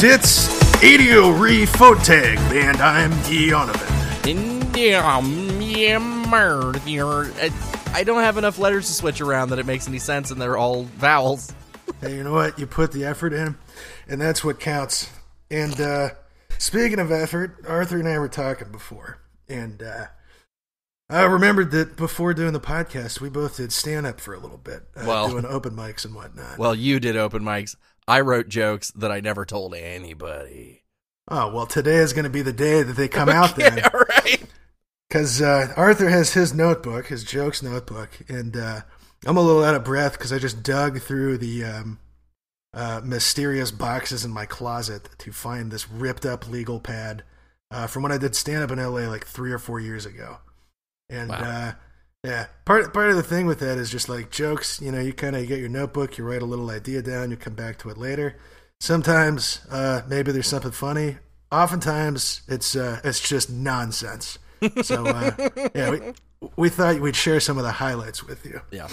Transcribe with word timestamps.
Ditz 0.00 0.48
Adio 0.76 1.28
Re 1.30 1.66
Fotag, 1.66 2.38
and 2.54 2.80
I'm 2.80 3.10
Eonovan. 3.28 4.26
India, 4.26 5.02
yeah, 5.60 5.98
murder. 5.98 6.78
I- 7.36 7.76
I 7.92 8.04
don't 8.04 8.22
have 8.22 8.38
enough 8.38 8.58
letters 8.58 8.86
to 8.86 8.94
switch 8.94 9.20
around 9.20 9.50
that 9.50 9.58
it 9.58 9.66
makes 9.66 9.86
any 9.88 9.98
sense, 9.98 10.30
and 10.30 10.40
they're 10.40 10.56
all 10.56 10.84
vowels. 10.84 11.52
Hey, 12.00 12.14
you 12.16 12.22
know 12.24 12.32
what? 12.32 12.58
You 12.58 12.66
put 12.66 12.92
the 12.92 13.04
effort 13.04 13.34
in, 13.34 13.58
and 14.08 14.18
that's 14.20 14.42
what 14.42 14.58
counts. 14.58 15.10
And 15.50 15.78
uh, 15.78 16.10
speaking 16.56 16.98
of 16.98 17.10
effort, 17.12 17.62
Arthur 17.68 17.98
and 17.98 18.08
I 18.08 18.18
were 18.18 18.28
talking 18.28 18.70
before, 18.72 19.18
and 19.48 19.82
uh, 19.82 20.06
I 21.10 21.24
remembered 21.24 21.72
that 21.72 21.96
before 21.96 22.32
doing 22.32 22.54
the 22.54 22.60
podcast, 22.60 23.20
we 23.20 23.28
both 23.28 23.58
did 23.58 23.70
stand 23.72 24.06
up 24.06 24.18
for 24.18 24.32
a 24.32 24.38
little 24.38 24.56
bit, 24.56 24.84
uh, 24.96 25.04
Well- 25.06 25.28
doing 25.28 25.44
open 25.44 25.72
mics 25.76 26.06
and 26.06 26.14
whatnot. 26.14 26.56
Well, 26.56 26.74
you 26.74 27.00
did 27.00 27.16
open 27.18 27.42
mics. 27.42 27.76
I 28.10 28.20
wrote 28.22 28.48
jokes 28.48 28.90
that 28.92 29.12
I 29.12 29.20
never 29.20 29.44
told 29.46 29.72
anybody. 29.72 30.82
oh 31.28 31.54
well, 31.54 31.66
today 31.66 31.96
is 31.96 32.12
going 32.12 32.24
to 32.24 32.30
be 32.30 32.42
the 32.42 32.52
day 32.52 32.82
that 32.82 32.94
they 32.94 33.06
come 33.06 33.28
out 33.28 33.54
then. 33.56 33.84
all 33.84 34.00
right. 34.00 34.42
Because 35.08 35.40
uh, 35.40 35.72
Arthur 35.76 36.08
has 36.08 36.34
his 36.34 36.52
notebook, 36.52 37.06
his 37.06 37.22
jokes 37.22 37.62
notebook, 37.62 38.10
and 38.28 38.56
uh, 38.56 38.80
I'm 39.24 39.36
a 39.36 39.40
little 39.40 39.64
out 39.64 39.76
of 39.76 39.84
breath 39.84 40.12
because 40.12 40.32
I 40.32 40.38
just 40.38 40.64
dug 40.64 41.00
through 41.00 41.38
the 41.38 41.64
um, 41.64 41.98
uh, 42.74 43.00
mysterious 43.04 43.70
boxes 43.70 44.24
in 44.24 44.32
my 44.32 44.44
closet 44.44 45.08
to 45.18 45.30
find 45.32 45.70
this 45.70 45.88
ripped 45.88 46.26
up 46.26 46.48
legal 46.48 46.80
pad 46.80 47.22
uh, 47.70 47.86
from 47.86 48.02
when 48.02 48.12
I 48.12 48.18
did 48.18 48.34
stand 48.34 48.64
up 48.64 48.72
in 48.72 48.78
LA 48.78 49.08
like 49.08 49.24
three 49.24 49.52
or 49.52 49.58
four 49.58 49.78
years 49.78 50.04
ago. 50.04 50.38
And 51.08 51.30
Wow. 51.30 51.74
Yeah, 52.24 52.46
part 52.64 52.92
part 52.92 53.10
of 53.10 53.16
the 53.16 53.22
thing 53.22 53.46
with 53.46 53.60
that 53.60 53.78
is 53.78 53.90
just 53.90 54.08
like 54.08 54.30
jokes. 54.30 54.80
You 54.80 54.92
know, 54.92 55.00
you 55.00 55.12
kind 55.12 55.36
of 55.36 55.46
get 55.48 55.58
your 55.58 55.68
notebook, 55.68 56.18
you 56.18 56.24
write 56.24 56.42
a 56.42 56.46
little 56.46 56.70
idea 56.70 57.02
down, 57.02 57.30
you 57.30 57.36
come 57.36 57.54
back 57.54 57.78
to 57.78 57.90
it 57.90 57.96
later. 57.98 58.36
Sometimes 58.80 59.60
uh, 59.70 60.02
maybe 60.08 60.32
there's 60.32 60.46
something 60.46 60.70
funny. 60.70 61.16
Oftentimes 61.52 62.42
it's 62.48 62.76
uh, 62.76 63.00
it's 63.04 63.20
just 63.20 63.50
nonsense. 63.50 64.38
So 64.82 65.06
uh, 65.06 65.48
yeah, 65.74 65.90
we, 65.90 66.00
we 66.56 66.68
thought 66.68 67.00
we'd 67.00 67.16
share 67.16 67.40
some 67.40 67.56
of 67.58 67.64
the 67.64 67.72
highlights 67.72 68.22
with 68.22 68.44
you. 68.44 68.60
Yeah. 68.70 68.88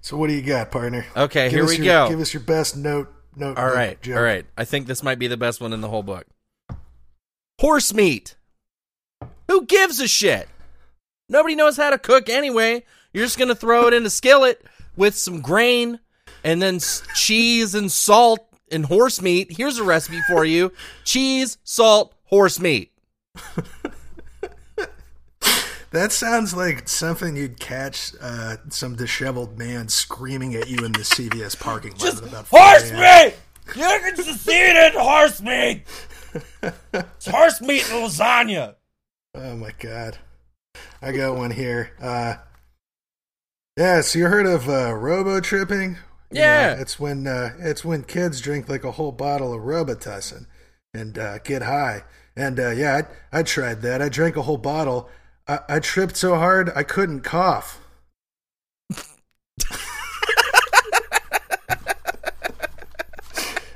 So 0.00 0.16
what 0.16 0.28
do 0.28 0.32
you 0.34 0.42
got, 0.42 0.70
partner? 0.70 1.04
Okay, 1.16 1.50
Give 1.50 1.52
here 1.52 1.66
we 1.66 1.76
your- 1.76 1.84
go. 1.84 2.08
Give 2.10 2.20
us 2.20 2.32
your 2.32 2.42
best 2.42 2.76
note. 2.76 3.12
Note. 3.36 3.58
All 3.58 3.66
note 3.68 3.74
right, 3.74 4.00
joke. 4.02 4.16
all 4.16 4.22
right. 4.22 4.46
I 4.56 4.64
think 4.64 4.86
this 4.86 5.02
might 5.02 5.18
be 5.18 5.26
the 5.28 5.36
best 5.36 5.60
one 5.60 5.72
in 5.72 5.80
the 5.80 5.88
whole 5.88 6.02
book. 6.02 6.26
Horse 7.60 7.92
meat. 7.92 8.36
Who 9.48 9.64
gives 9.66 10.00
a 10.00 10.08
shit? 10.08 10.48
Nobody 11.28 11.54
knows 11.54 11.76
how 11.76 11.90
to 11.90 11.98
cook 11.98 12.28
anyway. 12.28 12.84
You're 13.12 13.24
just 13.24 13.38
gonna 13.38 13.54
throw 13.54 13.86
it 13.88 13.94
in 13.94 14.04
a 14.06 14.10
skillet 14.10 14.64
with 14.96 15.14
some 15.14 15.40
grain 15.40 16.00
and 16.44 16.60
then 16.62 16.80
cheese 17.14 17.74
and 17.74 17.90
salt 17.90 18.46
and 18.70 18.86
horse 18.86 19.20
meat. 19.20 19.56
Here's 19.56 19.78
a 19.78 19.84
recipe 19.84 20.20
for 20.28 20.44
you: 20.44 20.72
cheese, 21.04 21.58
salt, 21.64 22.14
horse 22.24 22.58
meat. 22.58 22.92
That 25.90 26.12
sounds 26.12 26.54
like 26.54 26.86
something 26.86 27.34
you'd 27.34 27.58
catch 27.58 28.12
uh, 28.20 28.56
some 28.68 28.94
disheveled 28.94 29.58
man 29.58 29.88
screaming 29.88 30.54
at 30.54 30.68
you 30.68 30.84
in 30.84 30.92
the 30.92 30.98
CVS 30.98 31.58
parking 31.58 31.92
lot 31.92 32.18
at 32.18 32.28
about 32.28 32.46
Horse 32.48 32.92
meat! 32.92 33.34
You 33.74 33.82
can 33.82 34.16
succeed 34.16 34.76
in 34.76 34.92
horse 34.92 35.40
meat! 35.40 35.84
It's 36.92 37.26
horse 37.26 37.62
meat 37.62 37.90
and 37.90 38.04
lasagna. 38.04 38.74
Oh 39.34 39.56
my 39.56 39.72
god. 39.78 40.18
I 41.02 41.12
got 41.12 41.36
one 41.36 41.50
here. 41.50 41.92
Uh 42.00 42.36
Yeah, 43.76 44.00
so 44.00 44.18
you 44.18 44.26
heard 44.26 44.46
of 44.46 44.68
uh 44.68 44.94
robo 44.94 45.40
tripping? 45.40 45.98
Yeah. 46.30 46.72
it's 46.74 47.00
when 47.00 47.26
uh 47.26 47.54
it's 47.58 47.84
when 47.84 48.02
kids 48.04 48.40
drink 48.40 48.68
like 48.68 48.84
a 48.84 48.92
whole 48.92 49.12
bottle 49.12 49.54
of 49.54 49.62
Robitussin 49.62 50.46
and 50.92 51.18
uh 51.18 51.38
get 51.38 51.62
high. 51.62 52.04
And 52.36 52.60
uh 52.60 52.70
yeah, 52.70 53.02
I 53.32 53.38
I 53.40 53.42
tried 53.42 53.82
that. 53.82 54.02
I 54.02 54.08
drank 54.08 54.36
a 54.36 54.42
whole 54.42 54.58
bottle. 54.58 55.08
I, 55.46 55.60
I 55.68 55.80
tripped 55.80 56.16
so 56.16 56.34
hard 56.36 56.70
I 56.76 56.82
couldn't 56.82 57.20
cough. 57.20 57.80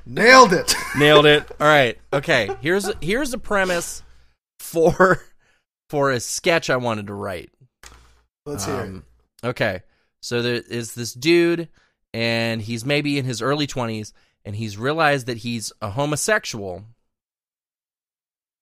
Nailed 0.04 0.52
it. 0.52 0.74
Nailed 0.98 1.26
it. 1.26 1.48
All 1.60 1.66
right. 1.66 1.96
Okay. 2.12 2.50
Here's 2.60 2.90
here's 3.00 3.32
a 3.32 3.38
premise 3.38 4.02
for 4.58 5.22
for 5.92 6.10
a 6.10 6.20
sketch 6.20 6.70
I 6.70 6.78
wanted 6.78 7.08
to 7.08 7.14
write. 7.14 7.50
Let's 8.46 8.64
hear 8.64 8.76
it. 8.76 8.80
Um, 8.80 9.04
okay. 9.44 9.82
So 10.22 10.40
there 10.40 10.54
is 10.54 10.94
this 10.94 11.12
dude, 11.12 11.68
and 12.14 12.62
he's 12.62 12.86
maybe 12.86 13.18
in 13.18 13.26
his 13.26 13.42
early 13.42 13.66
20s, 13.66 14.14
and 14.42 14.56
he's 14.56 14.78
realized 14.78 15.26
that 15.26 15.36
he's 15.36 15.70
a 15.82 15.90
homosexual. 15.90 16.84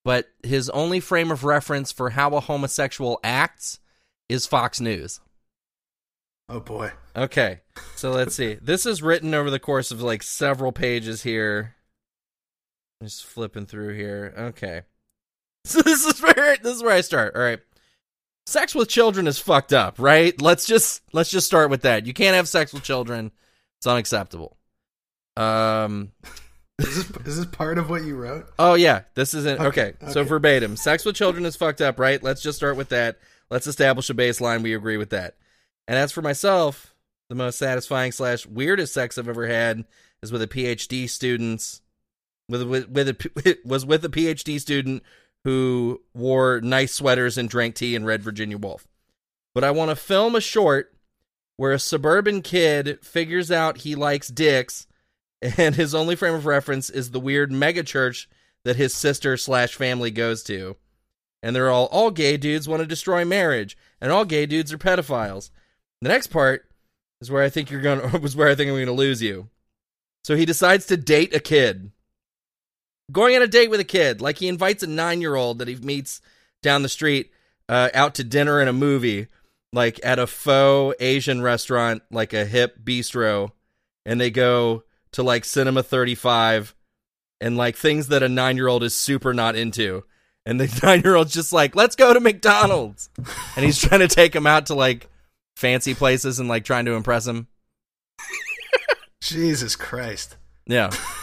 But 0.05 0.27
his 0.43 0.69
only 0.71 0.99
frame 0.99 1.31
of 1.31 1.45
reference 1.45 1.93
for 1.93 2.11
how 2.11 2.31
a 2.31 2.41
homosexual 2.41 3.21
acts 3.23 3.79
is 4.29 4.47
Fox 4.47 4.81
News. 4.81 5.21
Oh 6.49 6.59
boy. 6.59 6.91
Okay. 7.15 7.61
So 7.95 8.11
let's 8.11 8.35
see. 8.35 8.55
This 8.61 8.87
is 8.87 9.03
written 9.03 9.35
over 9.35 9.51
the 9.51 9.61
course 9.61 9.93
of 9.93 10.03
like 10.03 10.25
several 10.25 10.73
pages 10.73 11.23
here. 11.23 11.77
Just 13.01 13.25
flipping 13.25 13.67
through 13.67 13.95
here. 13.95 14.35
Okay. 14.37 14.83
So 15.67 15.83
this 15.83 16.07
is 16.07 16.21
where 16.21 16.57
this 16.57 16.77
is 16.77 16.83
where 16.83 16.95
I 16.95 17.03
start. 17.03 17.37
All 17.37 17.43
right. 17.43 17.61
Sex 18.47 18.75
with 18.75 18.89
children 18.89 19.27
is 19.27 19.39
fucked 19.39 19.75
up, 19.75 19.99
right? 19.99 20.41
Let's 20.41 20.67
just 20.67 21.03
let's 21.13 21.31
just 21.31 21.47
start 21.47 21.69
with 21.69 21.83
that. 21.83 22.07
You 22.07 22.15
can't 22.15 22.35
have 22.35 22.49
sex 22.49 22.73
with 22.73 22.83
children. 22.83 23.31
It's 23.79 23.87
unacceptable. 23.87 24.57
Um 25.37 26.13
Is 26.81 26.97
this 26.97 27.27
is 27.27 27.37
this 27.37 27.47
part 27.47 27.77
of 27.77 27.91
what 27.91 28.05
you 28.05 28.17
wrote? 28.17 28.47
Oh 28.59 28.73
yeah, 28.73 29.03
this 29.15 29.35
isn't 29.35 29.61
Okay, 29.61 29.89
okay. 29.89 30.13
So 30.13 30.21
okay. 30.21 30.29
verbatim, 30.29 30.77
sex 30.77 31.05
with 31.05 31.15
children 31.15 31.45
is 31.45 31.55
fucked 31.55 31.83
up, 31.83 31.99
right? 31.99 32.23
Let's 32.23 32.41
just 32.41 32.57
start 32.57 32.77
with 32.77 32.89
that. 32.89 33.19
Let's 33.51 33.67
establish 33.67 34.09
a 34.09 34.15
baseline. 34.15 34.63
We 34.63 34.75
agree 34.75 34.97
with 34.97 35.11
that. 35.11 35.37
And 35.87 35.99
as 35.99 36.11
for 36.11 36.23
myself, 36.23 36.95
the 37.29 37.35
most 37.35 37.59
satisfying 37.59 38.13
slash 38.13 38.47
weirdest 38.47 38.95
sex 38.95 39.19
I've 39.19 39.29
ever 39.29 39.47
had 39.47 39.85
is 40.23 40.33
with 40.33 40.41
a 40.41 40.47
PhD 40.47 41.09
student. 41.09 41.81
With 42.49 42.63
with, 42.63 42.89
with 42.89 43.09
a 43.11 43.15
P- 43.15 43.57
was 43.65 43.85
with 43.85 44.03
a 44.05 44.09
PhD 44.09 44.59
student 44.59 45.03
who 45.45 46.01
wore 46.15 46.61
nice 46.61 46.93
sweaters 46.93 47.39
and 47.39 47.49
drank 47.49 47.75
tea 47.75 47.97
and 47.97 48.07
read 48.07 48.23
Virginia 48.23 48.59
Woolf. 48.59 48.87
But 49.55 49.65
I 49.65 49.71
want 49.71 49.91
to 49.91 49.97
film 49.97 50.35
a 50.35 50.41
short 50.41 50.95
where 51.57 51.73
a 51.73 51.79
suburban 51.79 52.43
kid 52.43 52.99
figures 53.05 53.51
out 53.51 53.79
he 53.79 53.95
likes 53.95 54.29
dicks 54.29 54.87
and 55.43 55.75
his 55.75 55.95
only 55.95 56.17
frame 56.17 56.35
of 56.35 56.47
reference 56.47 56.91
is 56.91 57.11
the 57.11 57.21
weird 57.21 57.51
mega 57.51 57.83
church 57.83 58.29
that 58.65 58.77
his 58.77 58.95
sister 58.95 59.37
slash 59.37 59.75
family 59.75 60.11
goes 60.11 60.43
to. 60.45 60.77
And 61.43 61.57
they're 61.57 61.71
all 61.71 61.87
all 61.87 62.11
gay 62.11 62.37
dudes 62.37 62.69
want 62.69 62.81
to 62.81 62.87
destroy 62.87 63.25
marriage, 63.25 63.77
and 64.01 64.13
all 64.13 64.27
gay 64.27 64.45
dudes 64.45 64.73
are 64.75 64.79
pedophiles. 64.79 65.51
The 66.03 66.09
next 66.09 66.27
part 66.27 66.67
is 67.23 67.31
where 67.31 67.43
I 67.43 67.49
think 67.49 67.71
you're 67.71 67.81
gonna 67.81 68.19
was 68.23 68.37
where 68.37 68.49
I 68.49 68.55
think 68.55 68.71
I'm 68.71 68.79
gonna 68.79 68.93
lose 68.93 69.23
you. 69.23 69.49
So 70.23 70.37
he 70.37 70.45
decides 70.45 70.87
to 70.87 70.99
date 70.99 71.35
a 71.35 71.41
kid. 71.41 71.93
Going 73.11 73.37
on 73.37 73.43
a 73.43 73.47
date 73.47 73.71
with 73.71 73.81
a 73.81 73.85
kid, 73.85 74.21
like 74.21 74.39
he 74.39 74.49
invites 74.49 74.83
a 74.83 74.87
nine 74.87 75.21
year 75.21 75.35
old 75.35 75.59
that 75.59 75.69
he 75.69 75.77
meets 75.77 76.21
down 76.63 76.83
the 76.83 76.89
street 76.89 77.31
uh, 77.69 77.89
out 77.95 78.15
to 78.17 78.25
dinner 78.25 78.61
and 78.61 78.69
a 78.69 78.73
movie, 78.73 79.29
like 79.73 80.01
at 80.05 80.19
a 80.19 80.27
faux 80.27 80.97
Asian 81.01 81.43
restaurant, 81.43 82.03
like 82.11 82.33
a 82.33 82.45
hip 82.45 82.85
bistro, 82.85 83.53
and 84.05 84.21
they 84.21 84.31
go 84.31 84.85
to 85.13 85.23
like 85.23 85.45
Cinema 85.45 85.83
35 85.83 86.75
and 87.41 87.57
like 87.57 87.77
things 87.77 88.09
that 88.09 88.23
a 88.23 88.29
nine 88.29 88.57
year 88.57 88.69
old 88.69 88.83
is 88.83 88.95
super 88.95 89.33
not 89.33 89.57
into. 89.57 90.05
And 90.47 90.61
the 90.61 90.81
nine 90.83 91.03
year 91.03 91.15
old's 91.15 91.33
just 91.33 91.53
like, 91.53 91.77
let's 91.77 91.97
go 91.97 92.13
to 92.13 92.21
McDonald's. 92.21 93.09
And 93.57 93.65
he's 93.65 93.79
trying 93.79 94.01
to 94.01 94.09
take 94.09 94.35
him 94.35 94.47
out 94.47 94.67
to 94.67 94.75
like 94.75 95.09
fancy 95.57 95.95
places 95.95 96.39
and 96.39 96.49
like 96.49 96.65
trying 96.65 96.87
to 96.87 96.93
impress 96.93 97.27
him. 97.27 97.49
Jesus 99.21 99.77
Christ. 99.77 100.37
Yeah. 100.67 100.91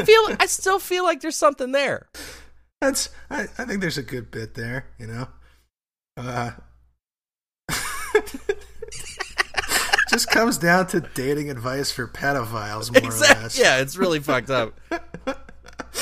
I 0.00 0.04
feel, 0.04 0.36
I 0.40 0.46
still 0.46 0.78
feel 0.78 1.04
like 1.04 1.20
there's 1.20 1.36
something 1.36 1.72
there. 1.72 2.08
That's 2.80 3.10
I, 3.30 3.42
I 3.58 3.64
think 3.64 3.80
there's 3.80 3.98
a 3.98 4.02
good 4.02 4.30
bit 4.30 4.54
there, 4.54 4.86
you 4.98 5.06
know. 5.06 5.28
Uh 6.16 6.52
just 10.10 10.28
comes 10.30 10.58
down 10.58 10.86
to 10.88 11.00
dating 11.14 11.50
advice 11.50 11.90
for 11.92 12.06
pedophiles 12.08 12.92
more 12.92 13.02
or 13.02 13.06
Exactly. 13.06 13.42
less. 13.44 13.58
Yeah, 13.58 13.78
it's 13.78 13.96
really 13.96 14.20
fucked 14.20 14.50
up. 14.50 14.78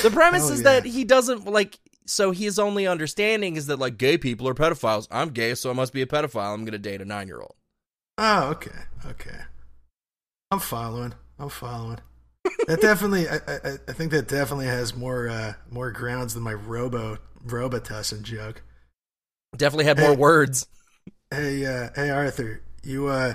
The 0.02 0.10
premise 0.10 0.48
Oh, 0.48 0.52
is 0.52 0.60
yeah. 0.60 0.64
that 0.80 0.84
he 0.84 1.02
doesn't 1.04 1.46
like. 1.46 1.78
So 2.06 2.30
his 2.30 2.58
only 2.58 2.86
understanding 2.86 3.56
is 3.56 3.66
that 3.66 3.78
like 3.78 3.96
gay 3.98 4.16
people 4.18 4.46
are 4.46 4.54
pedophiles. 4.54 5.08
I'm 5.10 5.30
gay, 5.30 5.54
so 5.56 5.70
I 5.70 5.72
must 5.72 5.92
be 5.92 6.02
a 6.02 6.06
pedophile. 6.06 6.54
I'm 6.54 6.64
gonna 6.64 6.78
date 6.78 7.00
a 7.00 7.04
nine 7.04 7.26
year 7.26 7.40
old. 7.40 7.54
Oh, 8.18 8.50
okay. 8.50 8.70
Okay. 9.06 9.38
I'm 10.52 10.60
following. 10.60 11.14
I'm 11.38 11.48
following. 11.48 11.98
That 12.66 12.80
definitely 12.80 13.28
I, 13.28 13.36
I 13.36 13.78
I 13.88 13.92
think 13.92 14.10
that 14.12 14.28
definitely 14.28 14.66
has 14.66 14.94
more 14.94 15.28
uh 15.28 15.54
more 15.70 15.90
grounds 15.90 16.34
than 16.34 16.42
my 16.42 16.54
robo 16.54 17.18
robotussin 17.46 18.22
joke. 18.22 18.62
Definitely 19.56 19.86
had 19.86 19.98
more 19.98 20.10
Hey. 20.10 20.16
words. 20.16 20.66
Hey 21.30 21.64
uh 21.66 21.90
hey 21.94 22.10
Arthur, 22.10 22.62
you 22.82 23.06
uh 23.08 23.34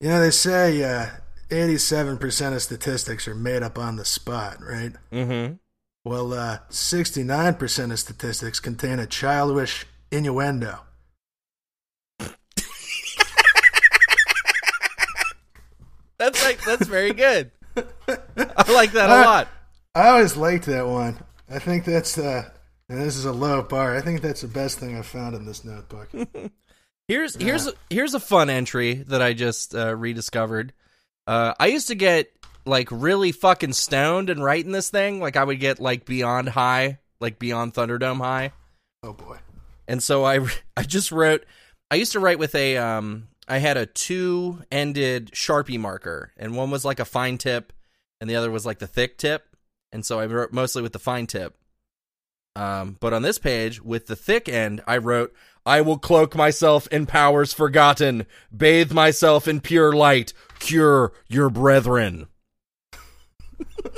you 0.00 0.08
know 0.08 0.20
they 0.20 0.30
say 0.30 0.82
uh 0.82 1.06
eighty-seven 1.50 2.18
percent 2.18 2.54
of 2.54 2.62
statistics 2.62 3.28
are 3.28 3.34
made 3.34 3.62
up 3.62 3.78
on 3.78 3.96
the 3.96 4.04
spot, 4.04 4.56
right? 4.60 4.92
Mm-hmm. 5.12 5.54
Well, 6.04 6.32
uh, 6.34 6.58
sixty-nine 6.68 7.54
percent 7.54 7.92
of 7.92 7.98
statistics 7.98 8.60
contain 8.60 8.98
a 8.98 9.06
childish 9.06 9.86
innuendo. 10.10 10.80
That's 16.18 16.42
like 16.44 16.62
that's 16.64 16.86
very 16.86 17.12
good. 17.12 17.50
I 17.76 18.72
like 18.72 18.92
that 18.92 19.10
a 19.10 19.12
Uh, 19.12 19.24
lot. 19.24 19.48
I 19.94 20.08
always 20.08 20.36
liked 20.36 20.66
that 20.66 20.86
one. 20.86 21.18
I 21.48 21.58
think 21.58 21.84
that's 21.84 22.18
uh, 22.18 22.48
and 22.88 23.00
this 23.00 23.16
is 23.16 23.24
a 23.24 23.32
low 23.32 23.62
bar. 23.62 23.96
I 23.96 24.00
think 24.00 24.20
that's 24.22 24.40
the 24.42 24.48
best 24.48 24.78
thing 24.78 24.96
I've 24.96 25.06
found 25.06 25.34
in 25.36 25.44
this 25.46 25.64
notebook. 25.64 26.08
Here's 27.08 27.36
here's 27.36 27.68
here's 27.90 28.14
a 28.14 28.20
fun 28.20 28.48
entry 28.48 28.94
that 28.94 29.20
I 29.20 29.34
just 29.34 29.74
uh, 29.74 29.94
rediscovered. 29.94 30.72
Uh, 31.26 31.52
I 31.60 31.66
used 31.66 31.88
to 31.88 31.94
get 31.94 32.30
like 32.64 32.88
really 32.90 33.30
fucking 33.30 33.74
stoned 33.74 34.30
and 34.30 34.42
writing 34.42 34.72
this 34.72 34.88
thing. 34.88 35.20
Like 35.20 35.36
I 35.36 35.44
would 35.44 35.60
get 35.60 35.78
like 35.80 36.06
beyond 36.06 36.48
high, 36.48 37.00
like 37.20 37.38
beyond 37.38 37.74
Thunderdome 37.74 38.16
high. 38.22 38.52
oh 39.02 39.12
boy. 39.12 39.36
And 39.86 40.02
so 40.02 40.24
I 40.24 40.46
I 40.78 40.82
just 40.82 41.12
wrote. 41.12 41.44
I 41.90 41.96
used 41.96 42.12
to 42.12 42.20
write 42.20 42.38
with 42.38 42.54
a 42.54 42.78
um. 42.78 43.28
I 43.46 43.58
had 43.58 43.76
a 43.76 43.86
two 43.86 44.62
ended 44.70 45.32
Sharpie 45.32 45.78
marker, 45.78 46.32
and 46.36 46.56
one 46.56 46.70
was 46.70 46.84
like 46.84 47.00
a 47.00 47.04
fine 47.04 47.38
tip, 47.38 47.72
and 48.20 48.28
the 48.28 48.36
other 48.36 48.50
was 48.50 48.64
like 48.64 48.78
the 48.78 48.86
thick 48.86 49.18
tip. 49.18 49.56
And 49.92 50.04
so 50.04 50.18
I 50.18 50.26
wrote 50.26 50.52
mostly 50.52 50.82
with 50.82 50.92
the 50.92 50.98
fine 50.98 51.26
tip. 51.26 51.56
Um, 52.56 52.96
but 53.00 53.12
on 53.12 53.22
this 53.22 53.38
page, 53.38 53.82
with 53.82 54.06
the 54.06 54.16
thick 54.16 54.48
end, 54.48 54.82
I 54.86 54.96
wrote, 54.98 55.34
"I 55.66 55.80
will 55.80 55.98
cloak 55.98 56.34
myself 56.36 56.86
in 56.88 57.06
powers 57.06 57.52
forgotten, 57.52 58.26
bathe 58.56 58.92
myself 58.92 59.48
in 59.48 59.60
pure 59.60 59.92
light, 59.92 60.32
cure 60.58 61.12
your 61.28 61.50
brethren." 61.50 62.28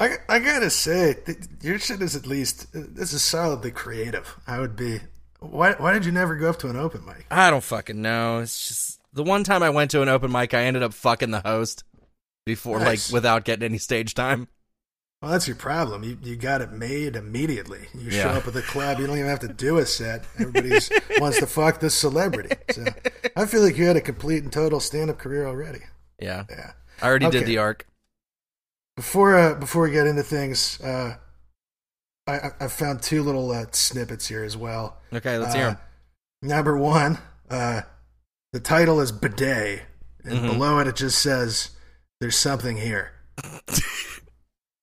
I, 0.00 0.16
I 0.28 0.38
gotta 0.38 0.70
say, 0.70 1.16
your 1.60 1.78
shit 1.78 2.00
is 2.00 2.16
at 2.16 2.26
least 2.26 2.68
this 2.72 3.12
is 3.12 3.22
solidly 3.22 3.70
creative. 3.70 4.40
I 4.46 4.58
would 4.58 4.74
be. 4.74 5.00
Why 5.40 5.72
why 5.72 5.92
did 5.92 6.04
you 6.04 6.12
never 6.12 6.36
go 6.36 6.50
up 6.50 6.58
to 6.60 6.68
an 6.68 6.76
open 6.76 7.04
mic? 7.04 7.26
I 7.30 7.50
don't 7.50 7.64
fucking 7.64 8.00
know. 8.00 8.38
It's 8.40 8.68
just 8.68 9.00
the 9.12 9.22
one 9.22 9.42
time 9.44 9.62
I 9.62 9.70
went 9.70 9.90
to 9.92 10.02
an 10.02 10.08
open 10.08 10.30
mic, 10.30 10.54
I 10.54 10.62
ended 10.64 10.82
up 10.82 10.94
fucking 10.94 11.30
the 11.30 11.40
host 11.40 11.84
before, 12.46 12.78
Nice. 12.78 13.08
like, 13.10 13.14
without 13.14 13.44
getting 13.44 13.64
any 13.64 13.78
stage 13.78 14.14
time. 14.14 14.48
Well, 15.22 15.32
that's 15.32 15.46
your 15.46 15.56
problem. 15.56 16.02
You 16.02 16.16
you 16.22 16.36
got 16.36 16.60
it 16.62 16.72
made 16.72 17.14
immediately. 17.16 17.88
You 17.94 18.10
show 18.10 18.28
up 18.30 18.46
at 18.46 18.54
the 18.54 18.62
club. 18.62 18.98
You 18.98 19.06
don't 19.06 19.16
even 19.18 19.28
have 19.28 19.40
to 19.40 19.48
do 19.48 19.76
a 19.78 19.84
set. 19.86 20.24
Everybody 20.38 20.70
wants 21.18 21.38
to 21.40 21.46
fuck 21.46 21.80
this 21.80 21.94
celebrity. 21.94 22.56
So 22.70 22.84
I 23.36 23.44
feel 23.46 23.62
like 23.62 23.76
you 23.76 23.84
had 23.86 23.96
a 23.96 24.00
complete 24.00 24.42
and 24.44 24.52
total 24.52 24.80
stand 24.80 25.10
up 25.10 25.18
career 25.18 25.46
already. 25.46 25.80
Yeah, 26.18 26.44
Yeah. 26.50 26.72
I 27.02 27.06
already 27.06 27.28
did 27.30 27.46
the 27.46 27.58
arc. 27.58 27.86
Before 28.96 29.36
uh, 29.36 29.54
before 29.54 29.82
we 29.84 29.90
get 29.90 30.06
into 30.06 30.22
things, 30.22 30.80
uh, 30.82 31.16
I 32.30 32.64
I- 32.64 32.68
found 32.68 33.02
two 33.02 33.22
little 33.22 33.50
uh, 33.50 33.66
snippets 33.72 34.26
here 34.28 34.44
as 34.44 34.56
well. 34.56 34.98
Okay, 35.12 35.38
let's 35.38 35.54
hear 35.54 35.66
them. 35.66 35.78
Number 36.42 36.76
one, 36.76 37.18
uh, 37.50 37.82
the 38.52 38.60
title 38.60 39.00
is 39.00 39.12
Bidet, 39.12 39.82
and 40.24 40.38
Mhm. 40.40 40.46
below 40.52 40.78
it 40.78 40.86
it 40.88 40.96
just 40.96 41.20
says, 41.20 41.70
"There's 42.20 42.36
something 42.38 42.76
here." 42.78 43.12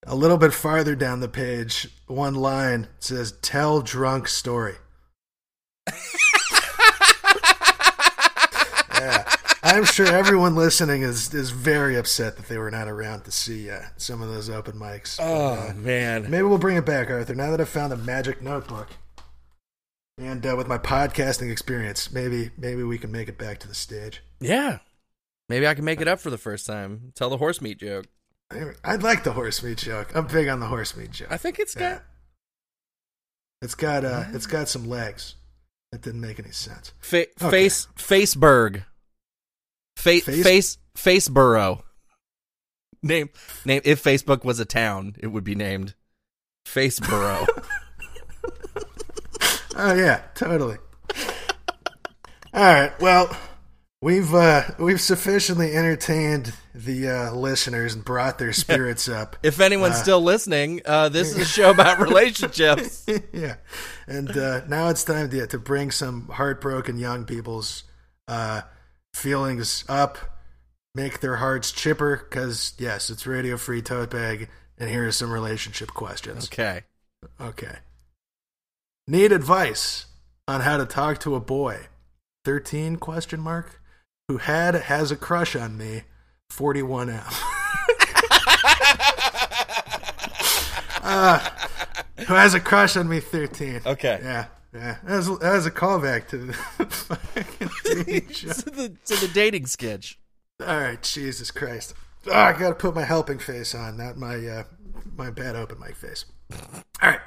A 0.09 0.15
little 0.15 0.37
bit 0.37 0.53
farther 0.53 0.95
down 0.95 1.19
the 1.19 1.27
page, 1.27 1.89
one 2.07 2.35
line 2.35 2.87
says, 2.99 3.33
"Tell 3.41 3.81
drunk 3.81 4.27
story." 4.29 4.75
yeah, 8.93 9.23
I'm 9.67 9.83
sure 9.85 10.07
everyone 10.07 10.55
listening 10.55 11.01
is 11.01 11.33
is 11.33 11.51
very 11.51 11.95
upset 11.97 12.37
that 12.37 12.47
they 12.47 12.57
were 12.57 12.71
not 12.71 12.87
around 12.87 13.23
to 13.25 13.31
see 13.31 13.69
uh, 13.69 13.81
some 13.97 14.21
of 14.21 14.29
those 14.29 14.49
open 14.49 14.73
mics. 14.79 15.17
But, 15.17 15.23
Oh 15.25 15.69
uh, 15.69 15.73
man, 15.75 16.29
Maybe 16.29 16.43
we'll 16.43 16.57
bring 16.57 16.77
it 16.77 16.85
back, 16.85 17.09
Arthur. 17.09 17.35
Now 17.35 17.51
that 17.51 17.59
I've 17.61 17.69
found 17.69 17.91
the 17.91 17.97
magic 17.97 18.41
notebook, 18.41 18.87
and 20.17 20.45
uh, 20.45 20.55
with 20.55 20.67
my 20.67 20.77
podcasting 20.77 21.51
experience, 21.51 22.11
maybe 22.11 22.51
maybe 22.57 22.83
we 22.83 22.97
can 22.97 23.11
make 23.11 23.27
it 23.27 23.37
back 23.37 23.59
to 23.59 23.67
the 23.67 23.75
stage. 23.75 24.21
yeah. 24.39 24.79
Maybe 25.49 25.65
I 25.65 25.75
can 25.75 25.85
make 25.85 26.01
it 26.01 26.09
up 26.09 26.19
for 26.19 26.29
the 26.29 26.37
first 26.37 26.65
time. 26.65 27.13
Tell 27.15 27.29
the 27.29 27.37
horse 27.37 27.61
meat 27.61 27.79
joke. 27.79 28.05
I'd 28.83 29.01
like 29.01 29.23
the 29.23 29.31
horse 29.31 29.63
meat 29.63 29.77
joke. 29.77 30.13
I'm 30.13 30.27
big 30.27 30.49
on 30.49 30.59
the 30.59 30.65
horse 30.65 30.97
meat 30.97 31.11
joke. 31.11 31.29
I 31.31 31.37
think 31.37 31.57
it's 31.57 31.73
Yeah. 31.73 31.91
got 31.93 32.03
It's 33.61 33.73
got 33.75 34.03
uh, 34.03 34.25
it's 34.33 34.45
got 34.45 34.67
some 34.67 34.89
legs. 34.89 35.35
That 35.93 36.01
didn't 36.01 36.19
make 36.19 36.37
any 36.37 36.51
sense. 36.51 36.91
fa- 36.99 37.27
Okay. 37.41 37.49
face 37.49 37.87
Faceberg. 37.95 38.83
Fa- 39.97 40.21
Face- 40.21 40.43
face 40.43 40.77
face 40.95 41.27
burrow. 41.27 41.83
Name 43.03 43.29
name 43.65 43.81
if 43.83 44.03
Facebook 44.03 44.43
was 44.45 44.59
a 44.59 44.65
town, 44.65 45.15
it 45.19 45.27
would 45.27 45.43
be 45.43 45.55
named 45.55 45.95
Faceborough. 46.65 47.47
Oh 49.79 49.93
yeah, 49.93 50.23
totally. 50.33 50.77
All 52.51 52.63
right. 52.63 52.99
Well, 52.99 53.29
we've 54.01 54.33
uh, 54.33 54.63
we've 54.79 54.99
sufficiently 54.99 55.75
entertained 55.75 56.51
the 56.73 57.07
uh, 57.07 57.31
listeners 57.33 57.93
and 57.93 58.03
brought 58.03 58.39
their 58.39 58.53
spirits 58.53 59.07
up. 59.07 59.35
if 59.43 59.59
anyone's 59.59 59.95
Uh, 59.97 60.01
still 60.01 60.21
listening, 60.21 60.81
uh, 60.85 61.09
this 61.09 61.29
is 61.31 61.37
a 61.37 61.45
show 61.45 61.69
about 61.77 61.99
relationships. 61.99 63.05
yeah, 63.31 63.57
and 64.07 64.35
uh, 64.35 64.65
now 64.67 64.89
it's 64.89 65.03
time 65.03 65.29
to 65.29 65.45
to 65.45 65.59
bring 65.59 65.91
some 65.91 66.27
heartbroken 66.29 66.97
young 66.97 67.25
people's 67.25 67.83
uh, 68.27 68.61
feelings 69.17 69.83
up, 69.89 70.17
make 70.95 71.19
their 71.19 71.37
hearts 71.37 71.71
chipper. 71.71 72.17
Because 72.17 72.73
yes, 72.77 73.09
it's 73.09 73.27
Radio 73.27 73.57
Free 73.57 73.81
Tote 73.81 74.11
Bag, 74.11 74.49
and 74.77 74.89
here 74.89 75.07
are 75.07 75.11
some 75.11 75.31
relationship 75.31 75.89
questions. 75.89 76.45
Okay. 76.45 76.83
Okay. 77.41 77.77
Need 79.07 79.31
advice 79.31 80.05
on 80.47 80.61
how 80.61 80.77
to 80.77 80.85
talk 80.85 81.19
to 81.19 81.35
a 81.35 81.39
boy? 81.39 81.87
Thirteen 82.45 82.97
question 82.97 83.41
mark. 83.41 83.81
Who 84.27 84.37
had 84.37 84.75
has 84.75 85.11
a 85.11 85.15
crush 85.15 85.55
on 85.55 85.77
me? 85.77 86.03
Forty 86.49 86.83
one 86.83 87.09
F. 87.09 87.43
Uh, 91.09 91.39
who 92.27 92.33
has 92.33 92.53
a 92.53 92.59
crush 92.59 92.97
on 92.97 93.07
me? 93.07 93.21
Thirteen. 93.21 93.79
Okay. 93.85 94.19
Yeah, 94.21 94.47
yeah. 94.77 94.97
That 95.03 95.15
was, 95.15 95.39
that 95.39 95.53
was 95.53 95.65
a 95.65 95.71
callback 95.71 96.27
to 96.29 96.37
the 96.37 96.53
fucking 96.53 97.67
TV 97.67 98.33
show. 98.33 98.49
to 98.49 98.69
the 98.69 98.89
to 99.05 99.15
the 99.15 99.31
dating 99.33 99.65
sketch. 99.65 100.19
All 100.61 100.79
right, 100.79 101.01
Jesus 101.01 101.51
Christ. 101.51 101.93
Oh, 102.27 102.33
I 102.33 102.53
got 102.53 102.69
to 102.69 102.75
put 102.75 102.95
my 102.95 103.03
helping 103.03 103.39
face 103.39 103.73
on, 103.73 103.97
not 103.97 104.17
my 104.17 104.35
uh, 104.35 104.63
my 105.15 105.29
bad 105.29 105.55
open 105.55 105.79
mic 105.79 105.95
face. 105.95 106.25
All 106.51 107.09
right, 107.09 107.19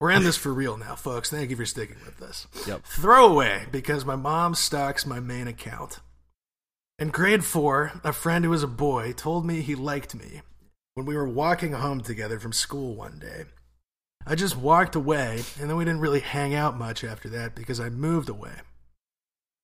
we're 0.00 0.10
in 0.10 0.22
this 0.22 0.36
for 0.36 0.52
real 0.52 0.76
now, 0.76 0.94
folks. 0.94 1.30
Thank 1.30 1.50
you 1.50 1.56
for 1.56 1.66
sticking 1.66 1.96
with 2.04 2.18
this. 2.18 2.46
Yep. 2.66 2.84
Throwaway 2.84 3.66
because 3.70 4.04
my 4.04 4.16
mom 4.16 4.54
stocks 4.54 5.06
my 5.06 5.20
main 5.20 5.48
account. 5.48 6.00
In 6.98 7.08
grade 7.08 7.44
four, 7.44 7.92
a 8.02 8.12
friend 8.12 8.44
who 8.44 8.50
was 8.50 8.62
a 8.62 8.68
boy 8.68 9.12
told 9.12 9.46
me 9.46 9.60
he 9.60 9.74
liked 9.74 10.14
me 10.14 10.42
when 10.94 11.06
we 11.06 11.16
were 11.16 11.28
walking 11.28 11.72
home 11.72 12.00
together 12.00 12.40
from 12.40 12.52
school 12.52 12.94
one 12.94 13.18
day. 13.18 13.44
I 14.30 14.34
just 14.34 14.58
walked 14.58 14.94
away, 14.94 15.42
and 15.58 15.70
then 15.70 15.76
we 15.78 15.86
didn't 15.86 16.02
really 16.02 16.20
hang 16.20 16.54
out 16.54 16.76
much 16.76 17.02
after 17.02 17.30
that 17.30 17.54
because 17.54 17.80
I 17.80 17.88
moved 17.88 18.28
away. 18.28 18.52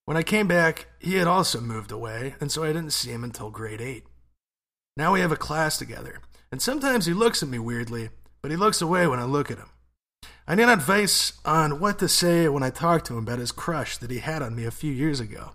When 0.07 0.17
I 0.17 0.23
came 0.23 0.49
back, 0.49 0.87
he 0.99 1.17
had 1.17 1.27
also 1.27 1.61
moved 1.61 1.93
away, 1.93 2.35
and 2.41 2.51
so 2.51 2.65
I 2.65 2.69
didn't 2.69 2.95
see 2.95 3.11
him 3.11 3.25
until 3.25 3.51
grade 3.51 3.83
8. 3.83 4.05
Now 4.97 5.13
we 5.13 5.21
have 5.21 5.33
a 5.33 5.37
class 5.37 5.77
together, 5.77 6.21
and 6.51 6.63
sometimes 6.63 7.05
he 7.05 7.13
looks 7.13 7.43
at 7.43 7.49
me 7.51 7.59
weirdly, 7.59 8.09
but 8.41 8.51
he 8.51 8.57
looks 8.57 8.81
away 8.81 9.07
when 9.07 9.19
I 9.19 9.25
look 9.25 9.51
at 9.51 9.59
him. 9.59 9.69
I 10.49 10.55
need 10.55 10.69
advice 10.69 11.35
on 11.45 11.79
what 11.79 11.99
to 11.99 12.09
say 12.09 12.49
when 12.49 12.63
I 12.63 12.71
talk 12.71 13.05
to 13.05 13.19
him 13.19 13.25
about 13.25 13.41
his 13.41 13.53
crush 13.53 13.99
that 13.99 14.11
he 14.11 14.21
had 14.21 14.41
on 14.41 14.57
me 14.57 14.65
a 14.65 14.71
few 14.71 14.93
years 14.93 15.21
ago. 15.21 15.51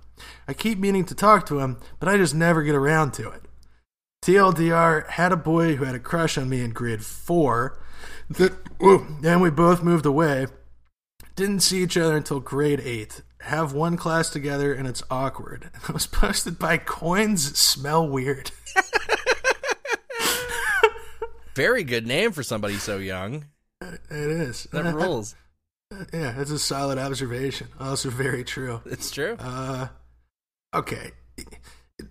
I 0.47 0.53
keep 0.53 0.77
meaning 0.77 1.05
to 1.05 1.15
talk 1.15 1.47
to 1.47 1.61
him, 1.61 1.77
but 1.99 2.09
I 2.09 2.17
just 2.17 2.35
never 2.35 2.61
get 2.61 2.75
around 2.75 3.13
to 3.13 3.31
it. 3.31 3.41
TLDR 4.23 5.09
had 5.09 5.31
a 5.31 5.37
boy 5.37 5.77
who 5.77 5.85
had 5.85 5.95
a 5.95 5.99
crush 5.99 6.37
on 6.37 6.47
me 6.47 6.61
in 6.61 6.73
grade 6.73 7.03
4. 7.03 7.79
And 8.37 9.41
we 9.41 9.49
both 9.49 9.83
moved 9.83 10.05
away. 10.05 10.47
Didn't 11.35 11.61
see 11.61 11.81
each 11.81 11.97
other 11.97 12.17
until 12.17 12.39
grade 12.39 12.81
8. 12.83 13.21
Have 13.43 13.73
one 13.73 13.95
class 13.97 14.29
together 14.29 14.73
and 14.73 14.87
it's 14.87 15.03
awkward. 15.09 15.69
I 15.87 15.91
was 15.91 16.05
posted 16.05 16.59
by 16.59 16.77
Coins 16.77 17.57
Smell 17.57 18.07
Weird. 18.07 18.51
Very 21.55 21.83
good 21.83 22.05
name 22.07 22.31
for 22.31 22.43
somebody 22.43 22.75
so 22.75 22.97
young. 22.97 23.45
It 23.81 23.99
is. 24.11 24.67
That 24.71 24.85
rules. 24.93 25.35
yeah, 26.13 26.31
that's 26.31 26.51
a 26.51 26.59
solid 26.59 26.97
observation. 26.97 27.67
Also 27.79 28.09
very 28.09 28.43
true. 28.43 28.81
It's 28.85 29.11
true. 29.11 29.35
Uh, 29.39 29.87
okay. 30.73 31.11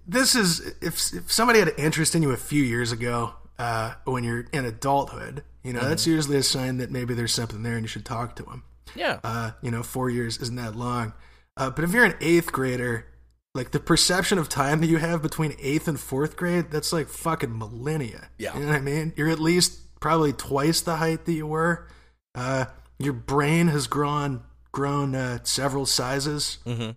This 0.07 0.35
is 0.35 0.61
if 0.83 1.15
if 1.15 1.33
somebody 1.33 1.61
had 1.61 1.69
an 1.69 1.77
interest 1.79 2.15
in 2.15 2.23
you 2.23 2.31
a 2.31 2.37
few 2.37 2.63
years 2.63 2.93
ago, 2.93 3.35
uh, 3.59 3.95
when 4.05 4.25
you're 4.25 4.47
in 4.53 4.65
adulthood, 4.67 5.45
you 5.63 5.73
know 5.73 5.81
that's 5.81 6.07
usually 6.07 6.37
a 6.37 6.43
sign 6.43 6.79
that 6.79 6.91
maybe 6.91 7.15
there's 7.15 7.35
something 7.35 7.63
there 7.63 7.75
and 7.75 7.83
you 7.83 7.89
should 7.89 8.05
talk 8.05 8.37
to 8.37 8.43
them. 8.43 8.65
Yeah. 8.95 9.21
Uh, 9.23 9.53
you 9.63 9.71
know, 9.71 9.83
four 9.83 10.11
years 10.11 10.39
isn't 10.39 10.57
that 10.57 10.77
long. 10.77 11.13
Uh, 11.57 11.71
but 11.71 11.85
if 11.85 11.93
you're 11.93 12.05
an 12.05 12.15
eighth 12.21 12.53
grader 12.53 13.07
like 13.55 13.73
the 13.73 13.81
perception 13.81 14.39
of 14.39 14.49
time 14.49 14.81
that 14.81 14.87
you 14.87 14.99
have 14.99 15.21
between 15.21 15.57
eighth 15.59 15.89
and 15.89 15.99
fourth 15.99 16.37
grade, 16.37 16.71
that's 16.71 16.93
like 16.93 17.09
fucking 17.09 17.59
millennia. 17.59 18.29
Yeah. 18.39 18.55
You 18.55 18.61
know 18.61 18.69
what 18.69 18.77
I 18.77 18.81
mean? 18.81 19.13
You're 19.17 19.29
at 19.29 19.41
least 19.41 20.01
probably 20.01 20.33
twice 20.33 20.81
the 20.81 20.97
height 20.97 21.25
that 21.25 21.33
you 21.33 21.47
were. 21.47 21.89
Uh, 22.35 22.67
your 22.99 23.15
brain 23.15 23.69
has 23.69 23.87
grown 23.87 24.43
grown 24.71 25.15
uh, 25.15 25.41
several 25.43 25.87
sizes. 25.87 26.59
Mm-hmm. 26.67 26.91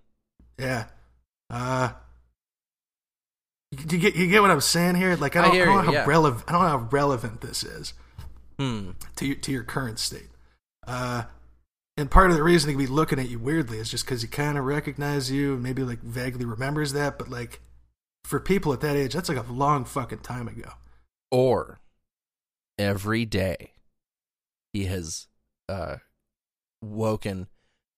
Yeah. 0.60 0.86
Uh, 1.50 1.94
you 3.72 3.98
get 3.98 4.16
you 4.16 4.28
get 4.28 4.42
what 4.42 4.52
I'm 4.52 4.62
saying 4.62 4.96
here? 4.96 5.16
Like 5.16 5.36
I 5.36 5.40
I 5.40 5.42
don't, 5.44 5.52
I 5.52 5.56
hear 5.56 5.66
don't 5.66 5.76
know 5.76 5.82
you, 5.82 5.88
how 5.88 5.94
yeah. 5.94 6.06
relevant 6.06 6.44
I 6.48 6.52
don't 6.52 6.62
know 6.62 6.68
how 6.68 6.88
relevant 6.92 7.42
this 7.42 7.64
is 7.64 7.94
Hmm. 8.62 8.92
to 9.16 9.26
your, 9.26 9.36
to 9.38 9.52
your 9.52 9.64
current 9.64 9.98
state. 9.98 10.30
Uh, 10.86 11.24
and 11.98 12.12
part 12.12 12.30
of 12.30 12.38
the 12.38 12.44
reason 12.44 12.70
he 12.70 12.76
can 12.76 12.86
be 12.86 12.92
looking 12.92 13.18
at 13.18 13.28
you 13.28 13.40
weirdly 13.40 13.80
is 13.80 13.90
just 13.90 14.06
because 14.06 14.22
he 14.22 14.28
kind 14.28 14.56
of 14.56 14.66
recognizes 14.66 15.32
you 15.32 15.56
and 15.56 15.64
maybe 15.64 15.82
like 15.82 16.04
vaguely 16.04 16.46
remembers 16.46 16.94
that. 16.94 17.18
But 17.18 17.28
like 17.28 17.62
for 18.24 18.40
people 18.40 18.72
at 18.72 18.82
that 18.82 18.96
age, 18.96 19.14
that's 19.14 19.30
like 19.30 19.40
a 19.40 19.52
long 19.52 19.84
fucking 19.84 20.20
time 20.20 20.48
ago. 20.48 20.74
Or 21.32 21.80
every 22.78 23.26
day 23.26 23.72
he 24.74 24.86
has 24.86 25.26
uh, 25.68 25.96
woken 26.84 27.48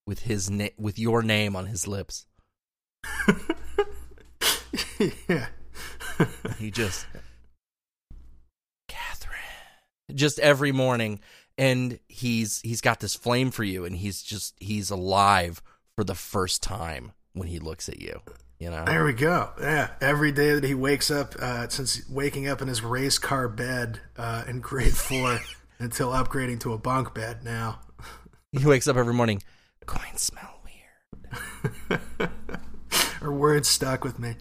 with 0.07 0.19
his 0.19 0.49
na- 0.49 0.69
with 0.77 0.97
your 0.97 1.21
name 1.21 1.57
on 1.57 1.65
his 1.65 1.89
lips. 1.89 2.25
yeah. 5.27 5.47
He 6.57 6.71
just. 6.71 7.05
Just 10.13 10.39
every 10.39 10.71
morning 10.71 11.19
and 11.57 11.99
he's 12.07 12.61
he's 12.61 12.81
got 12.81 12.99
this 12.99 13.15
flame 13.15 13.51
for 13.51 13.63
you 13.63 13.85
and 13.85 13.95
he's 13.95 14.21
just 14.21 14.55
he's 14.59 14.89
alive 14.89 15.61
for 15.95 16.03
the 16.03 16.15
first 16.15 16.63
time 16.63 17.11
when 17.33 17.47
he 17.47 17.59
looks 17.59 17.89
at 17.89 18.01
you. 18.01 18.21
You 18.59 18.69
know? 18.69 18.85
There 18.85 19.03
we 19.03 19.13
go. 19.13 19.49
Yeah, 19.59 19.89
every 19.99 20.31
day 20.31 20.53
that 20.53 20.63
he 20.63 20.73
wakes 20.73 21.11
up, 21.11 21.35
uh, 21.37 21.67
since 21.67 22.07
waking 22.09 22.47
up 22.47 22.61
in 22.61 22.69
his 22.69 22.81
race 22.81 23.17
car 23.17 23.49
bed 23.49 23.99
uh, 24.15 24.45
in 24.47 24.61
grade 24.61 24.93
four 24.93 25.39
until 25.79 26.11
upgrading 26.11 26.61
to 26.61 26.71
a 26.71 26.77
bunk 26.77 27.13
bed 27.13 27.43
now. 27.43 27.81
He 28.53 28.65
wakes 28.65 28.87
up 28.87 28.95
every 28.95 29.13
morning. 29.13 29.41
Coins 29.85 30.21
smell 30.21 30.61
weird. 31.89 32.01
Or 33.23 33.31
words 33.31 33.69
stuck 33.69 34.03
with 34.03 34.19
me. 34.19 34.35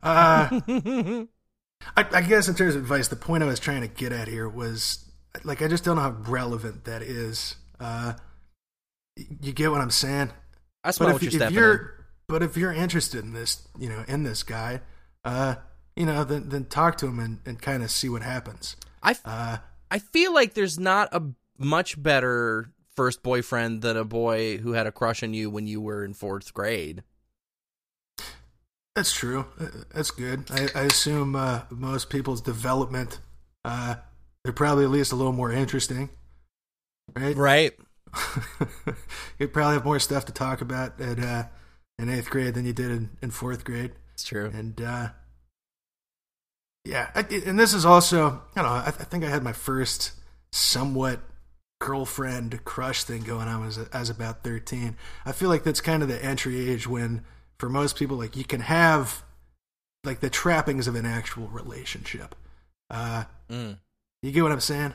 Uh, 0.00 0.60
I, 1.96 2.06
I 2.12 2.22
guess 2.22 2.46
in 2.46 2.54
terms 2.54 2.76
of 2.76 2.82
advice, 2.82 3.08
the 3.08 3.16
point 3.16 3.42
I 3.42 3.46
was 3.46 3.58
trying 3.58 3.80
to 3.80 3.88
get 3.88 4.12
at 4.12 4.28
here 4.28 4.48
was 4.48 5.07
like 5.44 5.62
I 5.62 5.68
just 5.68 5.84
don't 5.84 5.96
know 5.96 6.02
how 6.02 6.16
relevant 6.26 6.84
that 6.84 7.02
is. 7.02 7.56
Uh, 7.80 8.14
you 9.40 9.52
get 9.52 9.70
what 9.70 9.80
I'm 9.80 9.90
saying? 9.90 10.30
I 10.84 10.92
what 10.98 11.22
if, 11.22 11.32
you're 11.32 11.42
if 11.42 11.50
you're 11.52 11.74
in. 11.74 11.88
but 12.28 12.42
if 12.42 12.56
you're 12.56 12.72
interested 12.72 13.24
in 13.24 13.32
this, 13.32 13.66
you 13.78 13.88
know, 13.88 14.04
in 14.08 14.22
this 14.22 14.42
guy, 14.42 14.80
uh, 15.24 15.56
you 15.96 16.06
know, 16.06 16.24
then 16.24 16.48
then 16.48 16.64
talk 16.66 16.96
to 16.98 17.06
him 17.06 17.18
and, 17.18 17.40
and 17.44 17.60
kind 17.60 17.82
of 17.82 17.90
see 17.90 18.08
what 18.08 18.22
happens. 18.22 18.76
I, 19.02 19.10
f- 19.12 19.22
Uh, 19.24 19.58
I 19.90 19.98
feel 19.98 20.32
like 20.32 20.54
there's 20.54 20.78
not 20.78 21.08
a 21.12 21.22
much 21.58 22.00
better 22.00 22.70
first 22.94 23.22
boyfriend 23.22 23.82
than 23.82 23.96
a 23.96 24.04
boy 24.04 24.58
who 24.58 24.72
had 24.72 24.86
a 24.86 24.92
crush 24.92 25.22
on 25.22 25.34
you 25.34 25.50
when 25.50 25.66
you 25.66 25.80
were 25.80 26.04
in 26.04 26.14
fourth 26.14 26.52
grade. 26.54 27.02
That's 28.94 29.12
true. 29.12 29.46
That's 29.94 30.10
good. 30.10 30.50
I, 30.50 30.68
I 30.74 30.82
assume 30.84 31.36
uh, 31.36 31.62
most 31.70 32.10
people's 32.10 32.40
development, 32.40 33.20
uh, 33.64 33.96
they're 34.48 34.54
probably 34.54 34.84
at 34.84 34.90
least 34.90 35.12
a 35.12 35.14
little 35.14 35.34
more 35.34 35.52
interesting, 35.52 36.08
right? 37.14 37.36
Right. 37.36 37.74
you 39.38 39.46
probably 39.46 39.74
have 39.74 39.84
more 39.84 39.98
stuff 39.98 40.24
to 40.24 40.32
talk 40.32 40.62
about 40.62 40.98
at 40.98 41.18
uh, 41.20 41.42
in 41.98 42.08
eighth 42.08 42.30
grade 42.30 42.54
than 42.54 42.64
you 42.64 42.72
did 42.72 42.90
in, 42.90 43.10
in 43.20 43.30
fourth 43.30 43.62
grade, 43.62 43.92
It's 44.14 44.24
true. 44.24 44.50
and 44.54 44.80
uh, 44.80 45.08
yeah, 46.86 47.10
I, 47.14 47.26
and 47.44 47.60
this 47.60 47.74
is 47.74 47.84
also 47.84 48.40
you 48.56 48.62
know. 48.62 48.68
I, 48.68 48.84
I 48.86 48.90
think 48.90 49.22
I 49.22 49.28
had 49.28 49.42
my 49.42 49.52
first 49.52 50.12
somewhat 50.50 51.20
girlfriend 51.78 52.64
crush 52.64 53.04
thing 53.04 53.24
going 53.24 53.48
on 53.48 53.66
as 53.66 53.76
as 53.92 54.08
about 54.08 54.42
thirteen. 54.42 54.96
I 55.26 55.32
feel 55.32 55.50
like 55.50 55.62
that's 55.62 55.82
kind 55.82 56.02
of 56.02 56.08
the 56.08 56.24
entry 56.24 56.70
age 56.70 56.86
when, 56.88 57.22
for 57.58 57.68
most 57.68 57.96
people, 57.96 58.16
like 58.16 58.34
you 58.34 58.44
can 58.44 58.60
have 58.60 59.22
like 60.04 60.20
the 60.20 60.30
trappings 60.30 60.88
of 60.88 60.94
an 60.94 61.04
actual 61.04 61.48
relationship. 61.48 62.34
Uh, 62.88 63.24
Mm. 63.50 63.78
You 64.22 64.32
get 64.32 64.42
what 64.42 64.52
I'm 64.52 64.60
saying? 64.60 64.94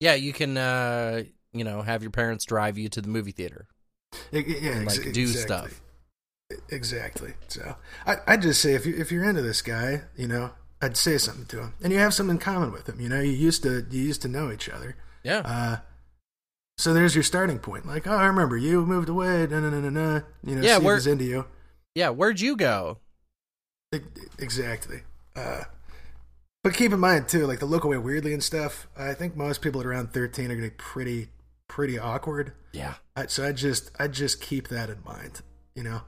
Yeah, 0.00 0.14
you 0.14 0.32
can, 0.32 0.56
uh, 0.56 1.22
you 1.52 1.64
know, 1.64 1.82
have 1.82 2.02
your 2.02 2.10
parents 2.10 2.44
drive 2.44 2.76
you 2.78 2.88
to 2.90 3.00
the 3.00 3.08
movie 3.08 3.30
theater. 3.32 3.66
Yeah, 4.30 4.40
And, 4.72 4.82
ex- 4.88 4.98
like, 4.98 5.12
do 5.12 5.22
exactly. 5.22 5.40
stuff. 5.42 5.80
Exactly. 6.70 7.32
So 7.48 7.76
I 8.06 8.16
I'd 8.26 8.42
just 8.42 8.60
say 8.60 8.74
if 8.74 8.84
you 8.84 8.94
if 8.96 9.10
you're 9.10 9.24
into 9.24 9.40
this 9.42 9.62
guy, 9.62 10.02
you 10.16 10.28
know, 10.28 10.50
I'd 10.82 10.96
say 10.98 11.16
something 11.16 11.46
to 11.46 11.60
him, 11.60 11.74
and 11.82 11.92
you 11.92 11.98
have 11.98 12.12
something 12.12 12.36
in 12.36 12.40
common 12.40 12.72
with 12.72 12.86
him. 12.88 13.00
You 13.00 13.08
know, 13.08 13.20
you 13.20 13.32
used 13.32 13.62
to 13.62 13.86
you 13.90 14.02
used 14.02 14.20
to 14.22 14.28
know 14.28 14.50
each 14.52 14.68
other. 14.68 14.96
Yeah. 15.22 15.38
Uh, 15.46 15.76
so 16.76 16.92
there's 16.92 17.14
your 17.14 17.22
starting 17.24 17.58
point. 17.58 17.86
Like, 17.86 18.06
oh, 18.06 18.16
I 18.16 18.26
remember 18.26 18.56
you 18.58 18.84
moved 18.84 19.08
away. 19.08 19.46
No, 19.46 19.60
no, 19.60 19.70
no, 19.70 19.80
no, 19.80 19.88
no. 19.88 20.22
You 20.44 20.56
know, 20.56 20.62
Yeah, 20.62 20.78
see 20.78 20.84
we're- 20.84 20.96
if 20.96 21.04
he's 21.04 21.06
into 21.06 21.24
you. 21.24 21.46
yeah, 21.94 22.10
where'd 22.10 22.40
you 22.40 22.56
go? 22.56 22.98
Exactly. 24.38 25.02
Uh, 25.36 25.62
but 26.62 26.74
keep 26.74 26.92
in 26.92 27.00
mind 27.00 27.28
too, 27.28 27.46
like 27.46 27.58
the 27.58 27.66
look 27.66 27.84
away 27.84 27.98
weirdly 27.98 28.32
and 28.32 28.42
stuff. 28.42 28.86
I 28.96 29.14
think 29.14 29.36
most 29.36 29.62
people 29.62 29.80
at 29.80 29.86
around 29.86 30.12
13 30.12 30.46
are 30.46 30.48
going 30.48 30.62
to 30.62 30.70
be 30.70 30.76
pretty 30.76 31.28
pretty 31.68 31.98
awkward. 31.98 32.52
Yeah. 32.72 32.94
I, 33.16 33.26
so 33.26 33.46
I 33.46 33.52
just 33.52 33.90
I 33.98 34.08
just 34.08 34.40
keep 34.40 34.68
that 34.68 34.90
in 34.90 34.98
mind. 35.04 35.42
You 35.74 35.84
know. 35.84 36.00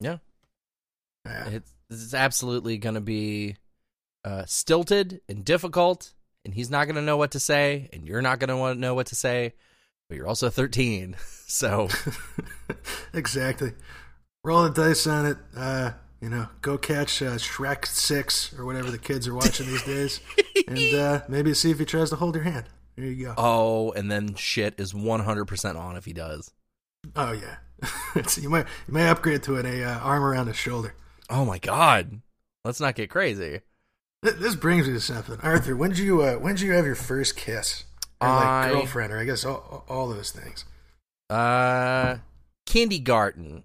Yeah. 0.00 0.18
Yeah. 1.26 1.48
It's, 1.48 1.72
it's 1.90 2.14
absolutely 2.14 2.78
going 2.78 2.94
to 2.94 3.00
be 3.00 3.56
uh, 4.24 4.44
stilted 4.46 5.20
and 5.28 5.44
difficult, 5.44 6.14
and 6.44 6.54
he's 6.54 6.70
not 6.70 6.84
going 6.84 6.96
to 6.96 7.02
know 7.02 7.16
what 7.16 7.32
to 7.32 7.40
say, 7.40 7.88
and 7.92 8.06
you're 8.06 8.22
not 8.22 8.38
going 8.38 8.48
to 8.48 8.56
want 8.56 8.76
to 8.76 8.80
know 8.80 8.94
what 8.94 9.08
to 9.08 9.14
say, 9.14 9.54
but 10.08 10.16
you're 10.16 10.28
also 10.28 10.50
13. 10.50 11.16
So, 11.50 11.88
exactly. 13.14 13.72
Roll 14.44 14.64
the 14.64 14.68
dice 14.68 15.06
on 15.06 15.24
it. 15.24 15.38
Uh, 15.56 15.92
you 16.20 16.28
know, 16.28 16.48
go 16.62 16.76
catch 16.78 17.22
uh, 17.22 17.32
Shrek 17.36 17.86
Six 17.86 18.52
or 18.58 18.64
whatever 18.64 18.90
the 18.90 18.98
kids 18.98 19.28
are 19.28 19.34
watching 19.34 19.66
these 19.66 19.82
days, 19.84 20.20
and 20.66 20.94
uh, 20.94 21.20
maybe 21.28 21.54
see 21.54 21.70
if 21.70 21.78
he 21.78 21.84
tries 21.84 22.10
to 22.10 22.16
hold 22.16 22.34
your 22.34 22.44
hand. 22.44 22.66
There 22.96 23.06
you 23.06 23.26
go. 23.26 23.34
oh, 23.38 23.92
and 23.92 24.10
then 24.10 24.34
shit 24.34 24.74
is 24.78 24.92
100% 24.92 25.76
on 25.78 25.96
if 25.96 26.04
he 26.04 26.12
does. 26.12 26.50
Oh 27.14 27.30
yeah, 27.32 27.56
you 28.36 28.50
might 28.50 28.66
you 28.88 28.94
may 28.94 29.08
upgrade 29.08 29.44
to 29.44 29.56
an 29.56 29.66
a 29.66 29.84
uh, 29.84 29.98
arm 30.00 30.24
around 30.24 30.48
his 30.48 30.56
shoulder. 30.56 30.94
Oh 31.30 31.44
my 31.44 31.58
God. 31.58 32.20
Let's 32.64 32.80
not 32.80 32.96
get 32.96 33.08
crazy. 33.08 33.60
Th- 34.24 34.34
This 34.36 34.56
brings 34.56 34.88
me 34.88 34.94
to 34.94 35.00
something, 35.00 35.38
Arthur. 35.42 35.76
When 35.76 35.90
did 35.90 36.00
you 36.00 36.22
uh, 36.22 36.34
when 36.34 36.56
did 36.56 36.62
you 36.62 36.72
have 36.72 36.84
your 36.84 36.96
first 36.96 37.36
kiss, 37.36 37.84
or 38.20 38.28
like 38.28 38.44
I- 38.46 38.70
girlfriend, 38.72 39.12
or 39.12 39.18
I 39.20 39.24
guess 39.24 39.44
all, 39.44 39.84
all 39.88 40.08
those 40.08 40.32
things? 40.32 40.64
Uh, 41.30 42.16
kindergarten. 42.66 43.62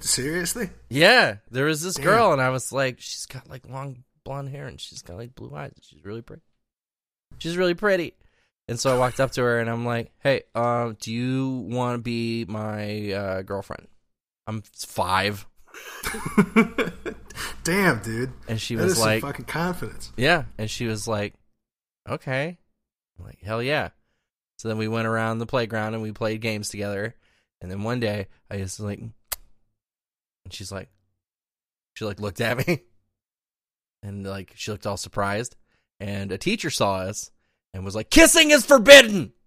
Seriously? 0.00 0.70
Yeah, 0.90 1.36
there 1.50 1.64
was 1.66 1.82
this 1.82 1.94
Damn. 1.94 2.04
girl, 2.04 2.32
and 2.32 2.42
I 2.42 2.50
was 2.50 2.72
like, 2.72 3.00
she's 3.00 3.26
got 3.26 3.48
like 3.48 3.68
long 3.68 4.04
blonde 4.24 4.48
hair, 4.48 4.66
and 4.66 4.80
she's 4.80 5.02
got 5.02 5.16
like 5.16 5.34
blue 5.34 5.54
eyes. 5.54 5.72
She's 5.82 6.04
really 6.04 6.22
pretty. 6.22 6.42
She's 7.38 7.56
really 7.56 7.74
pretty. 7.74 8.14
And 8.68 8.80
so 8.80 8.92
I 8.94 8.98
walked 8.98 9.20
up 9.20 9.30
to 9.32 9.42
her, 9.42 9.60
and 9.60 9.70
I'm 9.70 9.84
like, 9.86 10.10
"Hey, 10.18 10.42
um, 10.56 10.96
do 11.00 11.12
you 11.12 11.50
want 11.70 11.98
to 11.98 12.02
be 12.02 12.44
my 12.48 13.12
uh, 13.12 13.42
girlfriend?" 13.42 13.86
I'm 14.48 14.62
five, 14.74 15.46
Damn, 17.64 18.00
dude. 18.00 18.32
and 18.48 18.60
she 18.60 18.74
That 18.76 18.84
was 18.84 18.98
like, 19.00 19.22
fucking 19.22 19.44
confidence. 19.44 20.12
"Yeah," 20.16 20.44
and 20.58 20.70
she 20.70 20.86
was 20.86 21.06
like, 21.06 21.34
"Okay." 22.08 22.58
I'm 23.18 23.24
like, 23.24 23.40
"Hell 23.42 23.62
yeah!" 23.62 23.90
So 24.58 24.68
then 24.68 24.78
we 24.78 24.88
went 24.88 25.06
around 25.06 25.38
the 25.38 25.46
playground 25.46 25.94
and 25.94 26.02
we 26.02 26.12
played 26.12 26.40
games 26.40 26.68
together. 26.70 27.14
And 27.60 27.70
then 27.70 27.82
one 27.82 28.00
day 28.00 28.26
I 28.50 28.58
just 28.58 28.80
like, 28.80 29.00
and 30.46 30.54
she's 30.54 30.70
like, 30.70 30.88
she 31.94 32.04
like 32.04 32.20
looked 32.20 32.40
at 32.40 32.56
me, 32.68 32.82
and 34.00 34.24
like 34.24 34.52
she 34.54 34.70
looked 34.70 34.86
all 34.86 34.96
surprised. 34.96 35.56
And 35.98 36.30
a 36.30 36.38
teacher 36.38 36.70
saw 36.70 36.98
us 36.98 37.32
and 37.74 37.84
was 37.84 37.96
like, 37.96 38.10
"Kissing 38.10 38.52
is 38.52 38.64
forbidden." 38.64 39.32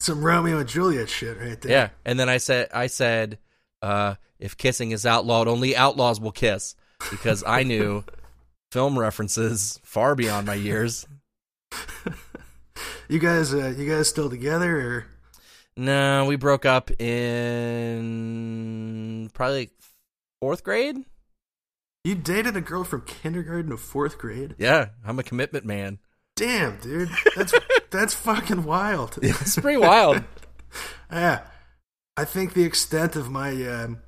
Some 0.00 0.24
Romeo 0.24 0.58
and 0.58 0.68
Juliet 0.68 1.10
shit 1.10 1.38
right 1.38 1.60
there. 1.60 1.70
Yeah. 1.72 1.88
And 2.04 2.18
then 2.18 2.28
I 2.28 2.38
said, 2.38 2.68
I 2.72 2.86
said, 2.86 3.38
uh, 3.82 4.14
if 4.38 4.56
kissing 4.56 4.92
is 4.92 5.04
outlawed, 5.04 5.48
only 5.48 5.76
outlaws 5.76 6.20
will 6.20 6.32
kiss, 6.32 6.76
because 7.10 7.42
I 7.44 7.64
knew 7.64 8.04
film 8.72 8.98
references 8.98 9.80
far 9.82 10.14
beyond 10.14 10.46
my 10.46 10.54
years. 10.54 11.06
You 13.08 13.18
guys, 13.18 13.52
uh, 13.52 13.74
you 13.76 13.90
guys 13.90 14.08
still 14.08 14.30
together, 14.30 14.78
or 14.78 15.06
No, 15.76 16.24
we 16.24 16.36
broke 16.36 16.64
up 16.64 16.90
in 17.00 18.10
probably 19.34 19.68
fourth 20.40 20.64
grade. 20.64 21.04
you 22.04 22.14
dated 22.14 22.56
a 22.56 22.60
girl 22.62 22.82
from 22.84 23.02
kindergarten 23.02 23.70
to 23.70 23.76
fourth 23.76 24.16
grade? 24.18 24.54
Yeah, 24.58 24.86
I'm 25.04 25.18
a 25.18 25.22
commitment 25.22 25.66
man. 25.66 25.98
Damn, 26.34 26.78
dude, 26.78 27.10
that's 27.34 27.52
that's 27.90 28.14
fucking 28.14 28.64
wild. 28.64 29.18
It's 29.22 29.58
pretty 29.58 29.78
wild. 29.78 30.22
Yeah, 31.10 31.42
I 32.18 32.24
think 32.26 32.52
the 32.52 32.64
extent 32.64 33.14
of 33.16 33.30
my 33.30 33.50
um, 33.66 34.02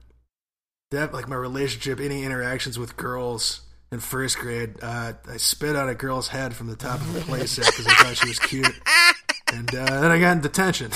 that 0.90 1.14
like 1.14 1.28
my 1.28 1.36
relationship, 1.36 1.98
any 2.00 2.24
interactions 2.24 2.78
with 2.78 2.96
girls 2.96 3.62
in 3.92 4.00
first 4.00 4.38
grade, 4.38 4.74
uh, 4.82 5.12
I 5.30 5.36
spit 5.38 5.76
on 5.76 5.88
a 5.88 5.94
girl's 5.94 6.28
head 6.28 6.54
from 6.54 6.66
the 6.66 6.76
top 6.76 7.00
of 7.00 7.10
the 7.14 7.20
playset 7.20 7.64
because 7.66 7.86
I 7.86 7.94
thought 7.94 8.16
she 8.18 8.28
was 8.28 8.38
cute, 8.40 8.66
and 9.54 9.72
uh, 9.74 10.00
then 10.00 10.10
I 10.10 10.18
got 10.18 10.32
in 10.32 10.40
detention. 10.42 10.90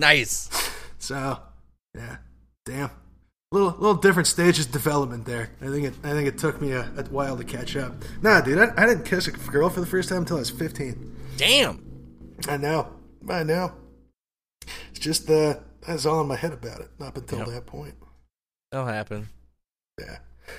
Nice. 0.00 0.48
so, 0.98 1.38
yeah, 1.94 2.16
damn, 2.64 2.90
little 3.52 3.70
little 3.78 3.94
different 3.94 4.26
stages 4.26 4.66
of 4.66 4.72
development 4.72 5.26
there. 5.26 5.50
I 5.60 5.66
think 5.68 5.86
it 5.86 5.94
I 6.02 6.10
think 6.12 6.26
it 6.26 6.38
took 6.38 6.60
me 6.60 6.72
a, 6.72 6.80
a 6.96 7.04
while 7.04 7.36
to 7.36 7.44
catch 7.44 7.76
up. 7.76 7.92
Nah, 8.22 8.40
dude, 8.40 8.58
I, 8.58 8.72
I 8.76 8.86
didn't 8.86 9.04
kiss 9.04 9.26
a 9.28 9.32
girl 9.32 9.68
for 9.68 9.80
the 9.80 9.86
first 9.86 10.08
time 10.08 10.18
until 10.18 10.36
I 10.36 10.40
was 10.40 10.50
fifteen. 10.50 11.14
Damn. 11.36 11.84
I 12.48 12.56
know, 12.56 12.88
I 13.28 13.42
know. 13.42 13.72
It's 14.90 14.98
just 14.98 15.28
uh, 15.30 15.54
I 15.86 15.92
was 15.92 16.06
all 16.06 16.20
in 16.22 16.28
my 16.28 16.36
head 16.36 16.52
about 16.52 16.80
it 16.80 16.88
up 17.00 17.16
until 17.16 17.38
Yep. 17.40 17.48
that 17.48 17.66
point. 17.66 17.94
That'll 18.72 18.86
happen. 18.86 19.28
Yeah. 19.98 20.18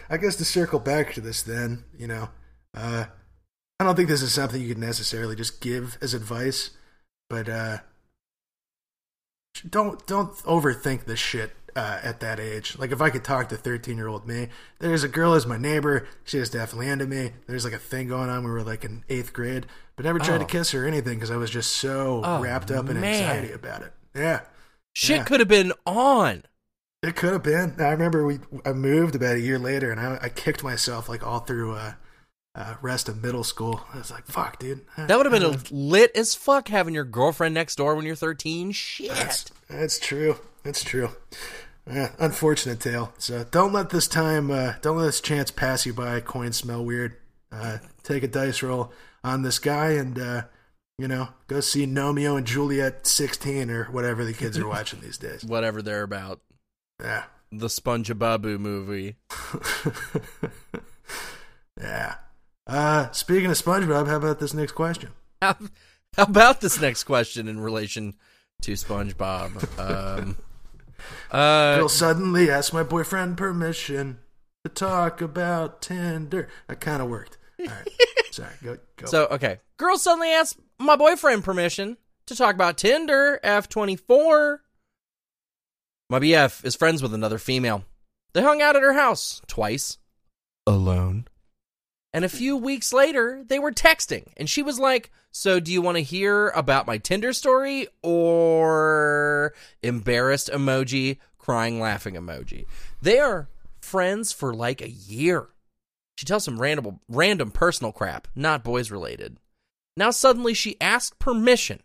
I 0.10 0.18
guess 0.18 0.36
to 0.38 0.46
circle 0.46 0.80
back 0.80 1.14
to 1.14 1.22
this 1.22 1.42
then, 1.42 1.84
you 1.98 2.08
know, 2.08 2.30
uh 2.76 3.06
I 3.80 3.84
don't 3.84 3.96
think 3.96 4.10
this 4.10 4.22
is 4.22 4.32
something 4.34 4.62
you 4.62 4.68
could 4.68 4.78
necessarily 4.78 5.36
just 5.36 5.60
give 5.62 5.98
as 6.02 6.14
advice, 6.14 6.70
but 7.30 7.50
uh 7.50 7.78
don't 9.70 10.05
don't 10.08 10.34
overthink 10.39 11.05
this 11.05 11.20
shit 11.20 11.51
uh, 11.75 12.00
at 12.03 12.20
that 12.20 12.39
age. 12.39 12.77
Like 12.77 12.91
if 12.91 13.01
I 13.01 13.10
could 13.10 13.24
talk 13.24 13.50
to 13.50 13.55
13-year-old 13.55 14.27
me, 14.27 14.50
there's 14.79 15.03
a 15.03 15.08
girl 15.08 15.34
as 15.34 15.46
my 15.46 15.58
neighbor, 15.58 16.08
she 16.24 16.38
was 16.39 16.50
definitely 16.50 16.88
into 16.89 17.05
me. 17.05 17.31
There's 17.48 17.63
like 17.63 17.74
a 17.74 17.77
thing 17.79 18.08
going 18.08 18.29
on. 18.29 18.43
We 18.43 18.51
were 18.51 18.63
like 18.63 18.84
in 18.84 19.03
8th 19.10 19.31
grade, 19.34 19.65
but 19.96 20.05
never 20.05 20.20
tried 20.20 20.36
Oh. 20.41 20.46
to 20.46 20.46
kiss 20.46 20.72
her 20.72 20.84
or 20.84 20.88
anything 20.88 21.20
cuz 21.20 21.31
I 21.31 21.38
was 21.38 21.50
just 21.50 21.72
so 21.74 22.22
Oh, 22.24 22.41
wrapped 22.41 22.72
up 22.72 22.89
in 22.89 23.00
man. 23.00 23.13
anxiety 23.13 23.53
about 23.53 23.84
it. 23.84 23.93
Yeah. 24.15 24.41
Shit 24.93 25.17
Yeah. 25.17 25.24
could 25.24 25.39
have 25.39 25.50
been 25.50 25.72
on. 25.86 26.43
It 27.03 27.15
could 27.15 27.34
have 27.34 27.43
been. 27.43 27.75
I 27.79 27.89
remember 27.91 28.25
we 28.25 28.39
I 28.65 28.74
moved 28.74 29.15
about 29.15 29.36
a 29.36 29.39
year 29.39 29.58
later, 29.58 29.91
and 29.91 30.00
I, 30.00 30.20
I 30.24 30.29
kicked 30.29 30.63
myself 30.63 31.08
like 31.10 31.25
all 31.25 31.39
through 31.39 31.74
uh, 31.74 31.93
uh, 32.55 32.75
rest 32.81 33.08
of 33.10 33.24
middle 33.24 33.43
school. 33.43 33.81
I 33.93 33.98
was 33.98 34.12
like, 34.12 34.25
"Fuck, 34.25 34.60
dude." 34.60 34.81
That 34.98 35.17
would 35.17 35.25
have 35.25 35.34
been 35.34 35.43
Uh, 35.55 35.58
lit 35.72 36.12
as 36.15 36.36
fuck 36.36 36.67
having 36.67 36.93
your 36.93 37.03
girlfriend 37.05 37.53
next 37.53 37.75
door 37.77 37.96
when 37.96 38.05
you're 38.05 38.15
13. 38.15 38.72
Shit. 38.72 39.10
That's, 39.10 39.46
that's 39.70 40.00
true. 40.00 40.38
That's 40.63 40.84
true. 40.84 41.10
Yeah, 41.91 42.12
unfortunate 42.20 42.79
tale. 42.79 43.13
So 43.17 43.43
don't 43.46 43.74
let 43.74 43.89
this 43.89 44.08
time, 44.08 44.51
uh, 44.51 44.74
don't 44.81 44.98
let 44.98 45.05
this 45.05 45.22
chance 45.22 45.50
pass 45.50 45.86
you 45.86 45.93
by. 45.93 46.20
Coin 46.20 46.51
smell 46.53 46.86
weird. 46.86 47.15
Uh, 47.51 47.79
take 48.03 48.24
a 48.24 48.27
dice 48.27 48.62
roll 48.62 48.91
on 49.24 49.41
this 49.41 49.58
guy, 49.60 49.91
and 49.91 50.20
uh, 50.20 50.43
you 51.00 51.08
know, 51.08 51.29
go 51.48 51.60
see 51.60 51.88
Nomeo 51.88 52.38
and 52.38 52.46
Juliet 52.46 53.08
16 53.08 53.72
or 53.72 53.86
whatever 53.86 54.24
the 54.24 54.34
kids 54.34 54.58
are 54.60 54.67
watching 54.70 55.00
these 55.01 55.17
days. 55.17 55.43
Whatever 55.43 55.81
they're 55.81 56.03
about. 56.03 56.39
Yeah. 57.01 57.24
The 57.51 57.67
SpongeBob 57.67 58.60
movie. 58.60 59.15
yeah. 61.81 62.15
Uh, 62.72 63.12
speaking 63.12 63.48
of 63.51 63.58
SpongeBob, 63.58 64.08
how 64.08 64.16
about 64.16 64.40
this 64.40 64.54
next 64.54 64.72
question? 64.72 65.10
How, 65.42 65.58
how 66.16 66.24
about 66.24 66.62
this 66.62 66.80
next 66.80 67.04
question 67.04 67.50
in 67.50 67.60
relation 67.60 68.13
to 68.62 68.72
SpongeBob? 68.74 69.78
Um, 69.78 70.38
uh, 71.32 71.80
Girl 71.80 71.90
suddenly 71.90 72.50
asked 72.50 72.74
my 72.74 72.84
boyfriend 72.84 73.38
permission 73.38 74.20
to 74.63 74.70
talk 74.70 75.20
about 75.20 75.82
Tinder. 75.82 76.48
That 76.68 76.80
kind 76.80 77.01
of 77.01 77.10
worked. 77.10 77.38
All 77.60 77.66
right. 77.66 77.90
Sorry. 78.31 78.53
Go. 78.64 78.77
Go. 78.96 79.05
so, 79.05 79.25
okay. 79.25 79.60
Girl 79.75 79.98
suddenly 79.98 80.29
asked 80.29 80.57
my 80.79 80.96
boyfriend 80.96 81.44
permission 81.44 81.98
to 82.27 82.38
talk 82.38 82.55
about 82.55 82.77
Tinder, 82.77 83.42
F24. 83.44 84.60
My 86.10 86.20
BF 86.20 86.64
is 86.64 86.77
friends 86.77 87.01
with 87.01 87.14
another 87.14 87.38
female. 87.38 87.84
They 88.31 88.42
hung 88.42 88.62
out 88.62 88.77
at 88.77 88.81
her 88.81 88.94
house 88.94 89.42
twice. 89.48 89.98
Alone. 90.66 91.25
And 92.14 92.26
a 92.26 92.30
few 92.30 92.58
weeks 92.58 92.92
later, 92.92 93.44
they 93.48 93.58
were 93.58 93.72
texting, 93.72 94.28
and 94.36 94.50
she 94.50 94.62
was 94.62 94.80
like, 94.80 95.12
So, 95.32 95.60
do 95.62 95.72
you 95.72 95.82
want 95.82 95.96
to 95.98 96.04
hear 96.04 96.50
about 96.50 96.88
my 96.88 96.98
Tinder 96.98 97.32
story 97.32 97.88
or 98.04 99.54
embarrassed 99.82 100.50
emoji, 100.50 101.20
crying, 101.38 101.80
laughing 101.80 102.16
emoji? 102.16 102.66
They 103.02 103.20
are 103.20 103.48
friends 103.80 104.34
for 104.34 104.54
like 104.54 104.82
a 104.82 104.90
year. 104.90 105.48
She 106.18 106.26
tells 106.26 106.44
some 106.44 106.60
random, 106.60 107.00
random 107.08 107.50
personal 107.50 107.94
crap, 107.94 108.28
not 108.36 108.64
boys 108.64 108.92
related. 108.92 109.38
Now, 109.96 110.12
suddenly, 110.12 110.54
she 110.54 110.80
asks 110.82 111.16
permission. 111.18 111.82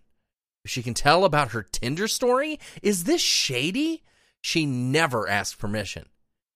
If 0.65 0.73
she 0.73 0.83
can 0.83 0.95
tell 0.95 1.25
about 1.25 1.53
her 1.53 1.63
Tinder 1.63 2.09
story, 2.09 2.59
is 2.83 3.05
this 3.05 3.21
shady? 3.21 4.03
She 4.41 4.67
never 4.67 5.29
asked 5.29 5.59
permission. 5.59 6.07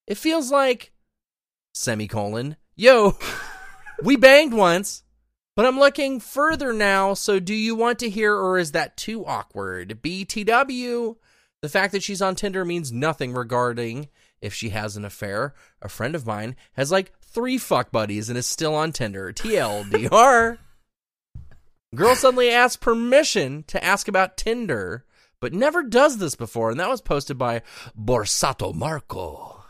It 0.06 0.16
feels 0.16 0.50
like, 0.50 0.92
semicolon, 1.72 2.56
yo, 2.74 3.16
we 4.02 4.16
banged 4.16 4.54
once, 4.54 5.02
but 5.56 5.66
I'm 5.66 5.78
looking 5.78 6.20
further 6.20 6.72
now, 6.72 7.14
so 7.14 7.38
do 7.38 7.54
you 7.54 7.74
want 7.74 7.98
to 8.00 8.10
hear 8.10 8.34
or 8.34 8.58
is 8.58 8.72
that 8.72 8.96
too 8.96 9.24
awkward? 9.26 10.00
BTW. 10.02 11.16
The 11.62 11.68
fact 11.68 11.92
that 11.92 12.02
she's 12.02 12.22
on 12.22 12.36
Tinder 12.36 12.64
means 12.64 12.90
nothing 12.90 13.34
regarding 13.34 14.08
if 14.40 14.54
she 14.54 14.70
has 14.70 14.96
an 14.96 15.04
affair. 15.04 15.54
A 15.82 15.88
friend 15.88 16.14
of 16.14 16.26
mine 16.26 16.56
has 16.72 16.90
like 16.90 17.12
three 17.20 17.58
fuck 17.58 17.92
buddies 17.92 18.28
and 18.28 18.38
is 18.38 18.46
still 18.46 18.74
on 18.74 18.92
Tinder. 18.92 19.32
TLDR. 19.32 20.58
Girl 21.94 22.14
suddenly 22.14 22.50
asks 22.50 22.76
permission 22.76 23.64
to 23.64 23.82
ask 23.84 24.08
about 24.08 24.36
Tinder, 24.36 25.04
but 25.40 25.52
never 25.52 25.82
does 25.82 26.18
this 26.18 26.36
before, 26.36 26.70
and 26.70 26.78
that 26.78 26.88
was 26.88 27.00
posted 27.00 27.36
by 27.36 27.62
Borsato 27.98 28.72
Marco. 28.72 29.64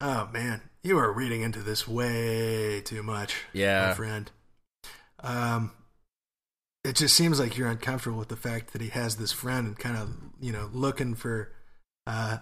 oh 0.00 0.28
man, 0.32 0.62
you 0.82 0.98
are 0.98 1.12
reading 1.12 1.42
into 1.42 1.60
this 1.60 1.86
way 1.86 2.80
too 2.80 3.02
much. 3.02 3.36
Yeah. 3.52 3.88
my 3.88 3.94
friend. 3.94 4.30
Um, 5.20 5.72
it 6.84 6.96
just 6.96 7.14
seems 7.16 7.38
like 7.38 7.56
you're 7.56 7.68
uncomfortable 7.68 8.18
with 8.18 8.28
the 8.28 8.36
fact 8.36 8.72
that 8.72 8.82
he 8.82 8.88
has 8.88 9.16
this 9.16 9.30
friend 9.32 9.66
and 9.68 9.78
kind 9.78 9.96
of 9.96 10.16
you 10.40 10.52
know 10.52 10.68
looking 10.72 11.14
for, 11.14 11.52
uh, 12.06 12.38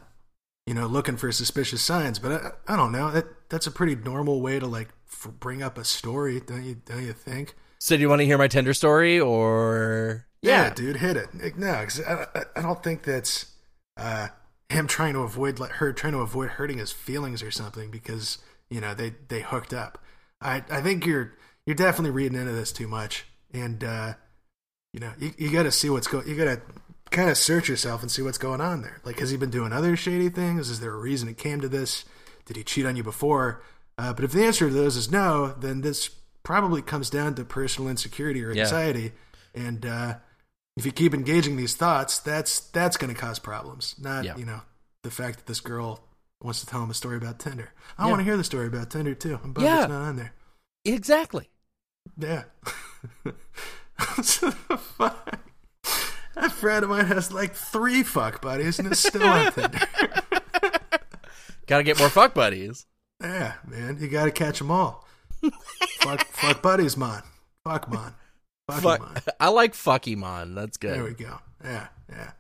you 0.66 0.74
know, 0.74 0.86
looking 0.86 1.16
for 1.16 1.30
suspicious 1.30 1.82
signs. 1.82 2.18
But 2.18 2.32
I, 2.32 2.74
I 2.74 2.76
don't 2.76 2.92
know. 2.92 3.10
That 3.10 3.26
that's 3.50 3.66
a 3.66 3.70
pretty 3.70 3.96
normal 3.96 4.40
way 4.40 4.58
to 4.58 4.66
like 4.66 4.88
f- 5.08 5.30
bring 5.38 5.62
up 5.62 5.76
a 5.76 5.84
story, 5.84 6.40
don't 6.40 6.64
you? 6.64 6.76
Don't 6.86 7.04
you 7.04 7.12
think? 7.12 7.54
So, 7.78 7.96
do 7.96 8.02
you 8.02 8.08
want 8.08 8.20
to 8.20 8.26
hear 8.26 8.38
my 8.38 8.48
Tinder 8.48 8.74
story 8.74 9.18
or? 9.20 10.26
Yeah, 10.42 10.72
dude, 10.72 10.96
hit 10.96 11.16
it. 11.18 11.28
Like, 11.34 11.58
No, 11.58 11.68
I, 11.68 12.26
I 12.56 12.62
don't 12.62 12.82
think 12.82 13.02
that's 13.02 13.52
uh, 13.98 14.28
him 14.70 14.86
trying 14.86 15.14
to 15.14 15.20
avoid 15.20 15.58
like 15.58 15.72
her 15.72 15.92
trying 15.92 16.12
to 16.12 16.20
avoid 16.20 16.50
hurting 16.50 16.78
his 16.78 16.92
feelings 16.92 17.42
or 17.42 17.50
something 17.50 17.90
because 17.90 18.38
you 18.68 18.80
know 18.80 18.94
they 18.94 19.14
they 19.28 19.42
hooked 19.42 19.72
up. 19.74 20.02
I 20.40 20.62
I 20.70 20.80
think 20.80 21.04
you're 21.06 21.34
you're 21.66 21.76
definitely 21.76 22.12
reading 22.12 22.38
into 22.38 22.52
this 22.52 22.72
too 22.72 22.88
much, 22.88 23.24
and 23.52 23.82
uh, 23.84 24.14
you 24.92 25.00
know 25.00 25.12
you 25.18 25.32
you 25.38 25.50
got 25.50 25.64
to 25.64 25.72
see 25.72 25.90
what's 25.90 26.06
going. 26.06 26.26
You 26.28 26.36
got 26.36 26.44
to 26.44 26.60
kind 27.10 27.28
of 27.28 27.36
search 27.36 27.68
yourself 27.68 28.02
and 28.02 28.10
see 28.10 28.22
what's 28.22 28.38
going 28.38 28.60
on 28.60 28.82
there. 28.82 29.00
Like, 29.04 29.18
has 29.18 29.30
he 29.30 29.36
been 29.36 29.50
doing 29.50 29.72
other 29.72 29.96
shady 29.96 30.28
things? 30.28 30.70
Is 30.70 30.78
there 30.80 30.92
a 30.94 30.98
reason 30.98 31.28
it 31.28 31.36
came 31.38 31.60
to 31.60 31.68
this? 31.68 32.04
Did 32.46 32.56
he 32.56 32.62
cheat 32.62 32.86
on 32.86 32.94
you 32.96 33.02
before? 33.02 33.62
Uh, 33.98 34.12
but 34.12 34.24
if 34.24 34.32
the 34.32 34.44
answer 34.44 34.68
to 34.68 34.72
those 34.74 34.96
is 34.96 35.10
no, 35.10 35.48
then 35.58 35.80
this 35.80 36.08
probably 36.44 36.80
comes 36.82 37.10
down 37.10 37.34
to 37.34 37.44
personal 37.44 37.90
insecurity 37.90 38.42
or 38.44 38.52
Yeah. 38.52 38.62
anxiety. 38.62 39.12
And 39.54 39.84
uh, 39.84 40.14
if 40.80 40.86
you 40.86 40.92
keep 40.92 41.12
engaging 41.12 41.56
these 41.56 41.74
thoughts, 41.76 42.18
that's 42.18 42.58
that's 42.70 42.96
going 42.96 43.14
to 43.14 43.20
cause 43.20 43.38
problems. 43.38 43.94
Not 44.00 44.24
Yeah. 44.24 44.36
you 44.38 44.46
know 44.46 44.62
the 45.02 45.10
fact 45.10 45.36
that 45.36 45.46
this 45.46 45.60
girl 45.60 46.00
wants 46.40 46.60
to 46.60 46.66
tell 46.66 46.82
him 46.82 46.88
a 46.88 46.94
story 46.94 47.18
about 47.18 47.38
Tinder. 47.38 47.74
I 47.98 48.04
Yeah. 48.04 48.08
want 48.08 48.20
to 48.20 48.24
hear 48.24 48.38
the 48.38 48.44
story 48.44 48.66
about 48.66 48.88
Tinder 48.90 49.14
too. 49.14 49.38
I'm 49.44 49.52
bummed 49.52 49.66
Yeah. 49.66 49.80
it's 49.82 49.88
not 49.90 50.00
on 50.02 50.16
there. 50.16 50.32
Exactly. 50.86 51.50
Yeah. 52.16 52.44
the 53.24 54.80
fuck? 54.96 55.38
A 56.36 56.48
friend 56.48 56.84
of 56.84 56.88
mine 56.88 57.04
has 57.04 57.30
like 57.30 57.54
three 57.54 58.02
fuck 58.02 58.40
buddies 58.40 58.78
and 58.78 58.90
is 58.90 59.00
still 59.00 59.22
on 59.22 59.52
Tinder. 59.52 59.78
Gotta 61.66 61.82
get 61.84 61.98
more 61.98 62.08
fuck 62.08 62.32
buddies. 62.32 62.86
Yeah, 63.20 63.52
man, 63.66 63.98
you 64.00 64.08
got 64.08 64.24
to 64.24 64.30
catch 64.30 64.58
them 64.60 64.70
all. 64.70 65.06
fuck, 66.00 66.24
fuck 66.28 66.62
buddies, 66.62 66.96
man. 66.96 67.22
Fuck, 67.64 67.92
man. 67.92 68.14
Fuck, 68.72 69.22
Fuck. 69.24 69.34
I 69.40 69.48
like 69.48 69.74
Fuckymon. 69.74 70.54
That's 70.54 70.76
good. 70.76 70.94
There 70.94 71.04
we 71.04 71.14
go. 71.14 71.38
Yeah, 71.64 71.88
yeah. 72.08 72.30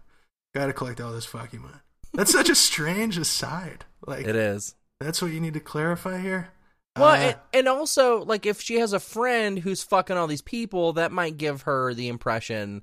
Got 0.54 0.66
to 0.66 0.72
collect 0.72 1.00
all 1.00 1.12
this 1.12 1.24
fuck 1.24 1.52
you, 1.52 1.60
man. 1.60 1.80
That's 2.12 2.32
such 2.32 2.48
a 2.48 2.54
strange 2.54 3.16
aside. 3.18 3.84
Like, 4.06 4.26
It 4.26 4.34
is. 4.36 4.74
that's 4.98 5.22
what 5.22 5.30
you 5.30 5.40
need 5.40 5.54
to 5.54 5.60
clarify 5.60 6.18
here. 6.20 6.48
Well, 6.96 7.10
Uh, 7.10 7.16
and, 7.16 7.36
and 7.54 7.68
also, 7.68 8.24
like, 8.24 8.46
if 8.46 8.60
she 8.60 8.80
has 8.80 8.92
a 8.92 8.98
friend 9.00 9.58
who's 9.60 9.82
fucking 9.82 10.16
all 10.16 10.26
these 10.26 10.42
people, 10.42 10.94
that 10.94 11.12
might 11.12 11.36
give 11.36 11.62
her 11.62 11.94
the 11.94 12.08
impression 12.08 12.82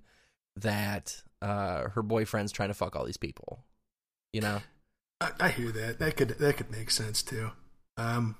that 0.56 1.22
uh, 1.42 1.90
her 1.90 2.02
boyfriend's 2.02 2.52
trying 2.54 2.70
to 2.70 2.74
fuck 2.74 2.96
all 2.96 3.06
these 3.06 3.18
people. 3.18 3.64
You 4.32 4.42
know? 4.42 4.62
I, 5.20 5.32
I 5.40 5.50
hear 5.50 5.72
that. 5.72 6.00
That 6.00 6.16
could 6.16 6.30
that 6.30 6.58
could 6.58 6.72
make 6.72 6.90
sense 6.92 7.22
too. 7.24 7.52
Um, 7.98 8.36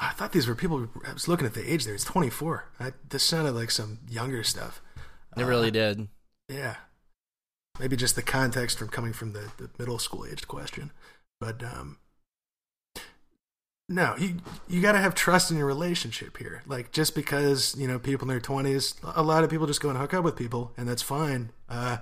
I 0.00 0.10
thought 0.12 0.32
these 0.32 0.48
were 0.48 0.54
people. 0.54 0.88
I 1.06 1.12
was 1.12 1.28
looking 1.28 1.46
at 1.46 1.52
the 1.54 1.70
age 1.72 1.84
there. 1.84 1.94
It's 1.94 2.04
24. 2.04 2.64
I, 2.80 2.92
this 3.10 3.22
sounded 3.22 3.52
like 3.52 3.70
some 3.70 3.98
younger 4.08 4.42
stuff. 4.42 4.80
It 5.36 5.42
Uh, 5.42 5.46
really 5.46 5.70
did. 5.70 6.08
Yeah. 6.48 6.76
maybe 7.78 7.96
just 7.96 8.16
the 8.16 8.22
context 8.22 8.78
from 8.78 8.88
coming 8.88 9.12
from 9.12 9.32
the, 9.34 9.52
the 9.58 9.70
middle 9.78 9.98
school 9.98 10.26
aged 10.26 10.48
question. 10.48 10.90
But 11.38 11.62
um, 11.62 11.98
no, 13.88 14.14
you 14.18 14.36
you 14.68 14.80
got 14.80 14.92
to 14.92 14.98
have 14.98 15.14
trust 15.14 15.50
in 15.50 15.56
your 15.56 15.66
relationship 15.66 16.36
here. 16.38 16.62
Like 16.66 16.92
just 16.92 17.14
because 17.14 17.74
you 17.78 17.88
know 17.88 17.98
people 17.98 18.24
in 18.24 18.28
their 18.28 18.40
twenties, 18.40 18.94
a 19.02 19.22
lot 19.22 19.42
of 19.44 19.50
people 19.50 19.66
just 19.66 19.80
go 19.80 19.88
and 19.90 19.98
hook 19.98 20.14
up 20.14 20.24
with 20.24 20.36
people, 20.36 20.72
and 20.76 20.88
that's 20.88 21.02
fine. 21.02 21.50
Uh, 21.68 21.98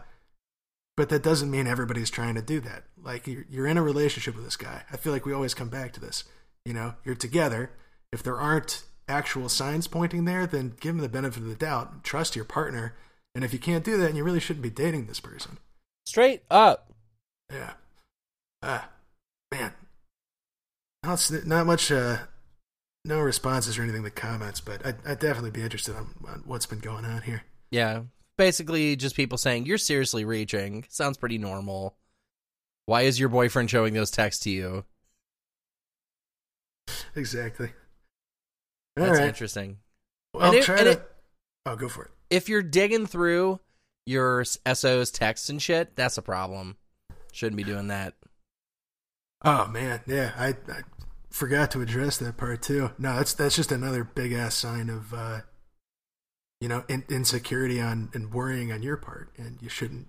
but 0.96 1.08
that 1.10 1.22
doesn't 1.22 1.50
mean 1.50 1.66
everybody's 1.66 2.10
trying 2.10 2.34
to 2.34 2.42
do 2.42 2.60
that. 2.60 2.84
Like 3.02 3.26
you're 3.26 3.44
you're 3.48 3.66
in 3.66 3.78
a 3.78 3.82
relationship 3.82 4.34
with 4.34 4.44
this 4.44 4.56
guy. 4.56 4.82
I 4.92 4.96
feel 4.96 5.12
like 5.12 5.24
we 5.24 5.32
always 5.32 5.54
come 5.54 5.68
back 5.68 5.92
to 5.94 6.00
this. 6.00 6.24
You 6.64 6.74
know, 6.74 6.94
you're 7.04 7.14
together. 7.14 7.70
If 8.12 8.22
there 8.22 8.36
aren't 8.36 8.84
actual 9.08 9.48
signs 9.48 9.86
pointing 9.86 10.24
there, 10.24 10.46
then 10.46 10.74
give 10.80 10.94
them 10.94 11.02
the 11.02 11.08
benefit 11.08 11.42
of 11.42 11.48
the 11.48 11.54
doubt. 11.54 12.04
Trust 12.04 12.36
your 12.36 12.44
partner. 12.44 12.94
And 13.34 13.44
if 13.44 13.52
you 13.52 13.58
can't 13.58 13.84
do 13.84 13.96
that, 13.96 14.08
and 14.08 14.16
you 14.16 14.24
really 14.24 14.40
shouldn't 14.40 14.62
be 14.62 14.70
dating 14.70 15.06
this 15.06 15.20
person. 15.20 15.58
Straight 16.06 16.42
up. 16.50 16.92
Yeah. 17.52 17.74
Ah, 18.62 18.88
man. 19.52 19.72
Not, 21.04 21.30
not 21.46 21.66
much, 21.66 21.92
uh, 21.92 22.18
no 23.04 23.20
responses 23.20 23.78
or 23.78 23.82
anything 23.82 23.98
in 23.98 24.04
the 24.04 24.10
comments, 24.10 24.60
but 24.60 24.84
I'd, 24.84 24.96
I'd 25.06 25.18
definitely 25.18 25.50
be 25.50 25.62
interested 25.62 25.94
on, 25.94 26.14
on 26.26 26.42
what's 26.46 26.66
been 26.66 26.80
going 26.80 27.04
on 27.04 27.22
here. 27.22 27.42
Yeah. 27.70 28.02
Basically, 28.36 28.96
just 28.96 29.16
people 29.16 29.38
saying, 29.38 29.66
You're 29.66 29.78
seriously 29.78 30.24
reaching. 30.24 30.84
Sounds 30.88 31.16
pretty 31.16 31.38
normal. 31.38 31.96
Why 32.86 33.02
is 33.02 33.20
your 33.20 33.28
boyfriend 33.28 33.68
showing 33.68 33.94
those 33.94 34.10
texts 34.10 34.44
to 34.44 34.50
you? 34.50 34.84
Exactly. 37.14 37.70
That's 39.06 39.18
right. 39.18 39.28
interesting. 39.28 39.78
Well, 40.34 40.52
it- 40.52 40.64
try 40.64 40.84
to. 40.84 40.90
it- 40.92 41.12
oh, 41.66 41.76
go 41.76 41.88
for 41.88 42.04
it. 42.06 42.10
If 42.30 42.48
you're 42.48 42.62
digging 42.62 43.06
through 43.06 43.60
your 44.06 44.44
SO's 44.44 45.10
texts 45.10 45.48
and 45.48 45.60
shit, 45.62 45.96
that's 45.96 46.18
a 46.18 46.22
problem. 46.22 46.76
Shouldn't 47.32 47.56
be 47.56 47.64
doing 47.64 47.88
that. 47.88 48.14
Oh 49.44 49.66
man, 49.68 50.00
yeah, 50.06 50.32
I, 50.36 50.48
I 50.48 50.82
forgot 51.30 51.70
to 51.72 51.80
address 51.80 52.18
that 52.18 52.36
part 52.36 52.62
too. 52.62 52.90
No, 52.98 53.16
that's 53.16 53.34
that's 53.34 53.56
just 53.56 53.70
another 53.72 54.02
big 54.04 54.32
ass 54.32 54.54
sign 54.56 54.90
of 54.90 55.14
uh, 55.14 55.40
you 56.60 56.68
know 56.68 56.84
in, 56.88 57.04
insecurity 57.08 57.80
on 57.80 58.10
and 58.14 58.32
worrying 58.32 58.72
on 58.72 58.82
your 58.82 58.96
part, 58.96 59.30
and 59.36 59.58
you 59.62 59.68
shouldn't. 59.68 60.08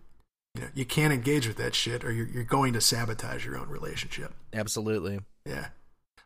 You 0.56 0.62
know, 0.64 0.68
you 0.74 0.84
can't 0.86 1.14
engage 1.14 1.48
with 1.48 1.58
that 1.58 1.76
shit, 1.76 2.04
or 2.04 2.12
you're 2.12 2.28
you're 2.28 2.44
going 2.44 2.74
to 2.74 2.82
sabotage 2.82 3.46
your 3.46 3.58
own 3.58 3.70
relationship. 3.70 4.34
Absolutely. 4.52 5.20
Yeah. 5.46 5.68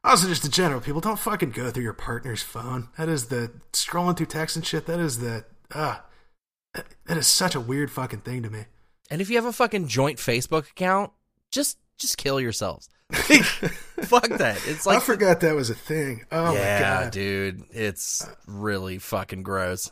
Also, 0.04 0.28
just 0.28 0.44
in 0.44 0.52
general, 0.52 0.82
people 0.82 1.00
don't 1.00 1.18
fucking 1.20 1.52
go 1.52 1.70
through 1.70 1.84
your 1.84 1.94
partner's 1.94 2.42
phone. 2.42 2.90
That 2.98 3.08
is 3.08 3.28
the 3.28 3.52
scrolling 3.72 4.18
through 4.18 4.26
text 4.26 4.56
and 4.58 4.66
shit. 4.66 4.86
That 4.86 5.00
is 5.00 5.20
the 5.20 5.46
ah, 5.74 6.04
that- 6.74 7.18
is 7.18 7.28
such 7.28 7.56
a 7.56 7.60
weird 7.62 7.90
fucking 7.90 8.22
thing 8.22 8.44
to 8.44 8.50
me. 8.50 8.66
And 9.10 9.22
if 9.22 9.30
you 9.30 9.38
have 9.38 9.46
a 9.46 9.54
fucking 9.54 9.88
joint 9.88 10.18
Facebook 10.18 10.70
account, 10.70 11.12
just 11.52 11.78
just 11.98 12.18
kill 12.18 12.42
yourselves. 12.42 12.90
Fuck 13.14 14.28
that. 14.28 14.60
It's 14.66 14.86
like 14.86 14.98
I 14.98 15.00
forgot 15.00 15.40
that 15.42 15.56
was 15.56 15.70
a 15.70 15.76
thing. 15.76 16.26
Oh 16.32 16.54
yeah, 16.54 16.76
my 16.76 16.80
god, 16.82 17.12
dude. 17.12 17.64
It's 17.72 18.28
really 18.46 18.98
fucking 18.98 19.44
gross. 19.44 19.92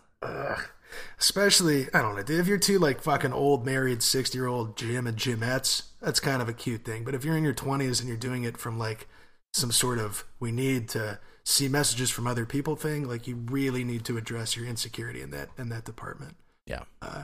Especially, 1.20 1.88
I 1.94 2.02
don't 2.02 2.16
know, 2.16 2.24
dude, 2.24 2.40
if 2.40 2.48
you're 2.48 2.58
two 2.58 2.80
like 2.80 3.02
fucking 3.02 3.32
old 3.32 3.66
married 3.66 4.04
60 4.04 4.38
year 4.38 4.48
old 4.48 4.76
Jim 4.76 5.08
and 5.08 5.18
Jimettes, 5.18 5.84
that's 6.02 6.20
kind 6.20 6.42
of 6.42 6.50
a 6.50 6.54
cute 6.54 6.84
thing. 6.84 7.04
But 7.06 7.16
if 7.16 7.24
you're 7.24 7.38
in 7.38 7.44
your 7.44 7.54
20s 7.54 8.00
and 8.00 8.10
you're 8.10 8.18
doing 8.18 8.44
it 8.44 8.58
from 8.58 8.78
like 8.78 9.08
some 9.54 9.72
sort 9.72 10.00
of 10.00 10.24
we 10.40 10.52
need 10.52 10.90
to 10.90 11.20
see 11.44 11.68
messages 11.68 12.10
from 12.10 12.28
other 12.28 12.46
people 12.46 12.76
thing, 12.76 13.08
like 13.08 13.28
you 13.28 13.36
really 13.36 13.84
need 13.84 14.06
to 14.06 14.18
address 14.18 14.56
your 14.56 14.66
insecurity 14.66 15.22
in 15.22 15.32
that 15.32 15.50
in 15.58 15.70
that 15.70 15.86
department. 15.86 16.38
Yeah. 16.66 16.84
Uh, 17.02 17.24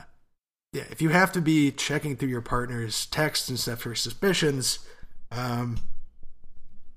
yeah, 0.72 0.84
if 0.90 1.00
you 1.00 1.08
have 1.08 1.32
to 1.32 1.40
be 1.40 1.70
checking 1.70 2.16
through 2.16 2.28
your 2.28 2.42
partner's 2.42 3.06
texts 3.06 3.48
and 3.48 3.58
stuff 3.58 3.80
for 3.80 3.94
suspicions, 3.94 4.80
um, 5.30 5.78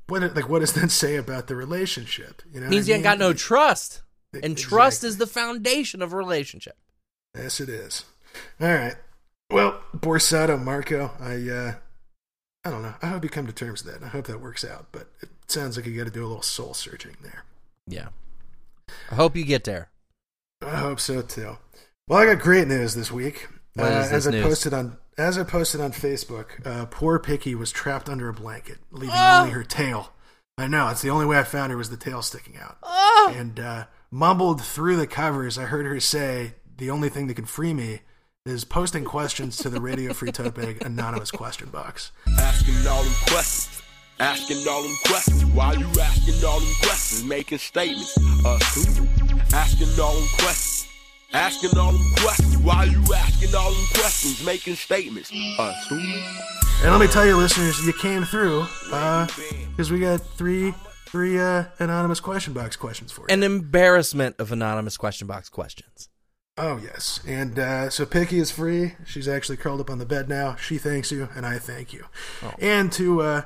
what 0.08 0.36
like 0.36 0.50
what 0.50 0.60
does 0.60 0.74
that 0.74 0.92
say 0.92 1.16
about 1.16 1.48
the 1.48 1.56
relationship? 1.56 2.42
You 2.54 2.62
know, 2.62 2.68
means 2.68 2.88
I 2.88 2.90
you 2.90 2.96
ain't 2.96 3.04
got 3.04 3.20
no 3.20 3.34
trust. 3.34 4.02
And 4.34 4.58
trust 4.58 5.04
Exactly. 5.04 5.10
is 5.10 5.18
the 5.18 5.28
foundation 5.28 6.02
of 6.02 6.14
a 6.14 6.16
relationship. 6.16 6.78
Yes, 7.36 7.60
it 7.60 7.68
is. 7.68 8.06
All 8.62 8.74
right. 8.74 8.96
Well, 9.50 9.82
Borsato 9.96 10.62
Marco, 10.62 11.12
I 11.20 11.50
uh 11.50 11.76
I 12.64 12.70
don't 12.70 12.82
know. 12.84 12.94
I 13.02 13.08
hope 13.08 13.24
you 13.24 13.30
come 13.30 13.48
to 13.48 13.54
terms 13.54 13.84
with 13.84 13.94
that. 13.94 14.06
I 14.06 14.10
hope 14.10 14.26
that 14.28 14.40
works 14.42 14.64
out. 14.64 14.88
But 14.92 15.08
it 15.22 15.30
sounds 15.48 15.78
like 15.78 15.86
you 15.86 15.98
got 15.98 16.06
to 16.06 16.12
do 16.14 16.24
a 16.24 16.28
little 16.28 16.44
soul 16.44 16.74
searching 16.74 17.16
there. 17.24 17.44
Yeah. 17.88 18.10
I 19.10 19.16
hope 19.16 19.36
you 19.36 19.44
get 19.46 19.64
there. 19.64 19.90
I 20.62 20.76
hope 20.78 21.00
so 21.00 21.22
too. 21.22 21.58
Well, 22.08 22.20
I 22.20 22.26
got 22.26 22.40
great 22.44 22.68
news 22.68 22.94
this 22.94 23.12
week. 23.12 23.48
What 23.74 23.92
uh, 23.92 23.96
is 23.96 24.10
this 24.10 24.14
as 24.14 24.28
I 24.28 24.32
news? 24.32 24.44
posted 24.44 24.74
on 24.74 24.98
as 25.18 25.38
I 25.38 25.44
posted 25.44 25.82
on 25.82 25.92
Facebook, 25.92 26.66
uh, 26.66 26.86
poor 26.86 27.20
Picky 27.20 27.54
was 27.56 27.72
trapped 27.72 28.10
under 28.10 28.30
a 28.30 28.34
blanket, 28.34 28.78
leaving 28.92 29.14
Ah! 29.14 29.42
only 29.42 29.52
her 29.54 29.64
tail. 29.64 30.14
I 30.58 30.68
know 30.68 30.88
it's 30.90 31.02
the 31.02 31.10
only 31.10 31.26
way 31.26 31.38
I 31.40 31.44
found 31.44 31.72
her 31.72 31.78
was 31.78 31.90
the 31.90 31.98
tail 31.98 32.22
sticking 32.22 32.58
out. 32.58 32.78
Oh, 32.84 33.34
And 33.36 33.60
uh, 33.60 33.86
mumbled 34.12 34.62
through 34.62 34.98
the 34.98 35.08
covers, 35.08 35.58
I 35.58 35.64
heard 35.66 35.86
her 35.86 36.00
say, 36.00 36.56
"The 36.78 36.90
only 36.90 37.10
thing 37.10 37.28
that 37.28 37.36
can 37.36 37.46
free 37.46 37.74
me 37.74 38.02
is 38.46 38.64
posting 38.64 39.06
questions 39.06 39.56
to 39.56 39.70
the 39.70 39.80
Radio 39.80 40.14
Free 40.14 40.32
Tote 40.32 40.56
Bag 40.56 40.82
anonymous 40.84 41.30
question 41.30 41.70
box." 41.70 42.12
Asking 42.40 42.88
all 42.88 43.04
them 43.04 43.14
questions. 43.28 43.82
Asking 44.20 44.68
all 44.68 44.82
them 44.82 44.96
questions. 45.06 45.46
Why 45.46 45.74
you 45.74 45.88
asking 46.02 46.44
all 46.44 46.60
them 46.60 46.74
questions? 46.82 47.24
Making 47.24 47.60
statements. 47.60 48.18
Us 48.44 48.76
who? 48.76 49.06
Asking 49.56 50.00
all 50.00 50.16
them 50.16 50.28
questions. 50.40 50.88
Asking 51.34 51.78
all 51.78 51.92
them 51.92 52.14
questions. 52.18 52.58
Why 52.58 52.86
you 52.86 53.04
asking 53.14 53.54
all 53.56 53.72
them 53.72 53.86
questions? 53.94 54.44
Making 54.44 54.76
statements. 54.76 55.32
Us 55.60 55.88
who? 55.88 55.98
And 55.98 56.92
let 56.92 57.00
me 57.00 57.08
tell 57.08 57.28
you, 57.28 57.38
listeners, 57.38 57.80
you 57.86 57.94
came 57.94 58.24
through 58.24 58.66
uh, 58.92 59.28
because 59.70 59.92
we 59.92 60.00
got 60.00 60.20
three 60.20 60.74
three 61.06 61.40
uh, 61.40 61.66
anonymous 61.78 62.20
question 62.20 62.54
box 62.54 62.76
questions 62.76 63.12
for 63.12 63.22
you. 63.22 63.28
an 63.30 63.44
embarrassment 63.44 64.36
of 64.40 64.52
anonymous 64.52 64.98
question 64.98 65.28
box 65.28 65.48
questions. 65.48 66.10
Oh 66.64 66.78
yes, 66.78 67.20
and 67.26 67.58
uh, 67.58 67.90
so 67.90 68.06
Picky 68.06 68.38
is 68.38 68.52
free. 68.52 68.94
She's 69.04 69.28
actually 69.28 69.58
curled 69.58 69.82
up 69.82 69.90
on 69.90 69.98
the 69.98 70.06
bed 70.06 70.30
now. 70.30 70.56
She 70.58 70.78
thanks 70.78 71.12
you, 71.12 71.28
and 71.36 71.44
I 71.44 71.58
thank 71.58 71.92
you. 71.92 72.06
And 72.60 72.92
to 72.92 73.22
uh, 73.24 73.42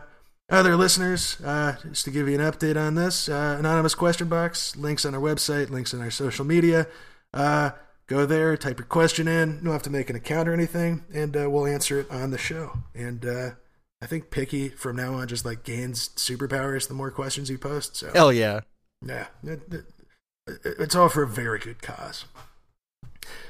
other 0.49 0.75
listeners, 0.75 1.37
uh, 1.41 1.77
just 1.87 2.03
to 2.03 2.11
give 2.11 2.27
you 2.27 2.37
an 2.37 2.41
update 2.41 2.75
on 2.75 2.95
this 2.95 3.29
uh, 3.29 3.55
anonymous 3.57 3.95
question 3.95 4.27
box, 4.27 4.75
links 4.75 5.05
on 5.05 5.15
our 5.15 5.21
website, 5.21 5.69
links 5.69 5.93
on 5.93 6.01
our 6.01 6.11
social 6.11 6.43
media. 6.43 6.87
Uh, 7.33 7.69
go 8.07 8.25
there, 8.25 8.57
type 8.57 8.79
your 8.79 8.85
question 8.85 9.29
in. 9.29 9.59
You 9.59 9.61
don't 9.61 9.71
have 9.71 9.83
to 9.83 9.89
make 9.89 10.09
an 10.09 10.17
account 10.17 10.49
or 10.49 10.53
anything, 10.53 11.05
and 11.13 11.37
uh, 11.37 11.49
we'll 11.49 11.67
answer 11.67 12.01
it 12.01 12.11
on 12.11 12.31
the 12.31 12.37
show. 12.37 12.79
And 12.93 13.25
uh, 13.25 13.51
I 14.01 14.07
think 14.07 14.29
Picky 14.29 14.67
from 14.67 14.97
now 14.97 15.13
on 15.13 15.29
just 15.29 15.45
like 15.45 15.63
gains 15.63 16.09
superpowers 16.17 16.89
the 16.89 16.93
more 16.93 17.11
questions 17.11 17.49
you 17.49 17.57
post. 17.57 17.95
So 17.95 18.11
Hell 18.13 18.33
yeah. 18.33 18.59
yeah, 19.01 19.27
it, 19.41 19.61
it, 19.71 19.85
it's 20.63 20.95
all 20.95 21.07
for 21.07 21.23
a 21.23 21.27
very 21.27 21.59
good 21.59 21.81
cause. 21.81 22.25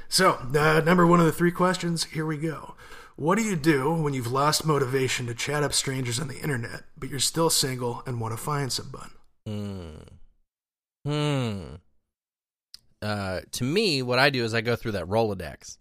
So, 0.07 0.33
uh, 0.55 0.81
number 0.85 1.05
one 1.05 1.19
of 1.19 1.25
the 1.25 1.31
three 1.31 1.51
questions, 1.51 2.05
here 2.05 2.25
we 2.25 2.37
go. 2.37 2.75
What 3.15 3.37
do 3.37 3.43
you 3.43 3.55
do 3.55 3.93
when 3.93 4.13
you've 4.13 4.31
lost 4.31 4.65
motivation 4.65 5.25
to 5.27 5.33
chat 5.33 5.63
up 5.63 5.73
strangers 5.73 6.19
on 6.19 6.27
the 6.27 6.39
internet, 6.39 6.83
but 6.97 7.09
you're 7.09 7.19
still 7.19 7.49
single 7.49 8.03
and 8.05 8.19
want 8.19 8.33
to 8.33 8.37
find 8.37 8.71
someone? 8.71 9.11
Hmm. 9.45 9.95
Hmm. 11.05 11.75
Uh, 13.01 13.41
to 13.51 13.63
me, 13.63 14.01
what 14.01 14.19
I 14.19 14.29
do 14.29 14.43
is 14.43 14.53
I 14.53 14.61
go 14.61 14.75
through 14.75 14.93
that 14.93 15.05
Rolodex. 15.05 15.77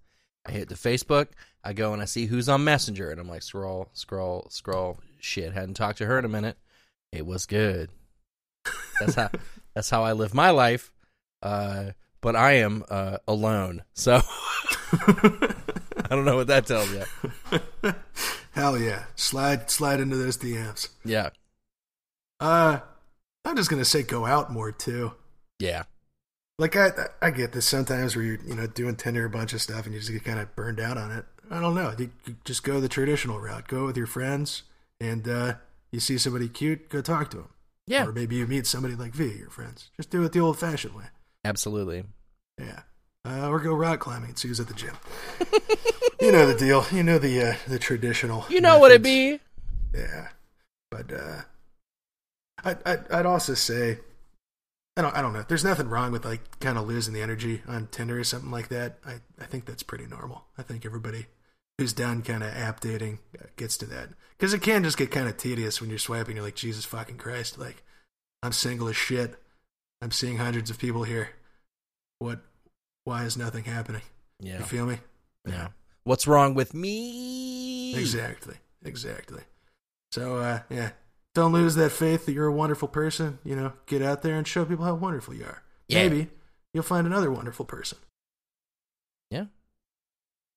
I 0.46 0.52
hit 0.52 0.68
the 0.68 0.74
Facebook. 0.74 1.28
I 1.64 1.72
go 1.72 1.92
and 1.92 2.02
I 2.02 2.04
see 2.04 2.26
who's 2.26 2.48
on 2.48 2.64
Messenger, 2.64 3.10
and 3.10 3.18
I'm 3.18 3.28
like, 3.28 3.42
scroll, 3.42 3.88
scroll, 3.94 4.46
scroll. 4.50 4.98
Shit, 5.18 5.54
hadn't 5.54 5.74
talked 5.74 5.98
to 5.98 6.06
her 6.06 6.18
in 6.18 6.24
a 6.24 6.28
minute. 6.28 6.58
It 7.10 7.24
was 7.24 7.46
good. 7.46 7.90
That's 9.00 9.14
how. 9.14 9.30
that's 9.74 9.90
how 9.90 10.04
I 10.04 10.12
live 10.12 10.34
my 10.34 10.50
life. 10.50 10.92
Uh, 11.42 11.90
but 12.24 12.34
I 12.34 12.52
am 12.54 12.82
uh 12.90 13.18
alone, 13.28 13.82
so 13.94 14.20
I 14.92 16.06
don't 16.10 16.24
know 16.24 16.36
what 16.36 16.48
that 16.48 16.66
tells 16.66 16.90
you. 16.90 17.04
Hell 18.52 18.78
yeah. 18.78 19.04
Slide 19.16 19.70
slide 19.70 20.00
into 20.00 20.16
those 20.16 20.36
DMs. 20.38 20.88
Yeah, 21.04 21.30
Uh 22.40 22.80
I'm 23.44 23.56
just 23.56 23.70
gonna 23.70 23.84
say 23.84 24.02
go 24.02 24.24
out 24.26 24.52
more 24.52 24.72
too. 24.72 25.12
yeah, 25.58 25.84
Like 26.58 26.76
I 26.76 26.90
I 27.22 27.30
get 27.30 27.52
this 27.52 27.66
sometimes 27.66 28.16
where 28.16 28.24
you're 28.24 28.40
you 28.46 28.54
know 28.54 28.66
doing 28.66 28.96
Tinder 28.96 29.24
a 29.26 29.30
bunch 29.30 29.52
of 29.52 29.60
stuff 29.62 29.84
and 29.86 29.94
you 29.94 30.00
just 30.00 30.12
get 30.12 30.24
kind 30.24 30.38
of 30.40 30.54
burned 30.56 30.80
out 30.80 30.96
on 30.98 31.10
it. 31.12 31.24
I 31.50 31.60
don't 31.60 31.74
know. 31.74 31.94
You, 31.98 32.10
you 32.26 32.36
just 32.44 32.64
go 32.64 32.80
the 32.80 32.88
traditional 32.88 33.38
route. 33.38 33.68
Go 33.68 33.84
with 33.84 33.96
your 33.98 34.06
friends, 34.06 34.62
and 34.98 35.28
uh, 35.28 35.54
you 35.92 36.00
see 36.00 36.16
somebody 36.16 36.48
cute, 36.48 36.88
go 36.88 37.02
talk 37.02 37.28
to 37.32 37.36
them. 37.36 37.48
yeah. 37.86 38.06
Or 38.06 38.12
maybe 38.12 38.36
you 38.36 38.46
meet 38.46 38.66
somebody 38.66 38.94
like 38.94 39.12
via 39.12 39.34
your 39.36 39.50
friends. 39.50 39.90
Just 39.98 40.08
do 40.08 40.22
it 40.24 40.32
the 40.32 40.40
old 40.40 40.58
fashioned 40.58 40.94
way. 40.94 41.04
Absolutely. 41.44 42.04
Yeah. 42.58 42.80
Uh, 43.26 43.48
or 43.48 43.58
go 43.58 43.74
rock 43.74 44.00
climbing 44.00 44.30
and 44.30 44.38
see 44.38 44.48
who's 44.48 44.60
at 44.60 44.68
the 44.68 44.74
gym. 44.74 44.94
you 46.20 46.30
know 46.30 46.46
the 46.46 46.54
deal. 46.54 46.84
You 46.92 47.02
know 47.02 47.18
the 47.18 47.42
uh, 47.42 47.54
the 47.66 47.78
traditional. 47.78 48.44
You 48.50 48.60
know 48.60 48.78
what 48.78 48.92
it 48.92 49.02
methods. 49.02 49.40
be. 49.92 49.98
Yeah, 49.98 50.28
but 50.90 51.12
uh, 51.12 51.40
I, 52.64 52.76
I 52.84 52.98
I'd 53.10 53.26
also 53.26 53.54
say 53.54 53.98
I 54.96 55.02
don't 55.02 55.16
I 55.16 55.22
don't 55.22 55.32
know. 55.32 55.44
There's 55.46 55.64
nothing 55.64 55.88
wrong 55.88 56.12
with 56.12 56.24
like 56.24 56.60
kind 56.60 56.78
of 56.78 56.86
losing 56.86 57.14
the 57.14 57.22
energy 57.22 57.62
on 57.66 57.88
Tinder 57.90 58.18
or 58.18 58.24
something 58.24 58.50
like 58.50 58.68
that. 58.68 58.98
I 59.06 59.14
I 59.40 59.46
think 59.46 59.64
that's 59.64 59.82
pretty 59.82 60.06
normal. 60.06 60.44
I 60.58 60.62
think 60.62 60.84
everybody 60.84 61.26
who's 61.78 61.92
done 61.92 62.22
kind 62.22 62.42
of 62.42 62.54
app 62.54 62.80
dating 62.80 63.18
gets 63.56 63.76
to 63.78 63.86
that 63.86 64.10
because 64.38 64.52
it 64.52 64.62
can 64.62 64.84
just 64.84 64.98
get 64.98 65.10
kind 65.10 65.28
of 65.28 65.36
tedious 65.36 65.80
when 65.80 65.90
you're 65.90 65.98
swiping. 65.98 66.36
You're 66.36 66.44
like, 66.44 66.54
Jesus 66.54 66.84
fucking 66.84 67.16
Christ! 67.16 67.58
Like, 67.58 67.82
I'm 68.42 68.52
single 68.52 68.88
as 68.88 68.96
shit. 68.96 69.34
I'm 70.04 70.10
seeing 70.10 70.36
hundreds 70.36 70.68
of 70.68 70.78
people 70.78 71.04
here. 71.04 71.30
What? 72.18 72.40
Why 73.04 73.24
is 73.24 73.38
nothing 73.38 73.64
happening? 73.64 74.02
Yeah. 74.38 74.58
You 74.58 74.64
feel 74.64 74.84
me? 74.84 74.98
Yeah. 75.48 75.68
What's 76.02 76.26
wrong 76.26 76.52
with 76.52 76.74
me? 76.74 77.96
Exactly. 77.96 78.56
Exactly. 78.84 79.40
So, 80.12 80.36
uh, 80.36 80.60
yeah. 80.68 80.90
Don't 81.34 81.54
lose 81.54 81.74
that 81.76 81.90
faith 81.90 82.26
that 82.26 82.32
you're 82.32 82.48
a 82.48 82.52
wonderful 82.52 82.86
person. 82.86 83.38
You 83.44 83.56
know, 83.56 83.72
get 83.86 84.02
out 84.02 84.20
there 84.20 84.34
and 84.34 84.46
show 84.46 84.66
people 84.66 84.84
how 84.84 84.94
wonderful 84.94 85.32
you 85.32 85.44
are. 85.44 85.62
Yeah. 85.88 86.02
Maybe 86.02 86.28
you'll 86.74 86.82
find 86.82 87.06
another 87.06 87.30
wonderful 87.30 87.64
person. 87.64 87.96
Yeah. 89.30 89.46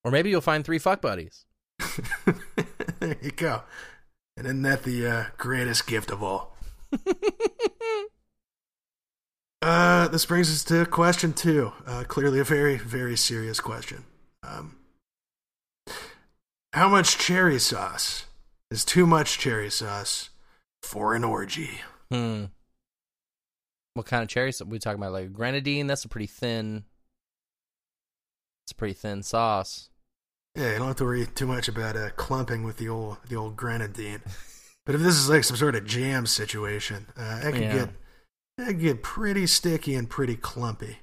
Or 0.03 0.12
maybe 0.12 0.29
you'll 0.29 0.41
find 0.41 0.65
three 0.65 0.77
fuck 0.77 1.01
buddies. 1.01 1.45
there 2.99 3.15
you 3.21 3.31
go. 3.31 3.62
And 4.36 4.45
isn't 4.45 4.63
that 4.63 4.83
the 4.83 5.07
uh, 5.07 5.23
greatest 5.38 5.88
gift 5.88 6.12
of 6.12 6.21
all? 6.21 6.57
uh, 9.61 10.07
this 10.09 10.25
brings 10.25 10.51
us 10.51 10.63
to 10.65 10.85
question 10.85 11.33
two. 11.33 11.71
Uh, 11.85 12.03
clearly, 12.07 12.39
a 12.39 12.43
very, 12.43 12.77
very 12.77 13.17
serious 13.17 13.59
question. 13.59 14.05
Um, 14.43 14.77
how 16.73 16.87
much 16.89 17.17
cherry 17.17 17.59
sauce 17.59 18.25
is 18.69 18.85
too 18.85 19.05
much 19.07 19.37
cherry 19.39 19.69
sauce 19.71 20.29
for 20.83 21.15
an 21.15 21.23
orgy? 21.23 21.81
Hmm. 22.11 22.45
What 23.93 24.05
kind 24.05 24.21
of 24.23 24.29
cherry? 24.29 24.51
sauce? 24.51 24.67
we 24.67 24.79
talking 24.79 24.99
about 25.01 25.13
like 25.13 25.33
grenadine? 25.33 25.87
That's 25.87 26.05
a 26.05 26.09
pretty 26.09 26.27
thin. 26.27 26.83
It's 28.65 28.71
a 28.73 28.75
pretty 28.75 28.93
thin 28.93 29.23
sauce. 29.23 29.89
Yeah, 30.55 30.73
you 30.73 30.77
don't 30.79 30.87
have 30.87 30.95
to 30.97 31.03
worry 31.05 31.25
too 31.25 31.47
much 31.47 31.67
about 31.67 31.95
uh, 31.95 32.09
clumping 32.15 32.63
with 32.63 32.77
the 32.77 32.89
old 32.89 33.17
the 33.29 33.35
old 33.35 33.55
grenadine. 33.55 34.21
But 34.85 34.95
if 34.95 35.01
this 35.01 35.15
is 35.15 35.29
like 35.29 35.43
some 35.43 35.57
sort 35.57 35.75
of 35.75 35.85
jam 35.85 36.25
situation, 36.25 37.07
uh, 37.17 37.39
that 37.41 37.53
could 37.53 37.61
Yeah. 37.61 37.73
get 37.75 37.89
that 38.57 38.73
get 38.73 39.03
pretty 39.03 39.47
sticky 39.47 39.95
and 39.95 40.09
pretty 40.09 40.35
clumpy. 40.35 40.99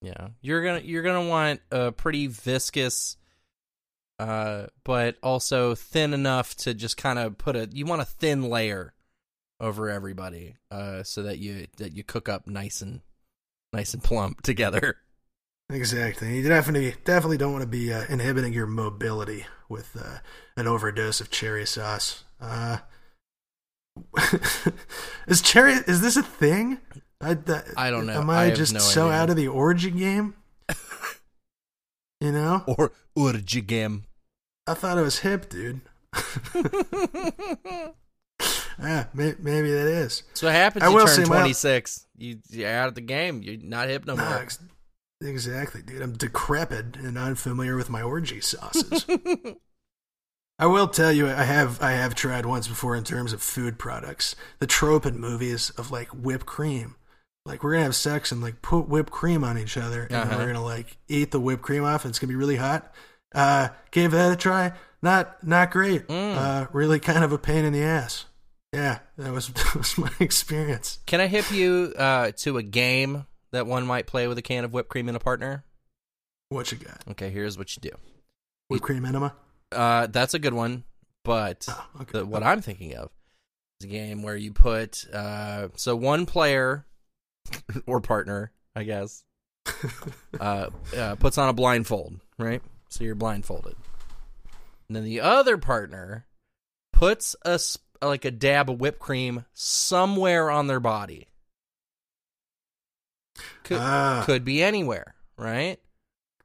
Yeah, 0.00 0.28
you're 0.40 0.62
gonna 0.62 0.80
you're 0.80 1.02
gonna 1.02 1.28
want 1.28 1.60
a 1.70 1.92
pretty 1.92 2.28
viscous, 2.28 3.16
uh, 4.18 4.66
but 4.84 5.16
also 5.22 5.74
thin 5.74 6.14
enough 6.14 6.54
to 6.58 6.74
just 6.74 6.96
kind 6.96 7.18
of 7.18 7.36
put 7.38 7.56
a. 7.56 7.68
You 7.72 7.84
want 7.84 8.02
a 8.02 8.06
thin 8.06 8.42
layer 8.42 8.94
over 9.60 9.88
everybody, 9.90 10.56
uh, 10.70 11.02
so 11.02 11.22
that 11.24 11.38
you 11.38 11.66
that 11.78 11.94
you 11.94 12.04
cook 12.04 12.28
up 12.28 12.46
nice 12.46 12.80
and 12.80 13.00
nice 13.72 13.92
and 13.92 14.02
plump 14.02 14.42
together. 14.42 14.96
Exactly. 15.70 16.36
You 16.38 16.48
definitely 16.48 16.94
definitely 17.04 17.36
don't 17.36 17.52
want 17.52 17.62
to 17.62 17.68
be 17.68 17.92
uh, 17.92 18.04
inhibiting 18.08 18.52
your 18.52 18.66
mobility 18.66 19.46
with 19.68 19.96
uh, 20.00 20.18
an 20.56 20.66
overdose 20.66 21.20
of 21.20 21.30
cherry 21.30 21.66
sauce. 21.66 22.24
Uh, 22.40 22.78
is 25.26 25.40
cherry? 25.42 25.72
Is 25.72 26.00
this 26.00 26.16
a 26.16 26.22
thing? 26.22 26.78
I, 27.20 27.34
that, 27.34 27.66
I 27.76 27.90
don't 27.90 28.06
know. 28.06 28.12
Am 28.20 28.30
I 28.30 28.44
I, 28.46 28.50
just 28.50 28.72
no 28.72 28.78
so 28.78 29.08
idea. 29.08 29.18
out 29.20 29.30
of 29.30 29.36
the 29.36 29.48
orgy 29.48 29.90
game? 29.90 30.34
you 32.20 32.32
know, 32.32 32.62
Or 32.66 32.92
urgigam. 33.16 34.02
I 34.66 34.74
thought 34.74 34.98
it 34.98 35.02
was 35.02 35.20
hip, 35.20 35.48
dude. 35.48 35.80
yeah, 38.80 39.04
may, 39.14 39.34
maybe 39.38 39.70
that 39.72 39.86
is. 39.88 40.22
So 40.34 40.46
what 40.46 40.54
happens? 40.54 40.84
I 40.84 40.90
You 40.90 41.06
turn 41.06 41.24
twenty 41.26 41.52
six. 41.52 42.06
You 42.16 42.38
you're 42.50 42.70
out 42.70 42.88
of 42.88 42.94
the 42.94 43.00
game. 43.00 43.42
You're 43.42 43.56
not 43.62 43.88
hip 43.88 44.06
no 44.06 44.14
Nah, 44.14 44.28
more. 44.28 44.38
ex- 44.40 44.58
exactly, 45.20 45.82
dude. 45.82 46.02
I'm 46.02 46.12
decrepit 46.12 46.96
and 46.96 47.16
unfamiliar 47.18 47.76
with 47.76 47.90
my 47.90 48.02
orgy 48.02 48.40
sauces. 48.42 49.04
I 50.58 50.66
will 50.66 50.88
tell 50.88 51.12
you, 51.12 51.28
I 51.28 51.44
have 51.44 51.80
I 51.80 51.92
have 51.92 52.14
tried 52.14 52.44
once 52.46 52.66
before 52.66 52.96
in 52.96 53.04
terms 53.04 53.32
of 53.32 53.42
food 53.42 53.78
products. 53.78 54.34
The 54.58 54.66
trope 54.66 55.06
in 55.06 55.20
movies 55.20 55.70
of 55.70 55.90
like 55.90 56.08
whipped 56.08 56.46
cream, 56.46 56.96
like 57.46 57.62
we're 57.62 57.72
gonna 57.72 57.84
have 57.84 57.94
sex 57.94 58.32
and 58.32 58.40
like 58.40 58.60
put 58.62 58.88
whipped 58.88 59.12
cream 59.12 59.44
on 59.44 59.56
each 59.58 59.76
other, 59.76 60.02
and 60.04 60.14
Uh-huh. 60.14 60.36
we're 60.38 60.46
gonna 60.48 60.64
like 60.64 60.96
eat 61.08 61.30
the 61.30 61.40
whipped 61.40 61.62
cream 61.62 61.84
off, 61.84 62.04
and 62.04 62.10
it's 62.10 62.18
gonna 62.18 62.28
be 62.32 62.36
really 62.36 62.56
hot. 62.56 62.92
Uh, 63.34 63.68
gave 63.92 64.10
that 64.12 64.32
a 64.32 64.36
try. 64.36 64.72
Not 65.00 65.46
not 65.46 65.70
great. 65.70 66.08
Mm. 66.08 66.34
Uh, 66.36 66.66
really 66.72 66.98
kind 66.98 67.22
of 67.22 67.30
a 67.32 67.38
pain 67.38 67.64
in 67.64 67.72
the 67.72 67.82
ass. 67.82 68.24
Yeah, 68.72 68.98
that 69.16 69.32
was 69.32 69.48
that 69.52 69.74
was 69.76 69.96
my 69.96 70.10
experience. 70.18 70.98
Can 71.06 71.20
I 71.20 71.28
hip 71.28 71.50
you 71.52 71.94
uh, 71.96 72.32
to 72.38 72.58
a 72.58 72.62
game 72.64 73.26
that 73.52 73.66
one 73.66 73.86
might 73.86 74.06
play 74.08 74.26
with 74.26 74.38
a 74.38 74.42
can 74.42 74.64
of 74.64 74.72
whipped 74.72 74.88
cream 74.88 75.06
and 75.08 75.16
a 75.16 75.20
partner? 75.20 75.64
What 76.48 76.72
you 76.72 76.78
got? 76.78 77.02
Okay, 77.12 77.30
here's 77.30 77.56
what 77.56 77.76
you 77.76 77.80
do. 77.80 77.96
Whipped 78.68 78.82
cream 78.84 79.04
enema. 79.04 79.34
Uh, 79.72 80.06
that's 80.06 80.34
a 80.34 80.38
good 80.38 80.54
one, 80.54 80.84
but 81.24 81.66
Oh, 81.68 81.86
okay. 82.02 82.18
the, 82.20 82.26
what 82.26 82.42
I'm 82.42 82.62
thinking 82.62 82.94
of 82.96 83.10
is 83.80 83.84
a 83.86 83.88
game 83.88 84.22
where 84.22 84.36
you 84.36 84.52
put 84.52 85.04
uh, 85.12 85.68
so 85.76 85.94
one 85.96 86.24
player 86.26 86.86
or 87.86 88.00
partner, 88.00 88.50
I 88.74 88.84
guess, 88.84 89.24
uh, 90.40 90.70
uh, 90.96 91.14
puts 91.16 91.36
on 91.38 91.48
a 91.48 91.52
blindfold, 91.52 92.18
right? 92.38 92.62
So 92.88 93.04
you're 93.04 93.14
blindfolded, 93.14 93.76
and 94.88 94.96
then 94.96 95.04
the 95.04 95.20
other 95.20 95.58
partner 95.58 96.24
puts 96.94 97.36
a 97.44 97.60
like 98.00 98.24
a 98.24 98.30
dab 98.30 98.70
of 98.70 98.80
whipped 98.80 98.98
cream 99.00 99.44
somewhere 99.52 100.50
on 100.50 100.66
their 100.68 100.80
body. 100.80 101.28
Could, 103.64 103.78
Ah. 103.80 104.22
could 104.24 104.44
be 104.44 104.62
anywhere, 104.62 105.14
right? 105.36 105.78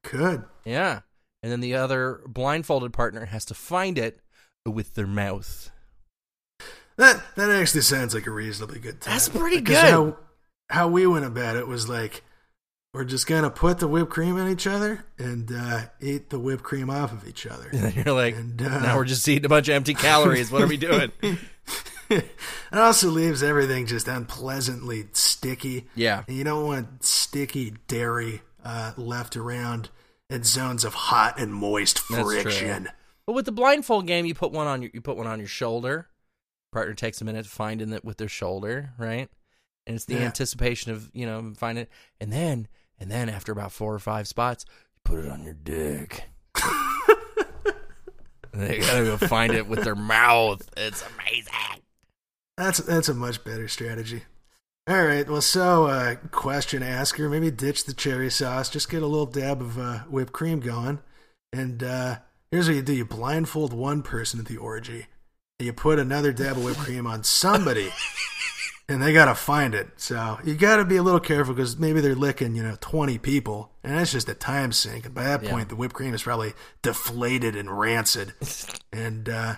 Could. 0.04 0.44
Yeah. 0.66 1.02
And 1.44 1.52
then 1.52 1.60
the 1.60 1.76
other 1.76 2.22
blindfolded 2.26 2.94
partner 2.94 3.26
has 3.26 3.44
to 3.46 3.54
find 3.54 3.98
it 3.98 4.22
with 4.66 4.96
their 4.96 5.06
mouth. 5.06 5.70
That 6.96 7.22
that 7.36 7.50
actually 7.50 7.82
sounds 7.82 8.14
like 8.16 8.28
a 8.28 8.32
reasonably 8.32 8.80
good 8.80 9.02
time. 9.02 9.14
That's 9.14 9.28
pretty 9.28 9.58
Because 9.60 9.82
good. 9.82 9.92
How, 9.92 10.18
how 10.70 10.88
we 10.88 11.06
went 11.06 11.26
about 11.26 11.58
it 11.58 11.68
was 11.68 11.90
like 11.90 12.24
we're 12.94 13.04
just 13.04 13.28
gonna 13.28 13.50
put 13.50 13.80
the 13.80 13.88
whipped 13.88 14.12
cream 14.12 14.38
on 14.38 14.50
each 14.50 14.68
other 14.68 15.04
and 15.18 15.52
uh, 15.52 15.82
eat 16.00 16.30
the 16.30 16.40
whipped 16.40 16.64
cream 16.64 16.90
off 16.90 17.12
of 17.12 17.28
each 17.28 17.46
other. 17.46 17.70
And 17.74 17.96
you're 17.96 18.14
like, 18.16 18.36
And, 18.36 18.62
uh, 18.62 18.80
now 18.80 18.96
we're 18.96 19.06
just 19.06 19.28
eating 19.28 19.46
a 19.46 19.50
bunch 19.50 19.68
of 19.68 19.74
empty 19.76 19.96
calories. 19.96 20.52
What 20.52 20.62
are 20.62 20.68
we 20.68 20.78
doing? 20.78 21.12
it 22.10 22.30
also 22.72 23.10
leaves 23.10 23.42
everything 23.44 23.88
just 23.88 24.08
unpleasantly 24.08 25.08
sticky. 25.14 25.88
Yeah. 25.96 26.24
And 26.28 26.38
you 26.38 26.44
don't 26.44 26.66
want 26.68 27.04
sticky 27.04 27.74
dairy 27.88 28.44
uh, 28.64 28.94
left 28.96 29.36
around 29.36 29.90
in 30.34 30.44
zones 30.44 30.84
of 30.84 30.94
hot 30.94 31.40
and 31.40 31.54
moist 31.54 32.00
friction. 32.00 32.90
But 33.26 33.34
with 33.34 33.46
the 33.46 33.52
blindfold 33.52 34.08
game, 34.08 34.26
you 34.26 34.34
put 34.34 34.52
one 34.52 34.68
on 34.68 34.82
your 34.82 34.92
you 34.94 35.00
put 35.02 35.16
one 35.18 35.28
on 35.28 35.40
your 35.40 35.48
shoulder. 35.48 36.10
Partner 36.72 36.94
takes 36.96 37.22
a 37.22 37.26
minute 37.26 37.44
to 37.46 37.52
finding 37.52 37.94
it 37.94 38.04
with 38.04 38.18
their 38.18 38.28
shoulder, 38.28 38.92
right? 38.98 39.30
And 39.86 39.96
it's 39.96 40.06
the 40.06 40.16
Yeah. 40.16 40.22
anticipation 40.26 40.92
of 40.92 41.10
you 41.14 41.26
know 41.26 41.54
finding 41.56 41.84
it, 41.84 41.90
and 42.20 42.34
then 42.34 42.68
and 43.00 43.10
then 43.12 43.30
after 43.30 43.52
about 43.52 43.72
four 43.72 43.94
or 43.94 44.00
five 44.00 44.28
spots, 44.28 44.66
you 44.68 45.00
put 45.04 45.24
it 45.24 45.30
on 45.32 45.44
your 45.44 45.54
dick. 45.54 46.24
and 48.54 48.62
they 48.62 48.80
gotta 48.80 49.04
go 49.04 49.18
find 49.18 49.54
it 49.54 49.68
with 49.68 49.84
their 49.84 49.96
mouth. 49.96 50.68
It's 50.78 51.04
amazing. 51.20 51.54
That's 52.58 52.80
that's 52.80 53.10
a 53.10 53.14
much 53.14 53.44
better 53.44 53.68
strategy. 53.68 54.24
All 54.86 55.06
right, 55.06 55.26
well, 55.30 55.40
so 55.42 55.86
uh, 55.86 56.16
question 56.32 56.84
asker, 56.84 57.30
maybe 57.30 57.50
ditch 57.50 57.86
the 57.86 57.94
cherry 57.94 58.30
sauce, 58.30 58.70
just 58.70 58.90
get 58.90 59.02
a 59.02 59.08
little 59.08 59.26
dab 59.26 59.62
of 59.62 59.80
uh, 59.80 60.00
whipped 60.00 60.34
cream 60.34 60.60
going, 60.60 61.00
and 61.54 61.82
uh, 61.82 62.18
here's 62.52 62.68
what 62.68 62.76
you 62.76 62.82
do: 62.82 62.92
you 62.92 63.06
blindfold 63.06 63.72
one 63.72 64.02
person 64.02 64.42
at 64.42 64.48
the 64.48 64.58
orgy, 64.58 65.08
and 65.58 65.68
you 65.68 65.72
put 65.72 66.00
another 66.00 66.34
dab 66.34 66.58
of 66.58 66.66
whipped 66.66 66.80
cream 66.80 67.08
on 67.08 67.24
somebody, 67.24 67.94
and 68.90 69.02
they 69.02 69.14
gotta 69.14 69.36
find 69.36 69.74
it. 69.74 69.88
So 69.96 70.38
you 70.44 70.54
gotta 70.56 70.84
be 70.84 70.98
a 70.98 71.04
little 71.04 71.22
careful 71.22 71.54
because 71.54 71.78
maybe 71.78 72.02
they're 72.02 72.14
licking, 72.14 72.54
you 72.54 72.64
know, 72.64 72.76
twenty 72.82 73.18
people, 73.18 73.72
and 73.86 73.98
that's 73.98 74.12
just 74.12 74.28
a 74.28 74.34
time 74.34 74.74
sink. 74.74 75.06
And 75.06 75.16
by 75.16 75.24
that 75.24 75.44
Yeah. 75.44 75.52
point, 75.52 75.70
the 75.70 75.78
whipped 75.78 75.94
cream 75.96 76.14
is 76.14 76.24
probably 76.24 76.52
deflated 76.82 77.56
and 77.56 77.72
rancid, 77.80 78.34
and 78.92 79.30
uh, 79.30 79.56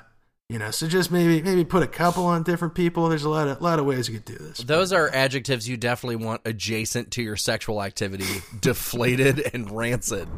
you 0.49 0.59
know, 0.59 0.71
so 0.71 0.87
just 0.87 1.11
maybe 1.11 1.41
maybe 1.41 1.65
put 1.65 1.83
a 1.83 1.87
couple 1.87 2.25
on 2.25 2.43
different 2.43 2.75
people. 2.75 3.09
There's 3.09 3.23
a 3.23 3.29
lot 3.29 3.47
of 3.47 3.61
lot 3.61 3.79
of 3.79 3.85
ways 3.85 4.07
you 4.07 4.15
could 4.15 4.25
do 4.25 4.37
this. 4.37 4.59
Those 4.59 4.93
are 4.93 5.09
adjectives 5.09 5.67
you 5.67 5.77
definitely 5.77 6.17
want 6.17 6.41
adjacent 6.45 7.11
to 7.11 7.23
your 7.23 7.35
sexual 7.35 7.81
activity: 7.81 8.25
deflated 8.59 9.51
and 9.53 9.71
rancid. 9.71 10.27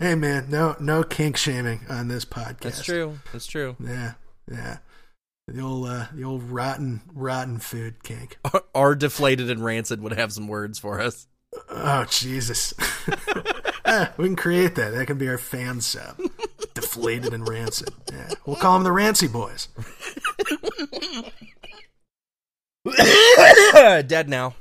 Hey 0.00 0.14
man, 0.14 0.48
no 0.48 0.76
no 0.80 1.02
kink 1.02 1.36
shaming 1.36 1.82
on 1.90 2.08
this 2.08 2.24
podcast. 2.24 2.60
That's 2.60 2.82
true. 2.84 3.18
That's 3.34 3.46
true. 3.46 3.76
Yeah, 3.78 4.14
yeah. 4.50 4.78
The 5.46 5.60
old 5.60 5.88
uh, 5.90 6.06
the 6.14 6.24
old 6.24 6.42
rotten 6.44 7.02
rotten 7.12 7.58
food 7.58 8.02
kink. 8.02 8.38
Our 8.74 8.94
deflated 8.94 9.50
and 9.50 9.62
rancid 9.62 10.00
would 10.00 10.14
have 10.14 10.32
some 10.32 10.48
words 10.48 10.78
for 10.78 11.02
us. 11.02 11.26
Oh 11.68 12.06
Jesus. 12.08 12.72
Ah, 13.84 14.14
we 14.16 14.24
can 14.24 14.36
create 14.36 14.76
that. 14.76 14.94
That 14.94 15.06
can 15.06 15.18
be 15.18 15.28
our 15.28 15.36
fan 15.36 15.82
sub. 15.82 16.18
Deflated 16.80 17.32
and 17.34 17.48
rancid. 17.48 17.90
Yeah. 18.12 18.30
We'll 18.46 18.56
call 18.56 18.74
them 18.74 18.84
the 18.84 18.92
Rancy 18.92 19.28
Boys. 19.28 19.68
Dead 24.06 24.28
now. 24.28 24.54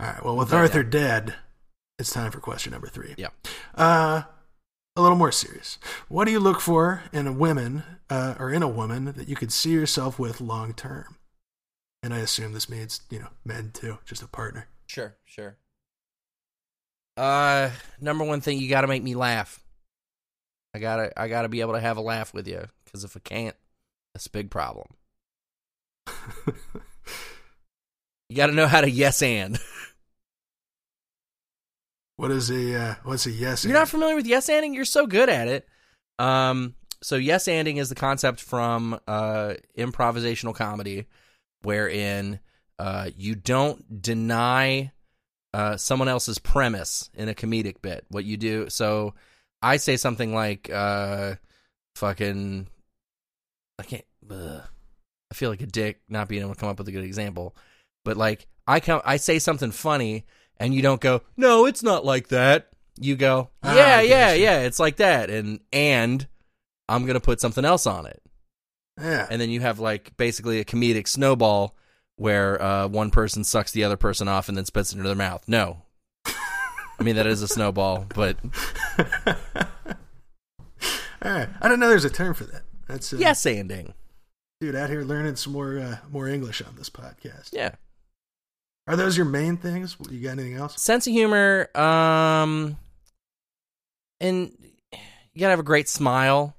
All 0.00 0.06
right. 0.06 0.24
Well, 0.24 0.36
with 0.36 0.50
Yeah, 0.52 0.58
Arthur 0.58 0.82
dead, 0.82 1.34
it's 1.98 2.12
time 2.12 2.30
for 2.30 2.40
question 2.40 2.72
number 2.72 2.86
three. 2.88 3.14
Yeah. 3.18 3.28
Uh, 3.74 4.22
a 4.96 5.02
little 5.02 5.16
more 5.16 5.32
serious. 5.32 5.78
What 6.08 6.24
do 6.24 6.30
you 6.32 6.40
look 6.40 6.60
for 6.60 7.02
in 7.12 7.26
a 7.26 7.32
woman 7.32 7.82
uh, 8.10 8.34
or 8.38 8.50
in 8.52 8.62
a 8.62 8.68
woman 8.68 9.06
that 9.16 9.28
you 9.28 9.36
could 9.36 9.52
see 9.52 9.70
yourself 9.70 10.18
with 10.18 10.40
long 10.40 10.72
term? 10.72 11.16
And 12.02 12.14
I 12.14 12.18
assume 12.18 12.52
this 12.52 12.68
means 12.68 13.00
you 13.10 13.18
know 13.18 13.28
men 13.44 13.70
too, 13.74 13.98
just 14.06 14.22
a 14.22 14.28
partner. 14.28 14.68
Sure, 14.86 15.16
sure. 15.24 15.56
Uh, 17.16 17.70
number 18.00 18.24
one 18.24 18.40
thing, 18.40 18.58
you 18.58 18.68
got 18.68 18.82
to 18.82 18.86
make 18.86 19.02
me 19.02 19.16
laugh. 19.16 19.60
I 20.74 20.78
gotta, 20.78 21.18
I 21.20 21.28
gotta 21.28 21.48
be 21.48 21.60
able 21.60 21.74
to 21.74 21.80
have 21.80 21.96
a 21.96 22.02
laugh 22.02 22.32
with 22.34 22.46
you. 22.48 22.64
Because 22.84 23.04
if 23.04 23.16
I 23.16 23.20
can't, 23.20 23.56
that's 24.14 24.26
a 24.26 24.30
big 24.30 24.50
problem. 24.50 24.86
You 28.28 28.36
got 28.36 28.48
to 28.48 28.52
know 28.52 28.66
how 28.66 28.82
to 28.82 28.90
yes 28.90 29.22
and. 29.22 29.58
What 32.16 32.30
is 32.30 32.50
a 32.50 32.74
uh, 32.74 32.94
what's 33.04 33.26
a 33.26 33.30
yes? 33.30 33.64
You're 33.64 33.72
not 33.72 33.88
familiar 33.88 34.16
with 34.16 34.26
yes 34.26 34.50
anding? 34.50 34.74
You're 34.74 34.84
so 34.84 35.06
good 35.06 35.28
at 35.28 35.48
it. 35.48 35.68
Um, 36.18 36.74
so 37.00 37.16
yes 37.16 37.46
anding 37.46 37.76
is 37.76 37.90
the 37.90 37.94
concept 37.94 38.40
from 38.40 38.98
uh, 39.06 39.54
improvisational 39.78 40.54
comedy, 40.54 41.06
wherein 41.62 42.40
uh, 42.78 43.10
you 43.16 43.34
don't 43.34 44.02
deny 44.02 44.92
uh, 45.54 45.76
someone 45.76 46.08
else's 46.08 46.38
premise 46.38 47.08
in 47.14 47.28
a 47.28 47.34
comedic 47.34 47.80
bit. 47.80 48.04
What 48.08 48.24
you 48.24 48.36
do, 48.36 48.68
so 48.68 49.14
I 49.62 49.76
say 49.78 49.96
something 49.96 50.34
like, 50.34 50.70
uh, 50.72 51.34
"Fucking," 51.96 52.68
I 53.78 53.82
can't. 53.82 54.04
Ugh. 54.30 54.62
I 55.30 55.34
feel 55.34 55.50
like 55.50 55.60
a 55.60 55.66
dick 55.66 56.00
not 56.08 56.28
being 56.28 56.42
able 56.42 56.54
to 56.54 56.60
come 56.60 56.68
up 56.70 56.78
with 56.78 56.88
a 56.88 56.92
good 56.92 57.04
example, 57.04 57.54
but 58.04 58.16
like 58.16 58.46
I 58.66 58.80
come, 58.80 59.02
I 59.04 59.16
say 59.18 59.38
something 59.38 59.70
funny, 59.72 60.24
and 60.58 60.74
you 60.74 60.82
don't 60.82 61.00
go, 61.00 61.22
"No, 61.36 61.66
it's 61.66 61.82
not 61.82 62.04
like 62.04 62.28
that." 62.28 62.70
You 63.00 63.14
go, 63.16 63.50
Ah, 63.62 63.76
"Yeah, 63.76 63.96
I 63.98 64.02
yeah, 64.02 64.32
yeah, 64.34 64.58
it's 64.60 64.78
like 64.80 64.96
that," 64.96 65.30
and 65.30 65.60
and 65.72 66.26
I'm 66.88 67.06
gonna 67.06 67.20
put 67.20 67.40
something 67.40 67.64
else 67.64 67.86
on 67.86 68.06
it 68.06 68.22
Yeah. 68.98 69.26
and 69.30 69.40
then 69.40 69.50
you 69.50 69.60
have 69.60 69.78
like 69.78 70.16
basically 70.16 70.58
a 70.58 70.64
comedic 70.64 71.06
snowball 71.06 71.76
where 72.16 72.60
uh, 72.60 72.88
one 72.88 73.10
person 73.10 73.44
sucks 73.44 73.70
the 73.72 73.84
other 73.84 73.96
person 73.98 74.26
off 74.26 74.48
and 74.48 74.56
then 74.56 74.64
spits 74.64 74.90
it 74.92 74.96
into 74.96 75.06
their 75.08 75.14
mouth. 75.14 75.44
No, 75.46 75.82
I 76.98 77.04
mean 77.04 77.16
that 77.16 77.26
is 77.26 77.42
a 77.42 77.48
snowball, 77.48 78.06
but 78.14 78.36
All 81.22 81.32
right. 81.32 81.48
I 81.60 81.68
don't 81.68 81.80
know 81.80 81.88
there's 81.88 82.04
a 82.04 82.10
term 82.10 82.34
for 82.34 82.44
that. 82.44 82.62
That's 82.86 83.12
uh, 83.12 83.16
yes, 83.18 83.42
anding. 83.44 83.92
dude 84.60 84.74
out 84.74 84.88
here 84.90 85.02
learning 85.02 85.36
some 85.36 85.52
more 85.52 85.78
uh, 85.78 85.96
more 86.10 86.28
English 86.28 86.62
on 86.62 86.74
this 86.76 86.88
podcast. 86.90 87.50
Yeah, 87.52 87.72
Are 88.86 88.96
those 88.96 89.16
your 89.16 89.26
main 89.26 89.56
things? 89.56 89.96
You 90.10 90.20
got 90.20 90.30
anything 90.32 90.54
else? 90.54 90.80
sense 90.80 91.06
of 91.06 91.12
humor. 91.12 91.68
Um, 91.76 92.76
and 94.20 94.52
you 94.92 95.40
gotta 95.40 95.50
have 95.50 95.58
a 95.60 95.64
great 95.64 95.88
smile. 95.88 96.56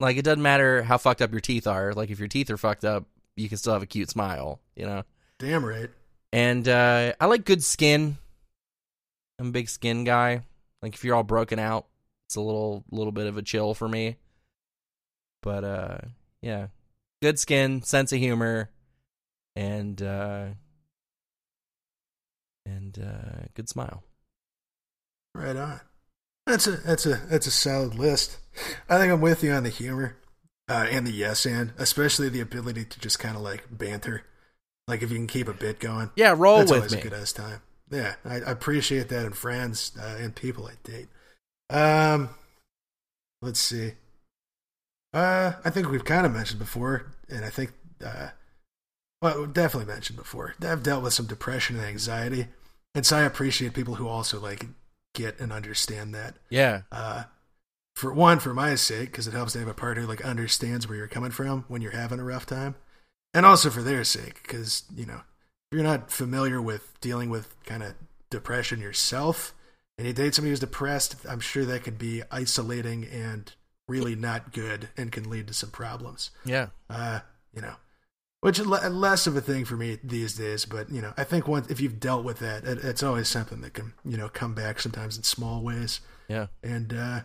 Like 0.00 0.16
it 0.16 0.22
doesn't 0.22 0.42
matter 0.42 0.82
how 0.82 0.98
fucked 0.98 1.22
up 1.22 1.30
your 1.32 1.40
teeth 1.40 1.66
are. 1.66 1.92
Like 1.92 2.10
if 2.10 2.18
your 2.18 2.28
teeth 2.28 2.50
are 2.50 2.56
fucked 2.56 2.84
up, 2.84 3.04
you 3.36 3.48
can 3.48 3.58
still 3.58 3.72
have 3.74 3.82
a 3.82 3.86
cute 3.86 4.10
smile. 4.10 4.60
You 4.74 4.86
know. 4.86 5.02
Damn 5.38 5.64
right. 5.64 5.90
And 6.32 6.66
uh, 6.68 7.12
I 7.20 7.26
like 7.26 7.44
good 7.44 7.62
skin. 7.62 8.16
I'm 9.38 9.48
a 9.48 9.52
big 9.52 9.68
skin 9.68 10.04
guy. 10.04 10.42
Like 10.82 10.94
if 10.94 11.04
you're 11.04 11.14
all 11.14 11.22
broken 11.22 11.58
out, 11.58 11.86
it's 12.26 12.36
a 12.36 12.40
little 12.40 12.84
little 12.90 13.12
bit 13.12 13.26
of 13.26 13.36
a 13.36 13.42
chill 13.42 13.74
for 13.74 13.88
me. 13.88 14.16
But 15.42 15.64
uh, 15.64 15.98
yeah, 16.42 16.68
good 17.22 17.38
skin, 17.38 17.82
sense 17.82 18.12
of 18.12 18.18
humor, 18.18 18.70
and 19.54 20.00
uh, 20.02 20.46
and 22.64 22.98
uh, 22.98 23.46
good 23.54 23.68
smile. 23.68 24.02
Right 25.34 25.56
on. 25.56 25.80
That's 26.46 26.66
a 26.66 26.72
that's 26.72 27.06
a 27.06 27.14
that's 27.28 27.46
a 27.46 27.50
solid 27.50 27.94
list. 27.94 28.38
I 28.88 28.98
think 28.98 29.12
I'm 29.12 29.20
with 29.20 29.42
you 29.42 29.52
on 29.52 29.64
the 29.64 29.68
humor 29.68 30.16
uh, 30.68 30.86
and 30.90 31.06
the 31.06 31.10
yes 31.12 31.44
and, 31.44 31.72
especially 31.78 32.28
the 32.28 32.40
ability 32.40 32.84
to 32.84 33.00
just 33.00 33.18
kind 33.18 33.36
of 33.36 33.42
like 33.42 33.64
banter. 33.70 34.24
Like 34.88 35.02
if 35.02 35.10
you 35.10 35.16
can 35.16 35.26
keep 35.26 35.48
a 35.48 35.52
bit 35.52 35.80
going, 35.80 36.10
Yeah, 36.16 36.34
roll 36.36 36.58
that's 36.58 36.70
with 36.70 36.78
always 36.78 36.92
me. 36.94 37.00
a 37.00 37.02
good 37.02 37.12
ass 37.12 37.32
time. 37.32 37.60
Yeah, 37.90 38.14
I, 38.24 38.36
I 38.36 38.50
appreciate 38.50 39.08
that 39.08 39.26
in 39.26 39.32
friends 39.32 39.92
uh, 40.00 40.16
and 40.18 40.34
people 40.34 40.66
I 40.66 40.72
date. 40.82 41.08
Um, 41.70 42.30
let's 43.42 43.60
see. 43.60 43.92
Uh, 45.12 45.52
I 45.64 45.70
think 45.70 45.90
we've 45.90 46.04
kind 46.04 46.26
of 46.26 46.32
mentioned 46.32 46.58
before, 46.58 47.12
and 47.28 47.44
I 47.44 47.48
think, 47.48 47.72
uh, 48.04 48.28
well, 49.22 49.46
definitely 49.46 49.92
mentioned 49.92 50.18
before. 50.18 50.54
I've 50.60 50.82
dealt 50.82 51.02
with 51.02 51.14
some 51.14 51.26
depression 51.26 51.76
and 51.76 51.86
anxiety, 51.86 52.48
and 52.94 53.06
so 53.06 53.16
I 53.16 53.22
appreciate 53.22 53.72
people 53.72 53.94
who 53.94 54.08
also 54.08 54.40
like 54.40 54.66
get 55.14 55.38
and 55.40 55.52
understand 55.52 56.14
that. 56.14 56.34
Yeah, 56.50 56.82
Uh, 56.92 57.24
for 57.94 58.12
one, 58.12 58.40
for 58.40 58.52
my 58.52 58.74
sake, 58.74 59.10
because 59.10 59.26
it 59.26 59.32
helps 59.32 59.54
to 59.54 59.58
have 59.60 59.68
a 59.68 59.74
partner 59.74 60.02
who 60.02 60.08
like 60.08 60.24
understands 60.24 60.86
where 60.86 60.98
you're 60.98 61.06
coming 61.06 61.30
from 61.30 61.64
when 61.68 61.80
you're 61.80 61.92
having 61.92 62.20
a 62.20 62.24
rough 62.24 62.44
time, 62.44 62.74
and 63.32 63.46
also 63.46 63.70
for 63.70 63.82
their 63.82 64.04
sake, 64.04 64.42
because 64.42 64.84
you 64.94 65.06
know 65.06 65.22
you're 65.76 65.84
not 65.84 66.10
familiar 66.10 66.60
with 66.60 66.98
dealing 67.00 67.28
with 67.28 67.54
kind 67.64 67.82
of 67.82 67.94
depression 68.30 68.80
yourself, 68.80 69.52
and 69.98 70.06
you 70.06 70.12
date 70.14 70.34
somebody 70.34 70.50
who's 70.50 70.60
depressed, 70.60 71.16
I'm 71.28 71.40
sure 71.40 71.64
that 71.66 71.84
could 71.84 71.98
be 71.98 72.22
isolating 72.30 73.04
and 73.04 73.52
really 73.86 74.14
not 74.16 74.52
good, 74.52 74.88
and 74.96 75.12
can 75.12 75.28
lead 75.28 75.46
to 75.48 75.54
some 75.54 75.70
problems. 75.70 76.30
yeah, 76.44 76.68
Uh, 76.88 77.20
you 77.54 77.60
know, 77.60 77.74
which 78.40 78.58
is 78.58 78.66
less 78.66 79.26
of 79.26 79.36
a 79.36 79.40
thing 79.40 79.64
for 79.64 79.76
me 79.76 79.98
these 80.02 80.34
days. 80.34 80.64
But 80.64 80.90
you 80.90 81.00
know, 81.02 81.12
I 81.16 81.24
think 81.24 81.46
once 81.46 81.68
if 81.70 81.80
you've 81.80 82.00
dealt 82.00 82.24
with 82.24 82.38
that, 82.38 82.64
it, 82.64 82.78
it's 82.82 83.02
always 83.02 83.28
something 83.28 83.60
that 83.60 83.74
can 83.74 83.92
you 84.04 84.16
know 84.16 84.28
come 84.28 84.54
back 84.54 84.80
sometimes 84.80 85.16
in 85.18 85.22
small 85.24 85.62
ways. 85.62 86.00
yeah. 86.28 86.46
And 86.62 86.92
uh, 86.92 87.20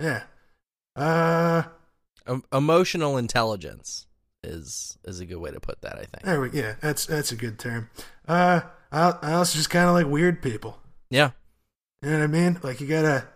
yeah, 0.00 0.22
uh, 0.96 1.64
Um, 2.26 2.44
emotional 2.52 3.16
intelligence 3.18 4.06
is 4.44 4.98
is 5.04 5.20
a 5.20 5.26
good 5.26 5.38
way 5.38 5.50
to 5.50 5.60
put 5.60 5.80
that. 5.82 5.94
I 5.94 6.04
think. 6.04 6.22
there 6.24 6.40
we 6.40 6.50
yeah, 6.52 6.74
that's 6.80 7.06
that's 7.06 7.32
a 7.32 7.36
good 7.36 7.58
term. 7.58 7.90
Uh, 8.26 8.62
I 8.90 9.10
I 9.22 9.32
also 9.34 9.56
just 9.56 9.70
kind 9.70 9.88
of 9.88 9.94
like 9.94 10.06
weird 10.06 10.42
people. 10.42 10.78
Yeah, 11.10 11.30
You 12.02 12.10
know 12.10 12.18
what 12.18 12.24
I 12.24 12.26
mean? 12.28 12.58
Like 12.62 12.80
you 12.80 12.86
gotta 12.86 13.26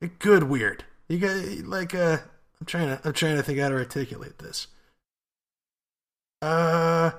a 0.00 0.06
good 0.08 0.44
weird. 0.44 0.84
You 1.08 1.18
got 1.18 1.36
like 1.66 1.94
uh, 1.94 2.18
I'm 2.60 2.66
trying 2.66 2.88
to 2.88 3.00
I'm 3.04 3.12
trying 3.12 3.36
to 3.36 3.42
think 3.42 3.58
how 3.58 3.68
to 3.70 3.74
articulate 3.76 4.38
this. 4.38 4.66
Uh, 6.42 7.12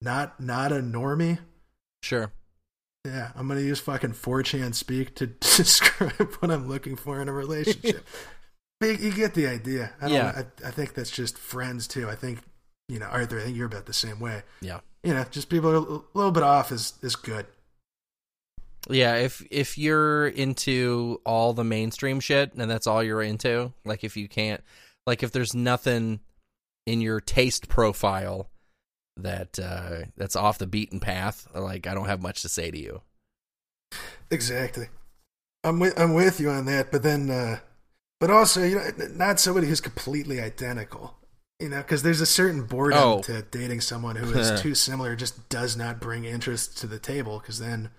not 0.00 0.40
not 0.40 0.72
a 0.72 0.76
normie. 0.76 1.38
sure. 2.02 2.32
Yeah, 3.04 3.32
I'm 3.34 3.48
gonna 3.48 3.60
use 3.60 3.80
fucking 3.80 4.12
4chan 4.12 4.74
speak 4.74 5.16
to 5.16 5.26
describe 5.40 6.12
what 6.38 6.50
I'm 6.52 6.68
looking 6.68 6.94
for 6.96 7.20
in 7.20 7.28
a 7.28 7.32
relationship. 7.32 8.06
but 8.82 9.00
you, 9.00 9.10
you 9.10 9.14
get 9.14 9.34
the 9.34 9.46
idea. 9.46 9.92
I 10.00 10.08
don't 10.08 10.14
Yeah. 10.14 10.42
I, 10.64 10.68
I 10.68 10.70
think 10.72 10.94
that's 10.94 11.10
just 11.10 11.38
friends 11.38 11.86
too. 11.86 12.10
I 12.10 12.16
think 12.16 12.40
you 12.88 12.98
know, 12.98 13.06
Arthur. 13.06 13.38
I 13.38 13.44
think 13.44 13.56
you're 13.56 13.66
about 13.66 13.86
the 13.86 13.92
same 13.92 14.18
way. 14.18 14.42
Yeah. 14.60 14.80
You 15.04 15.14
know, 15.14 15.24
just 15.30 15.48
people 15.48 15.70
are 15.70 15.76
a 15.76 16.00
little 16.14 16.32
bit 16.32 16.42
off 16.42 16.72
is 16.72 16.94
is 17.00 17.14
good. 17.14 17.46
Yeah, 18.90 19.14
if 19.14 19.46
if 19.50 19.78
you're 19.78 20.26
into 20.26 21.20
all 21.24 21.52
the 21.52 21.62
mainstream 21.62 22.18
shit 22.18 22.54
and 22.54 22.68
that's 22.68 22.88
all 22.88 23.02
you're 23.02 23.22
into, 23.22 23.72
like 23.84 24.02
if 24.02 24.16
you 24.16 24.28
can't 24.28 24.62
like 25.06 25.22
if 25.22 25.30
there's 25.30 25.54
nothing 25.54 26.18
in 26.84 27.00
your 27.00 27.20
taste 27.20 27.68
profile 27.68 28.48
that 29.16 29.58
uh 29.60 30.06
that's 30.16 30.34
off 30.34 30.58
the 30.58 30.66
beaten 30.66 30.98
path, 30.98 31.46
like 31.54 31.86
I 31.86 31.94
don't 31.94 32.08
have 32.08 32.20
much 32.20 32.42
to 32.42 32.48
say 32.48 32.72
to 32.72 32.78
you. 32.78 33.00
Exactly. 34.30 34.88
I'm 35.62 35.78
with 35.78 35.98
I'm 35.98 36.14
with 36.14 36.40
you 36.40 36.50
on 36.50 36.64
that, 36.64 36.90
but 36.90 37.04
then, 37.04 37.30
uh, 37.30 37.60
but 38.22 38.30
also, 38.30 38.62
you 38.62 38.76
know, 38.76 38.88
not 39.16 39.40
somebody 39.40 39.66
who's 39.66 39.80
completely 39.80 40.40
identical. 40.40 41.16
You 41.58 41.70
know, 41.70 41.78
because 41.78 42.04
there's 42.04 42.20
a 42.20 42.26
certain 42.26 42.66
boredom 42.66 42.98
Oh. 43.00 43.22
to 43.22 43.42
dating 43.42 43.80
someone 43.80 44.14
who 44.14 44.32
is 44.38 44.60
too 44.62 44.76
similar, 44.76 45.16
just 45.16 45.48
does 45.48 45.76
not 45.76 45.98
bring 45.98 46.24
interest 46.24 46.78
to 46.78 46.86
the 46.86 47.00
table. 47.00 47.40
Because 47.40 47.58
then, 47.58 47.90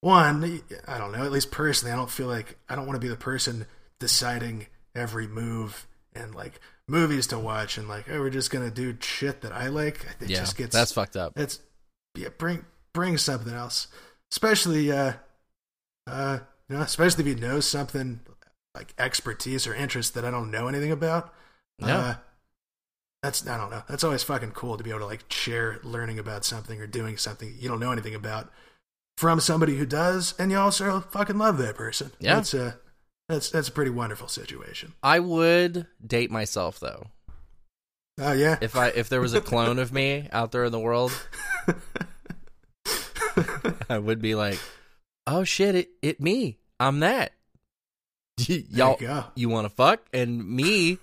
one, 0.00 0.62
I 0.86 0.96
don't 0.96 1.12
know. 1.12 1.22
At 1.22 1.32
least 1.32 1.50
personally, 1.50 1.92
I 1.92 1.96
don't 1.96 2.10
feel 2.10 2.28
like 2.28 2.56
I 2.66 2.76
don't 2.76 2.86
want 2.86 2.96
to 2.96 3.04
be 3.04 3.10
the 3.10 3.16
person 3.16 3.66
deciding 4.00 4.68
every 4.94 5.26
move 5.26 5.86
and 6.14 6.34
like 6.34 6.60
movies 6.88 7.26
to 7.26 7.38
watch 7.38 7.76
and 7.76 7.90
like, 7.90 8.06
oh, 8.10 8.20
we're 8.20 8.30
just 8.30 8.50
gonna 8.50 8.70
do 8.70 8.96
shit 9.02 9.42
that 9.42 9.52
I 9.52 9.66
like. 9.68 10.06
It 10.22 10.30
yeah, 10.30 10.38
just 10.38 10.56
gets 10.56 10.74
that's 10.74 10.92
fucked 10.92 11.16
up. 11.18 11.34
it's 11.36 11.60
yeah, 12.16 12.28
bring 12.38 12.64
bring 12.94 13.18
something 13.18 13.52
else. 13.52 13.88
Especially 14.32 14.90
uh 14.90 15.12
uh 16.06 16.38
you 16.70 16.76
know, 16.76 16.82
especially 16.82 17.30
if 17.30 17.36
you 17.36 17.46
know 17.46 17.60
something 17.60 18.20
like 18.74 18.94
expertise 18.98 19.66
or 19.66 19.74
interest 19.74 20.14
that 20.14 20.24
I 20.24 20.30
don't 20.30 20.50
know 20.50 20.68
anything 20.68 20.92
about. 20.92 21.32
Yeah. 21.78 21.98
Uh, 21.98 22.14
that's 23.22 23.46
I 23.46 23.56
don't 23.56 23.70
know. 23.70 23.82
That's 23.88 24.04
always 24.04 24.22
fucking 24.22 24.52
cool 24.52 24.76
to 24.76 24.84
be 24.84 24.90
able 24.90 25.00
to 25.00 25.06
like 25.06 25.30
share 25.30 25.80
learning 25.82 26.18
about 26.18 26.44
something 26.44 26.80
or 26.80 26.86
doing 26.86 27.16
something 27.16 27.54
you 27.58 27.68
don't 27.68 27.80
know 27.80 27.92
anything 27.92 28.14
about 28.14 28.52
from 29.16 29.40
somebody 29.40 29.76
who 29.76 29.84
does, 29.84 30.34
and 30.38 30.52
you 30.52 30.58
also 30.58 31.00
fucking 31.00 31.38
love 31.38 31.58
that 31.58 31.74
person. 31.74 32.12
Yeah. 32.20 32.36
That's 32.36 32.54
a 32.54 32.78
that's 33.28 33.50
that's 33.50 33.68
a 33.68 33.72
pretty 33.72 33.90
wonderful 33.90 34.28
situation. 34.28 34.94
I 35.02 35.18
would 35.18 35.86
date 36.04 36.30
myself 36.30 36.78
though. 36.78 37.08
Oh 38.20 38.32
yeah. 38.32 38.58
If 38.60 38.76
I 38.76 38.88
if 38.88 39.08
there 39.08 39.20
was 39.20 39.34
a 39.34 39.40
clone 39.40 39.78
of 39.78 39.92
me 39.92 40.28
out 40.32 40.52
there 40.52 40.64
in 40.64 40.72
the 40.72 40.78
world, 40.78 41.12
I 43.90 43.98
would 43.98 44.22
be 44.22 44.34
like, 44.34 44.60
"Oh 45.26 45.44
shit, 45.44 45.74
it 45.74 45.90
it 46.02 46.20
me. 46.20 46.58
I'm 46.78 47.00
that." 47.00 47.32
y'all, 48.70 48.96
you 49.00 49.24
you 49.34 49.48
want 49.48 49.66
to 49.66 49.70
fuck? 49.70 50.00
And 50.12 50.48
me, 50.48 50.98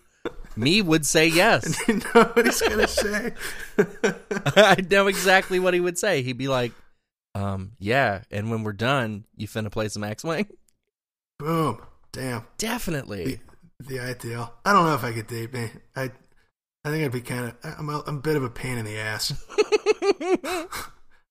me 0.56 0.82
would 0.82 1.06
say 1.06 1.28
yes. 1.28 1.78
You 1.88 1.96
know 1.96 2.24
what 2.34 2.46
he's 2.46 2.62
gonna 2.62 2.88
say? 2.88 3.34
I 4.56 4.84
know 4.90 5.08
exactly 5.08 5.60
what 5.60 5.74
he 5.74 5.80
would 5.80 5.98
say. 5.98 6.22
He'd 6.22 6.38
be 6.38 6.48
like, 6.48 6.72
um, 7.34 7.74
yeah. 7.80 8.22
And 8.32 8.50
when 8.50 8.64
we're 8.64 8.74
done, 8.74 9.26
you 9.36 9.48
finna 9.48 9.72
play 9.72 9.88
some 9.90 10.04
X 10.04 10.24
Wing? 10.24 10.48
Boom. 11.40 11.82
Damn. 12.12 12.46
Definitely. 12.58 13.42
The 13.80 14.00
ideal. 14.00 14.54
I 14.64 14.72
don't 14.72 14.86
know 14.86 14.96
if 14.96 15.04
I 15.04 15.12
could 15.12 15.28
date 15.28 15.54
me. 15.54 15.70
I 15.96 16.12
I 16.86 16.90
think 16.92 17.04
I'd 17.04 17.12
be 17.12 17.22
kind 17.22 17.48
of. 17.48 17.76
I'm 17.80 17.90
a, 17.90 18.04
I'm 18.08 18.18
a 18.18 18.22
bit 18.22 18.36
of 18.38 18.44
a 18.44 18.50
pain 18.50 18.78
in 18.78 18.86
the 18.86 18.98
ass. 18.98 19.34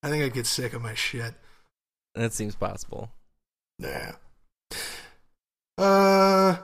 I 0.02 0.10
think 0.10 0.24
I'd 0.24 0.34
get 0.34 0.46
sick 0.46 0.74
of 0.74 0.82
my 0.82 0.94
shit. 0.94 1.32
that 2.14 2.32
seems 2.34 2.54
possible. 2.54 3.10
Nah. 3.78 4.12
Uh. 5.76 6.56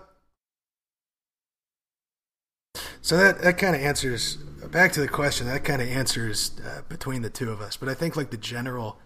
So 3.03 3.17
that 3.17 3.41
that 3.43 3.59
kind 3.59 3.75
of 3.75 3.83
answers 3.83 4.37
back 4.37 4.93
to 4.93 5.01
the 5.01 5.09
question. 5.09 5.47
That 5.47 5.65
kind 5.65 5.83
of 5.83 5.89
answers 5.89 6.53
uh, 6.65 6.83
between 6.89 7.23
the 7.23 7.31
two 7.31 7.51
of 7.51 7.61
us. 7.61 7.77
But 7.77 7.89
I 7.89 7.95
think 7.95 8.17
like 8.17 8.31
the 8.31 8.37
general 8.37 8.99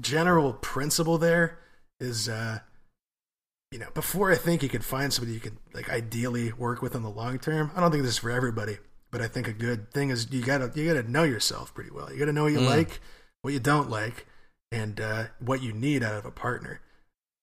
general 0.00 0.52
principle 0.54 1.18
there 1.18 1.58
is, 2.00 2.28
uh, 2.28 2.60
you 3.72 3.78
know, 3.78 3.88
before 3.94 4.30
I 4.30 4.36
think 4.36 4.62
you 4.62 4.68
could 4.68 4.84
find 4.84 5.12
somebody 5.12 5.34
you 5.34 5.40
could 5.40 5.56
like 5.74 5.90
ideally 5.90 6.52
work 6.52 6.80
with 6.80 6.94
in 6.94 7.02
the 7.02 7.10
long 7.10 7.38
term. 7.38 7.70
I 7.76 7.80
don't 7.80 7.90
think 7.90 8.02
this 8.02 8.12
is 8.12 8.18
for 8.18 8.30
everybody, 8.30 8.78
but 9.10 9.20
I 9.20 9.28
think 9.28 9.46
a 9.48 9.52
good 9.52 9.92
thing 9.92 10.10
is 10.10 10.32
you 10.32 10.42
gotta 10.42 10.70
you 10.74 10.86
gotta 10.92 11.10
know 11.10 11.24
yourself 11.24 11.74
pretty 11.74 11.90
well. 11.90 12.10
You 12.12 12.18
gotta 12.18 12.32
know 12.32 12.44
what 12.44 12.52
you 12.52 12.60
Mm. 12.60 12.66
like, 12.66 13.00
what 13.42 13.52
you 13.52 13.60
don't 13.60 13.90
like, 13.90 14.26
and 14.72 15.00
uh, 15.00 15.24
what 15.40 15.62
you 15.62 15.72
need 15.72 16.02
out 16.02 16.14
of 16.14 16.24
a 16.24 16.30
partner. 16.30 16.80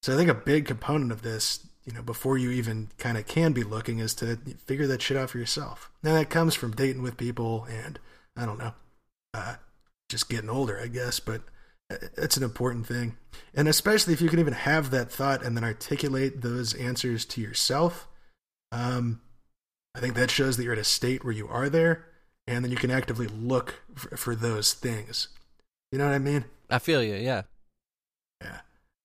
So 0.02 0.14
I 0.14 0.18
think 0.18 0.30
a 0.30 0.36
big 0.36 0.66
component 0.66 1.12
of 1.12 1.22
this, 1.22 1.68
you 1.86 1.94
know, 1.94 2.02
before 2.02 2.38
you 2.38 2.52
even 2.52 2.90
kind 2.98 3.18
of 3.18 3.28
can 3.28 3.54
be 3.54 3.64
looking, 3.64 4.00
is 4.00 4.16
to 4.16 4.38
figure 4.66 4.88
that 4.88 5.02
shit 5.02 5.18
out 5.18 5.30
for 5.30 5.38
yourself. 5.38 5.92
Now 6.02 6.14
that 6.16 6.30
comes 6.30 6.56
from 6.56 6.76
dating 6.76 7.04
with 7.04 7.18
people 7.18 7.68
and 7.70 8.00
I 8.36 8.46
don't 8.46 8.60
know, 8.60 8.74
uh, 9.34 9.56
just 10.10 10.30
getting 10.30 10.50
older, 10.50 10.80
I 10.80 10.88
guess. 10.88 11.20
But 11.20 11.42
uh, 11.92 11.98
it's 12.18 12.38
an 12.38 12.44
important 12.44 12.88
thing, 12.88 13.18
and 13.54 13.68
especially 13.68 14.14
if 14.14 14.22
you 14.22 14.30
can 14.30 14.40
even 14.40 14.54
have 14.54 14.90
that 14.92 15.12
thought 15.12 15.44
and 15.44 15.56
then 15.56 15.64
articulate 15.64 16.42
those 16.42 16.74
answers 16.74 17.26
to 17.26 17.42
yourself. 17.42 18.08
Um, 18.72 19.22
I 19.96 20.00
think 20.00 20.16
that 20.16 20.32
shows 20.32 20.58
that 20.58 20.64
you're 20.64 20.74
at 20.74 20.80
a 20.80 20.84
state 20.84 21.24
where 21.24 21.34
you 21.34 21.48
are 21.48 21.70
there, 21.70 22.06
and 22.48 22.66
then 22.66 22.72
you 22.72 22.78
can 22.78 22.92
actively 22.92 23.28
look 23.28 23.82
for, 23.94 24.18
for 24.18 24.36
those 24.36 24.74
things. 24.74 25.30
You 25.92 26.00
know 26.00 26.06
what 26.06 26.16
I 26.16 26.20
mean? 26.20 26.46
I 26.70 26.80
feel 26.80 27.02
you. 27.02 27.16
Yeah. 27.16 27.44
Yeah. 28.42 28.60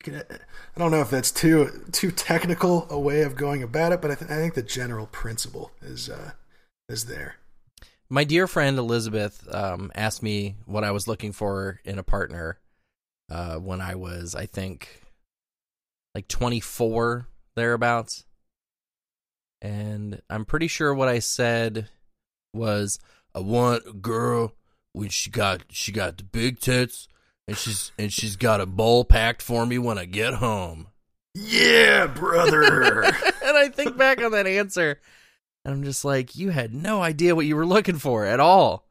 I 0.07 0.79
don't 0.79 0.91
know 0.91 1.01
if 1.01 1.11
that's 1.11 1.31
too 1.31 1.85
too 1.93 2.11
technical 2.11 2.87
a 2.89 2.99
way 2.99 3.23
of 3.23 3.37
going 3.37 3.63
about 3.63 3.93
it, 3.93 4.01
but 4.01 4.11
I, 4.11 4.15
th- 4.15 4.31
I 4.31 4.37
think 4.37 4.55
the 4.55 4.63
general 4.63 5.07
principle 5.07 5.73
is 5.83 6.09
uh, 6.09 6.33
is 6.89 7.07
there. 7.07 7.37
My 8.09 8.25
dear 8.25 8.47
friend 8.47 8.79
Elizabeth 8.79 9.47
um, 9.55 9.93
asked 9.95 10.23
me 10.23 10.57
what 10.65 10.85
I 10.85 10.91
was 10.91 11.07
looking 11.07 11.33
for 11.33 11.81
in 11.85 11.99
a 11.99 12.03
partner 12.03 12.59
uh, 13.31 13.57
when 13.57 13.81
I 13.81 13.95
was, 13.95 14.35
I 14.35 14.47
think, 14.47 15.03
like 16.15 16.27
24 16.27 17.29
thereabouts. 17.55 18.25
And 19.63 20.23
I'm 20.29 20.45
pretty 20.45 20.67
sure 20.67 20.95
what 20.95 21.09
I 21.09 21.19
said 21.19 21.89
was, 22.55 22.99
"I 23.35 23.41
want 23.41 23.87
a 23.87 23.93
girl 23.93 24.55
when 24.93 25.11
she 25.11 25.31
got 25.31 25.65
she 25.69 25.93
got 25.93 26.17
the 26.17 26.25
big 26.25 26.59
tits 26.59 27.07
and 27.51 27.59
she's 27.59 27.91
and 27.99 28.13
she's 28.13 28.37
got 28.37 28.61
a 28.61 28.67
bowl 28.67 29.05
packed 29.05 29.43
for 29.43 29.67
me 29.67 29.77
when 29.77 29.99
I 29.99 30.05
get 30.05 30.35
home." 30.35 30.87
Yeah, 31.35 32.07
brother. 32.07 33.03
and 33.03 33.57
I 33.57 33.69
think 33.69 33.97
back 33.97 34.23
on 34.23 34.31
that 34.31 34.47
answer, 34.47 35.01
and 35.65 35.75
I'm 35.75 35.83
just 35.83 36.05
like, 36.05 36.37
you 36.37 36.51
had 36.51 36.73
no 36.73 37.03
idea 37.03 37.35
what 37.35 37.47
you 37.47 37.57
were 37.57 37.67
looking 37.67 37.99
for 37.99 38.25
at 38.25 38.39
all. 38.39 38.87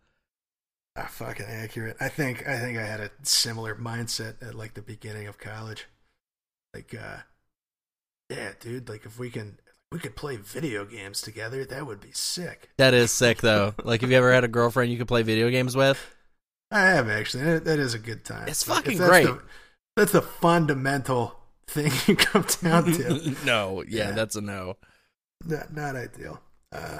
ah, 0.97 1.07
fucking 1.09 1.45
accurate. 1.45 1.95
I 2.01 2.09
think 2.09 2.45
I 2.45 2.59
think 2.59 2.77
I 2.77 2.85
had 2.85 2.99
a 2.99 3.11
similar 3.23 3.75
mindset 3.75 4.45
at 4.45 4.55
like 4.55 4.73
the 4.73 4.81
beginning 4.81 5.27
of 5.27 5.37
college. 5.37 5.87
Like, 6.73 6.93
uh, 6.93 7.19
yeah, 8.29 8.51
dude. 8.59 8.89
Like, 8.89 9.05
if 9.05 9.17
we 9.17 9.29
can 9.29 9.57
we 9.93 9.99
could 9.99 10.17
play 10.17 10.35
video 10.35 10.83
games 10.83 11.21
together, 11.21 11.63
that 11.63 11.87
would 11.87 12.01
be 12.01 12.11
sick. 12.11 12.71
That 12.77 12.93
is 12.93 13.13
sick, 13.13 13.37
though. 13.37 13.73
like, 13.85 14.01
have 14.01 14.11
you 14.11 14.17
ever 14.17 14.33
had 14.33 14.43
a 14.43 14.49
girlfriend 14.49 14.91
you 14.91 14.97
could 14.97 15.07
play 15.07 15.23
video 15.23 15.49
games 15.49 15.77
with? 15.77 15.97
I 16.71 16.81
have 16.81 17.09
actually. 17.09 17.59
That, 17.59 17.79
is 17.79 17.93
a 17.93 17.99
good 17.99 18.23
time. 18.23 18.47
It's 18.47 18.63
But 18.63 18.75
fucking 18.77 18.97
that's 18.97 19.09
great. 19.09 19.25
the- 19.25 19.41
that's 19.95 20.11
the 20.13 20.21
fundamental 20.21 21.35
thing 21.67 21.91
you 22.07 22.15
come 22.15 22.45
down 22.61 22.85
to. 22.93 23.35
no, 23.45 23.83
yeah, 23.87 24.09
Yeah. 24.09 24.11
that's 24.11 24.35
a 24.35 24.41
no. 24.41 24.77
not, 25.45 25.73
not 25.73 25.95
ideal. 25.95 26.41
Uh, 26.71 26.99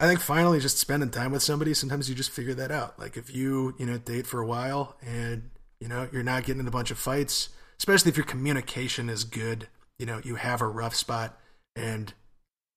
I 0.00 0.06
think 0.06 0.20
finally, 0.20 0.60
just 0.60 0.78
spending 0.78 1.10
time 1.10 1.30
with 1.32 1.42
somebody. 1.42 1.74
Sometimes 1.74 2.08
you 2.08 2.14
just 2.14 2.30
figure 2.30 2.54
that 2.54 2.70
out. 2.72 2.98
Like 2.98 3.16
if 3.16 3.34
you 3.34 3.74
you 3.78 3.86
know 3.86 3.98
date 3.98 4.26
for 4.26 4.40
a 4.40 4.46
while 4.46 4.96
and 5.06 5.50
you 5.80 5.88
know 5.88 6.08
you're 6.10 6.22
not 6.22 6.44
getting 6.44 6.60
in 6.60 6.66
a 6.68 6.70
bunch 6.72 6.90
of 6.90 6.98
fights, 6.98 7.50
especially 7.78 8.08
if 8.10 8.16
your 8.16 8.26
communication 8.26 9.08
is 9.10 9.24
good. 9.24 9.68
You 9.98 10.06
know 10.06 10.20
you 10.24 10.36
have 10.36 10.62
a 10.62 10.66
rough 10.66 10.94
spot 10.96 11.38
and 11.76 12.14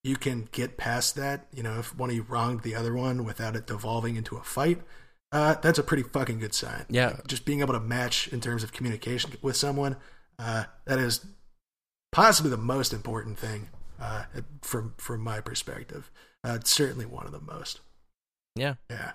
you 0.04 0.18
can 0.18 0.50
get 0.52 0.76
past 0.78 1.16
that. 1.16 1.48
You 1.56 1.64
know 1.64 1.80
if 1.80 1.98
one 1.98 2.10
of 2.10 2.16
you 2.16 2.24
wronged 2.28 2.62
the 2.64 2.76
other 2.76 2.94
one 2.94 3.24
without 3.24 3.56
it 3.56 3.66
devolving 3.68 4.18
into 4.18 4.36
a 4.36 4.44
fight. 4.44 4.82
Uh, 5.34 5.56
that's 5.56 5.80
a 5.80 5.84
pretty 5.84 6.04
fucking 6.04 6.38
good 6.40 6.54
sign. 6.54 6.86
Yeah. 6.90 7.18
just 7.28 7.44
being 7.44 7.60
able 7.62 7.74
to 7.74 7.80
match 7.80 8.28
in 8.30 8.40
terms 8.40 8.64
of 8.64 8.72
communication 8.72 9.32
with 9.42 9.58
someone. 9.58 9.98
Uh, 10.40 10.66
that 10.86 11.00
is 11.00 11.26
possibly 12.12 12.52
the 12.52 12.58
most 12.58 12.94
important 12.94 13.38
thing 13.40 13.70
uh, 14.00 14.26
from 14.62 14.94
from 14.98 15.22
my 15.22 15.42
perspective. 15.42 16.12
Uh, 16.44 16.58
it's 16.60 16.70
certainly 16.70 17.06
one 17.06 17.26
of 17.26 17.32
the 17.32 17.42
most. 17.42 17.82
Yeah. 18.56 18.76
Yeah. 18.90 19.14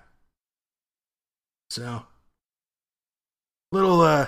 So, 1.69 2.03
little 3.71 4.01
uh, 4.01 4.27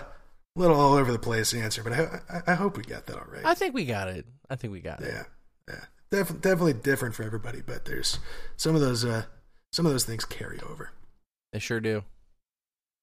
little 0.55 0.79
all 0.79 0.93
over 0.93 1.11
the 1.11 1.19
place 1.19 1.53
answer, 1.53 1.83
but 1.83 1.93
I 1.93 2.19
I, 2.29 2.51
I 2.51 2.55
hope 2.55 2.77
we 2.77 2.83
got 2.83 3.05
that 3.07 3.17
all 3.17 3.25
right. 3.29 3.45
I 3.45 3.53
think 3.53 3.73
we 3.73 3.83
got 3.85 4.07
it. 4.07 4.25
I 4.49 4.55
think 4.55 4.71
we 4.71 4.79
got 4.79 5.01
it. 5.01 5.07
yeah, 5.13 5.23
yeah, 5.67 5.85
Def- 6.09 6.39
definitely 6.41 6.73
different 6.73 7.15
for 7.15 7.23
everybody, 7.23 7.61
but 7.65 7.85
there's 7.85 8.19
some 8.57 8.75
of 8.75 8.81
those 8.81 9.03
uh 9.03 9.23
some 9.73 9.85
of 9.85 9.91
those 9.91 10.05
things 10.05 10.23
carry 10.25 10.59
over. 10.61 10.91
They 11.53 11.59
sure 11.59 11.79
do. 11.79 12.03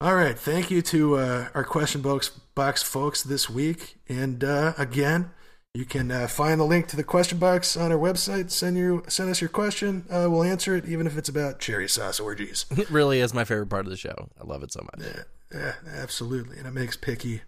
All 0.01 0.15
right. 0.15 0.39
Thank 0.39 0.71
you 0.71 0.81
to 0.83 1.17
uh, 1.17 1.49
our 1.55 1.65
question 1.65 2.01
box, 2.03 2.29
box 2.55 2.83
folks 2.83 3.23
this 3.23 3.51
week. 3.51 3.97
And 4.09 4.45
uh, 4.45 4.73
again, 4.79 5.31
you 5.75 5.85
can 5.85 6.11
uh, 6.11 6.29
find 6.29 6.61
the 6.61 6.65
link 6.65 6.87
to 6.89 6.97
the 6.97 7.03
question 7.05 7.39
box 7.39 7.77
on 7.77 7.91
our 7.93 7.99
website. 7.99 8.51
Send 8.51 8.77
you 8.77 9.03
send 9.09 9.29
us 9.29 9.41
your 9.41 9.51
question. 9.51 10.05
Uh, 10.09 10.29
we'll 10.31 10.45
answer 10.45 10.75
it, 10.77 10.87
even 10.87 11.07
if 11.07 11.19
it's 11.19 11.29
about 11.29 11.59
cherry 11.59 11.89
sauce 11.89 12.21
orgies. 12.21 12.65
It 12.77 12.89
really 12.91 13.21
is 13.21 13.35
my 13.35 13.45
favorite 13.45 13.69
part 13.71 13.87
of 13.87 13.91
the 13.91 13.97
show. 13.97 14.29
I 14.41 14.45
love 14.45 14.63
it 14.63 14.73
so 14.73 14.83
much. 14.83 15.05
yeah, 15.07 15.23
yeah, 15.53 15.75
absolutely. 16.01 16.59
And 16.59 16.67
it 16.67 16.73
makes 16.73 16.97
Picky 16.97 17.43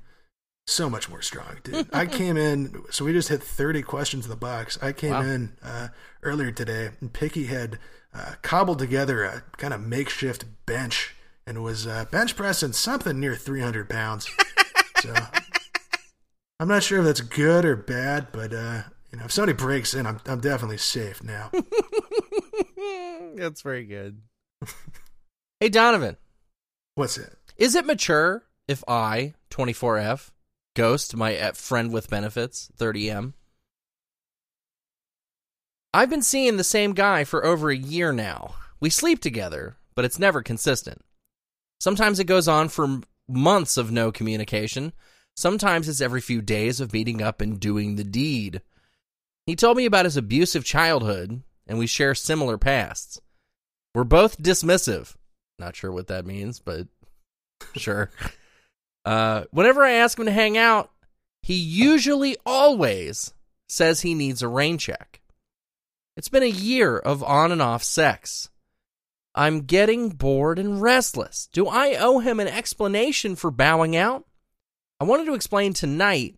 so 0.66 0.90
much 0.90 1.09
more 1.09 1.22
strong, 1.22 1.59
dude. 1.64 1.88
I 1.92 2.07
came 2.07 2.36
in, 2.36 2.82
so 2.90 3.05
we 3.05 3.12
just 3.12 3.28
hit 3.28 3.42
30 3.42 3.82
questions 3.82 4.24
in 4.26 4.30
the 4.30 4.36
box. 4.36 4.78
I 4.82 4.92
came 4.92 5.11
Wow. 5.12 5.22
in 5.22 5.53
uh, 5.62 5.88
earlier 6.22 6.51
today, 6.53 6.90
and 7.01 7.12
Picky 7.12 7.46
had 7.46 7.78
uh, 8.15 8.35
cobbled 8.43 8.79
together 8.79 9.25
a 9.25 9.43
kind 9.57 9.73
of 9.75 9.81
makeshift 9.81 10.45
bench 10.67 11.15
and 11.47 11.63
was 11.63 11.87
uh, 11.87 12.05
bench 12.11 12.37
pressing 12.37 12.73
something 12.73 13.19
near 13.21 13.35
300 13.35 13.89
pounds. 13.89 14.29
so 15.01 15.15
I'm 16.59 16.69
not 16.69 16.83
sure 16.83 16.99
if 17.01 17.05
that's 17.05 17.21
good 17.21 17.65
or 17.65 17.77
bad, 17.77 18.29
but 18.33 18.53
uh, 18.53 18.83
you 19.13 19.19
know, 19.19 19.25
if 19.25 19.33
somebody 19.33 19.57
breaks 19.57 19.95
in, 19.95 20.07
I'm 20.07 20.21
I'm 20.27 20.41
definitely 20.41 20.79
safe 20.79 21.23
now. 21.23 21.51
That's 23.37 23.63
very 23.63 23.85
good. 23.85 24.21
hey, 25.61 25.69
Donovan, 25.69 26.17
What's 26.95 27.17
it? 27.19 27.37
is 27.57 27.75
it 27.75 27.87
mature 27.87 28.45
if 28.69 28.83
I, 28.87 29.35
24F, 29.51 30.31
ghost 30.77 31.17
my 31.17 31.37
uh, 31.39 31.53
friend 31.53 31.93
with 31.93 32.11
benefits, 32.11 32.71
30M? 32.79 33.33
I've 35.93 36.11
been 36.11 36.22
seeing 36.22 36.57
the 36.57 36.64
same 36.64 36.93
guy 36.93 37.24
for 37.24 37.45
over 37.45 37.70
a 37.70 37.76
year 37.76 38.12
now. 38.12 38.55
We 38.78 38.91
sleep 38.91 39.20
together, 39.20 39.76
but 39.97 40.05
it's 40.05 40.20
never 40.20 40.41
consistent. 40.41 41.03
Sometimes 41.80 42.20
it 42.20 42.24
goes 42.24 42.47
on 42.47 42.68
for 42.68 43.01
months 43.28 43.76
of 43.76 43.91
no 43.91 44.12
communication. 44.12 44.93
Sometimes 45.36 45.88
it's 45.88 46.01
every 46.01 46.20
few 46.20 46.43
days 46.43 46.80
of 46.80 46.93
meeting 46.93 47.20
up 47.20 47.41
and 47.41 47.59
doing 47.59 47.97
the 47.97 48.05
deed. 48.05 48.62
He 49.47 49.57
told 49.57 49.76
me 49.76 49.84
about 49.84 50.05
his 50.05 50.16
abusive 50.16 50.64
childhood, 50.64 51.43
and 51.66 51.78
we 51.78 51.88
share 51.88 52.14
similar 52.14 52.57
pasts. 52.57 53.20
We're 53.93 54.05
both 54.05 54.41
dismissive. 54.41 55.16
Not 55.59 55.74
sure 55.74 55.91
what 55.91 56.07
that 56.07 56.24
means, 56.24 56.61
but 56.61 56.86
sure. 57.76 58.11
Uh, 59.05 59.45
whenever 59.51 59.82
I 59.82 59.93
ask 59.93 60.16
him 60.16 60.26
to 60.26 60.30
hang 60.30 60.57
out, 60.57 60.93
he 61.43 61.55
usually 61.55 62.36
always 62.47 63.34
says 63.68 64.03
he 64.03 64.14
needs 64.14 64.43
a 64.43 64.49
rain 64.49 64.78
check. 64.78 65.20
It's 66.21 66.29
been 66.29 66.43
a 66.43 66.47
year 66.47 66.99
of 66.99 67.25
on 67.25 67.51
and 67.51 67.62
off 67.62 67.83
sex. 67.83 68.51
I'm 69.35 69.62
getting 69.62 70.11
bored 70.11 70.59
and 70.59 70.83
restless. 70.83 71.49
Do 71.51 71.66
I 71.66 71.95
owe 71.95 72.18
him 72.18 72.41
an 72.41 72.47
explanation 72.47 73.37
for 73.37 73.51
bowing 73.51 73.97
out? 73.97 74.27
I 75.01 75.05
wanted 75.05 75.25
to 75.25 75.35
explain 75.35 75.73
tonight 75.73 76.37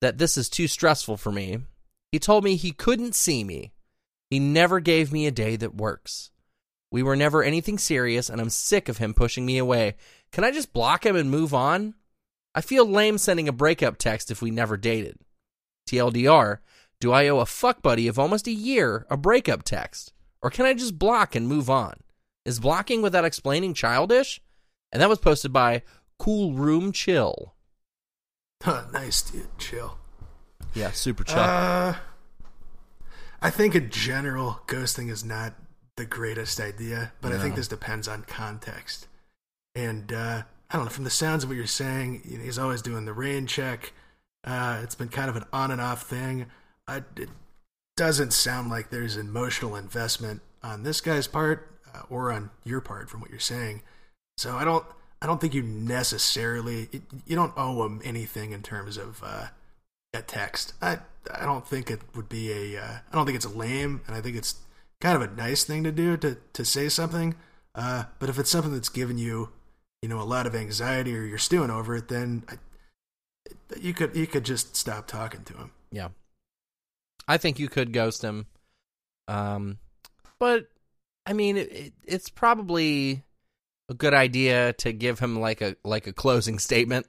that 0.00 0.16
this 0.16 0.38
is 0.38 0.48
too 0.48 0.66
stressful 0.66 1.18
for 1.18 1.30
me, 1.30 1.58
He 2.12 2.18
told 2.18 2.44
me 2.44 2.56
he 2.56 2.70
couldn't 2.70 3.14
see 3.14 3.44
me. 3.44 3.74
He 4.30 4.38
never 4.38 4.80
gave 4.80 5.12
me 5.12 5.26
a 5.26 5.30
day 5.30 5.56
that 5.56 5.74
works. 5.74 6.30
We 6.90 7.02
were 7.02 7.14
never 7.14 7.42
anything 7.42 7.76
serious, 7.76 8.30
and 8.30 8.40
I'm 8.40 8.48
sick 8.48 8.88
of 8.88 8.96
him 8.96 9.12
pushing 9.12 9.44
me 9.44 9.58
away. 9.58 9.96
Can 10.32 10.44
I 10.44 10.50
just 10.50 10.72
block 10.72 11.04
him 11.04 11.14
and 11.14 11.30
move 11.30 11.52
on? 11.52 11.92
I 12.54 12.62
feel 12.62 12.86
lame 12.86 13.18
sending 13.18 13.48
a 13.48 13.52
breakup 13.52 13.98
text 13.98 14.30
if 14.30 14.40
we 14.40 14.50
never 14.50 14.78
dated. 14.78 15.18
TLDR, 15.90 16.60
do 17.04 17.12
I 17.12 17.28
owe 17.28 17.40
a 17.40 17.44
fuck 17.44 17.82
buddy 17.82 18.08
of 18.08 18.18
almost 18.18 18.46
a 18.46 18.50
year 18.50 19.06
a 19.10 19.16
breakup 19.18 19.62
text? 19.62 20.14
Or 20.40 20.48
can 20.48 20.64
I 20.64 20.72
just 20.72 20.98
block 20.98 21.34
and 21.34 21.46
move 21.46 21.68
on? 21.68 22.00
Is 22.46 22.60
blocking 22.60 23.02
without 23.02 23.26
explaining 23.26 23.74
childish? 23.74 24.40
And 24.90 25.02
that 25.02 25.10
was 25.10 25.18
posted 25.18 25.52
by 25.52 25.82
Cool 26.18 26.54
Room 26.54 26.92
Chill. 26.92 27.52
Huh, 28.62 28.84
nice, 28.90 29.20
dude. 29.20 29.48
Chill. 29.58 29.98
Yeah, 30.72 30.92
super 30.92 31.24
chill. 31.24 31.40
Uh, 31.40 31.96
I 33.42 33.50
think 33.50 33.74
in 33.74 33.90
general, 33.90 34.62
ghosting 34.66 35.10
is 35.10 35.26
not 35.26 35.52
the 35.96 36.06
greatest 36.06 36.58
idea, 36.58 37.12
but 37.20 37.32
I 37.32 37.38
think 37.38 37.54
this 37.54 37.68
depends 37.68 38.08
on 38.08 38.22
context. 38.22 39.08
And 39.74 40.10
uh, 40.10 40.44
I 40.70 40.76
don't 40.76 40.86
know, 40.86 40.90
from 40.90 41.04
the 41.04 41.10
sounds 41.10 41.44
of 41.44 41.50
what 41.50 41.56
you're 41.56 41.66
saying, 41.66 42.22
you 42.24 42.38
know, 42.38 42.44
he's 42.44 42.58
always 42.58 42.80
doing 42.80 43.04
the 43.04 43.12
rain 43.12 43.46
check. 43.46 43.92
Uh, 44.42 44.80
it's 44.82 44.94
been 44.94 45.10
kind 45.10 45.28
of 45.28 45.36
an 45.36 45.44
on 45.52 45.70
and 45.70 45.82
off 45.82 46.06
thing. 46.06 46.46
I, 46.86 46.98
it 47.16 47.28
doesn't 47.96 48.32
sound 48.32 48.70
like 48.70 48.90
there's 48.90 49.16
emotional 49.16 49.76
investment 49.76 50.42
on 50.62 50.82
this 50.82 51.00
guy's 51.00 51.26
part 51.26 51.70
uh, 51.94 52.02
or 52.10 52.32
on 52.32 52.50
your 52.64 52.80
part, 52.80 53.08
from 53.08 53.20
what 53.20 53.30
you're 53.30 53.38
saying. 53.38 53.82
So 54.36 54.56
I 54.56 54.64
don't, 54.64 54.84
I 55.22 55.26
don't 55.26 55.40
think 55.40 55.54
you 55.54 55.62
necessarily, 55.62 56.88
you 57.26 57.36
don't 57.36 57.54
owe 57.56 57.84
him 57.84 58.00
anything 58.04 58.52
in 58.52 58.62
terms 58.62 58.96
of 58.96 59.22
uh, 59.24 59.46
a 60.12 60.22
text. 60.22 60.74
I, 60.82 60.98
I 61.32 61.44
don't 61.44 61.66
think 61.66 61.90
it 61.90 62.00
would 62.14 62.28
be 62.28 62.52
a, 62.52 62.82
uh, 62.82 62.96
I 63.10 63.14
don't 63.14 63.24
think 63.24 63.36
it's 63.36 63.46
lame, 63.46 64.02
and 64.06 64.14
I 64.14 64.20
think 64.20 64.36
it's 64.36 64.56
kind 65.00 65.16
of 65.16 65.22
a 65.22 65.34
nice 65.34 65.64
thing 65.64 65.84
to 65.84 65.92
do 65.92 66.16
to 66.16 66.36
to 66.52 66.64
say 66.64 66.88
something. 66.88 67.34
Uh, 67.74 68.04
but 68.18 68.28
if 68.28 68.38
it's 68.38 68.50
something 68.50 68.72
that's 68.72 68.88
given 68.88 69.18
you, 69.18 69.50
you 70.00 70.08
know, 70.08 70.20
a 70.20 70.22
lot 70.22 70.46
of 70.46 70.54
anxiety 70.54 71.16
or 71.16 71.22
you're 71.22 71.38
stewing 71.38 71.70
over 71.70 71.96
it, 71.96 72.08
then 72.08 72.44
I, 72.48 72.54
you 73.78 73.92
could 73.92 74.14
you 74.16 74.26
could 74.26 74.44
just 74.44 74.76
stop 74.76 75.06
talking 75.06 75.42
to 75.44 75.54
him. 75.54 75.72
Yeah. 75.90 76.08
I 77.26 77.36
think 77.38 77.58
you 77.58 77.68
could 77.68 77.92
ghost 77.92 78.22
him. 78.22 78.46
Um, 79.28 79.78
but 80.38 80.68
I 81.26 81.32
mean, 81.32 81.56
it, 81.56 81.72
it, 81.72 81.92
it's 82.04 82.28
probably 82.28 83.22
a 83.88 83.94
good 83.94 84.14
idea 84.14 84.72
to 84.74 84.92
give 84.92 85.18
him 85.18 85.40
like 85.40 85.60
a 85.60 85.76
like 85.84 86.06
a 86.06 86.12
closing 86.12 86.58
statement. 86.58 87.06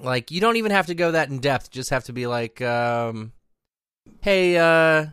Like 0.00 0.30
you 0.30 0.40
don't 0.40 0.56
even 0.56 0.72
have 0.72 0.86
to 0.86 0.94
go 0.94 1.12
that 1.12 1.28
in 1.28 1.38
depth. 1.38 1.70
Just 1.70 1.90
have 1.90 2.04
to 2.04 2.12
be 2.12 2.26
like, 2.26 2.60
um, 2.62 3.32
"Hey, 4.22 4.56
uh, 4.56 5.06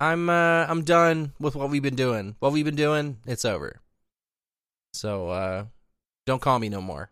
I'm 0.00 0.28
uh, 0.28 0.66
I'm 0.68 0.82
done 0.84 1.32
with 1.38 1.54
what 1.54 1.70
we've 1.70 1.82
been 1.82 1.96
doing. 1.96 2.36
What 2.40 2.52
we've 2.52 2.64
been 2.64 2.76
doing, 2.76 3.18
it's 3.26 3.44
over. 3.44 3.80
So 4.92 5.28
uh, 5.28 5.64
don't 6.26 6.42
call 6.42 6.58
me 6.58 6.68
no 6.68 6.80
more." 6.80 7.10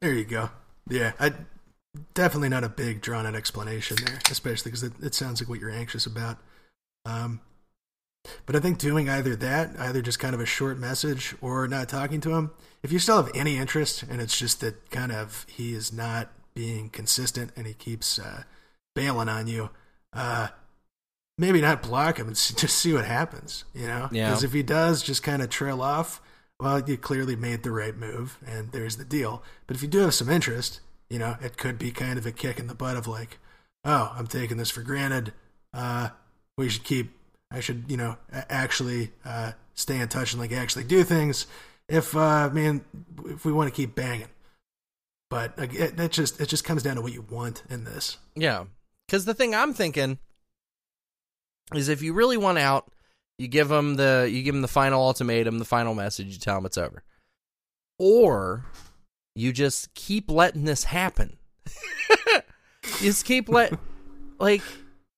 There 0.00 0.12
you 0.12 0.24
go. 0.24 0.50
Yeah, 0.88 1.12
I 1.18 1.32
definitely 2.14 2.48
not 2.48 2.64
a 2.64 2.68
big 2.68 3.00
drawn 3.00 3.26
out 3.26 3.34
explanation 3.34 3.96
there, 4.04 4.18
especially 4.30 4.70
because 4.70 4.82
it, 4.82 4.92
it 5.02 5.14
sounds 5.14 5.40
like 5.40 5.48
what 5.48 5.60
you're 5.60 5.70
anxious 5.70 6.06
about. 6.06 6.38
Um, 7.04 7.40
but 8.46 8.56
I 8.56 8.60
think 8.60 8.78
doing 8.78 9.08
either 9.08 9.36
that, 9.36 9.78
either 9.78 10.00
just 10.00 10.18
kind 10.18 10.34
of 10.34 10.40
a 10.40 10.46
short 10.46 10.78
message 10.78 11.34
or 11.40 11.68
not 11.68 11.88
talking 11.88 12.20
to 12.22 12.34
him, 12.34 12.50
if 12.82 12.90
you 12.90 12.98
still 12.98 13.22
have 13.22 13.30
any 13.34 13.56
interest 13.56 14.02
and 14.02 14.20
it's 14.20 14.38
just 14.38 14.60
that 14.60 14.90
kind 14.90 15.12
of 15.12 15.46
he 15.48 15.74
is 15.74 15.92
not 15.92 16.32
being 16.54 16.88
consistent 16.88 17.52
and 17.56 17.66
he 17.66 17.74
keeps 17.74 18.18
uh, 18.18 18.44
bailing 18.94 19.28
on 19.28 19.46
you, 19.46 19.70
uh, 20.12 20.48
maybe 21.36 21.60
not 21.60 21.82
block 21.82 22.18
him 22.18 22.26
and 22.28 22.36
just 22.36 22.76
see 22.76 22.92
what 22.92 23.04
happens, 23.04 23.64
you 23.74 23.86
know? 23.86 24.08
Yeah. 24.10 24.28
Because 24.28 24.44
if 24.44 24.52
he 24.52 24.62
does 24.62 25.02
just 25.02 25.22
kind 25.22 25.42
of 25.42 25.50
trail 25.50 25.82
off, 25.82 26.20
well, 26.60 26.80
you 26.88 26.96
clearly 26.96 27.36
made 27.36 27.62
the 27.62 27.72
right 27.72 27.96
move 27.96 28.38
and 28.46 28.72
there's 28.72 28.96
the 28.96 29.04
deal. 29.04 29.42
But 29.66 29.76
if 29.76 29.82
you 29.82 29.88
do 29.88 29.98
have 29.98 30.14
some 30.14 30.30
interest, 30.30 30.80
you 31.08 31.18
know, 31.18 31.36
it 31.40 31.56
could 31.56 31.78
be 31.78 31.90
kind 31.90 32.18
of 32.18 32.26
a 32.26 32.32
kick 32.32 32.58
in 32.58 32.66
the 32.66 32.74
butt 32.74 32.96
of 32.96 33.06
like, 33.06 33.38
oh, 33.84 34.14
I'm 34.16 34.26
taking 34.26 34.56
this 34.56 34.70
for 34.70 34.82
granted. 34.82 35.32
Uh, 35.72 36.10
we 36.56 36.68
should 36.68 36.84
keep, 36.84 37.12
I 37.50 37.60
should, 37.60 37.84
you 37.88 37.96
know, 37.96 38.16
actually 38.32 39.12
uh, 39.24 39.52
stay 39.74 39.98
in 39.98 40.08
touch 40.08 40.32
and 40.32 40.40
like 40.40 40.52
actually 40.52 40.84
do 40.84 41.04
things 41.04 41.46
if, 41.88 42.16
uh, 42.16 42.20
I 42.20 42.48
mean, 42.48 42.84
if 43.26 43.44
we 43.44 43.52
want 43.52 43.68
to 43.68 43.76
keep 43.76 43.94
banging. 43.94 44.28
But 45.30 45.54
it, 45.58 45.98
it 45.98 46.12
just, 46.12 46.40
it 46.40 46.48
just 46.48 46.64
comes 46.64 46.82
down 46.82 46.96
to 46.96 47.02
what 47.02 47.12
you 47.12 47.24
want 47.28 47.64
in 47.68 47.84
this. 47.84 48.18
Yeah. 48.36 48.64
Because 49.06 49.24
the 49.24 49.34
thing 49.34 49.54
I'm 49.54 49.74
thinking 49.74 50.18
is 51.74 51.88
if 51.88 52.02
you 52.02 52.12
really 52.12 52.36
want 52.36 52.58
out, 52.58 52.90
you 53.38 53.48
give 53.48 53.68
them 53.68 53.96
the 53.96 54.28
you 54.30 54.42
give 54.42 54.54
them 54.54 54.62
the 54.62 54.68
final 54.68 55.02
ultimatum, 55.02 55.58
the 55.58 55.64
final 55.64 55.94
message, 55.94 56.28
you 56.28 56.38
tell 56.38 56.54
them 56.56 56.66
it's 56.66 56.78
over, 56.78 57.02
or 57.98 58.64
you 59.34 59.52
just 59.52 59.94
keep 59.94 60.30
letting 60.30 60.64
this 60.64 60.84
happen. 60.84 61.36
you 62.28 62.42
just 63.00 63.24
keep 63.24 63.48
let 63.48 63.72
like 64.38 64.62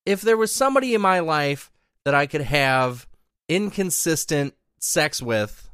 if 0.05 0.21
there 0.21 0.37
was 0.37 0.53
somebody 0.53 0.93
in 0.93 1.01
my 1.01 1.19
life 1.19 1.71
that 2.05 2.15
I 2.15 2.25
could 2.25 2.41
have 2.41 3.07
inconsistent 3.49 4.53
sex 4.79 5.21
with, 5.21 5.69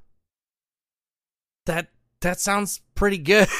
that 1.66 1.88
that 2.22 2.40
sounds 2.40 2.82
pretty 2.96 3.18
good. 3.18 3.48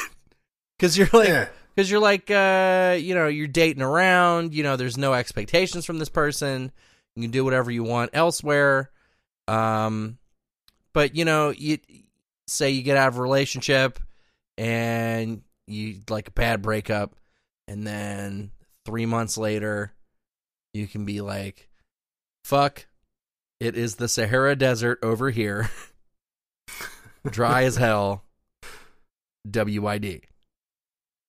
Because 0.80 0.98
you're 0.98 1.08
like, 1.14 1.30
yeah. 1.30 1.48
because 1.74 1.90
you're 1.90 2.02
like 2.02 2.30
uh 2.30 2.98
you 3.00 3.16
know 3.16 3.28
you're 3.28 3.48
dating 3.48 3.84
around 3.84 4.54
you 4.54 4.64
know 4.64 4.76
there's 4.76 4.98
no 4.98 5.14
expectations 5.14 5.86
from 5.86 5.98
this 5.98 6.10
person 6.10 6.74
you 7.16 7.22
can 7.22 7.32
do 7.32 7.46
whatever 7.46 7.72
you 7.72 7.84
want 7.84 8.10
elsewhere 8.12 8.90
um 9.48 10.18
but 10.92 11.16
you 11.16 11.24
know 11.24 11.52
you 11.52 11.78
say 12.48 12.72
you 12.72 12.82
get 12.82 12.98
out 12.98 13.08
of 13.08 13.18
a 13.18 13.22
relationship 13.22 13.98
and 14.58 15.42
you 15.68 16.02
like 16.10 16.28
a 16.28 16.32
bad 16.32 16.62
breakup 16.62 17.16
and 17.68 17.86
then 17.88 18.52
3 18.86 19.06
months 19.06 19.38
later 19.38 19.94
you 20.74 20.88
can 20.88 21.06
be 21.06 21.22
like 21.22 21.70
fuck 22.46 22.86
it 23.60 23.78
is 23.78 23.96
the 23.96 24.08
Sahara 24.08 24.56
desert 24.56 25.00
over 25.02 25.30
here 25.30 25.70
dry 27.30 27.64
as 27.64 27.78
hell 27.78 28.24
WID 29.46 30.22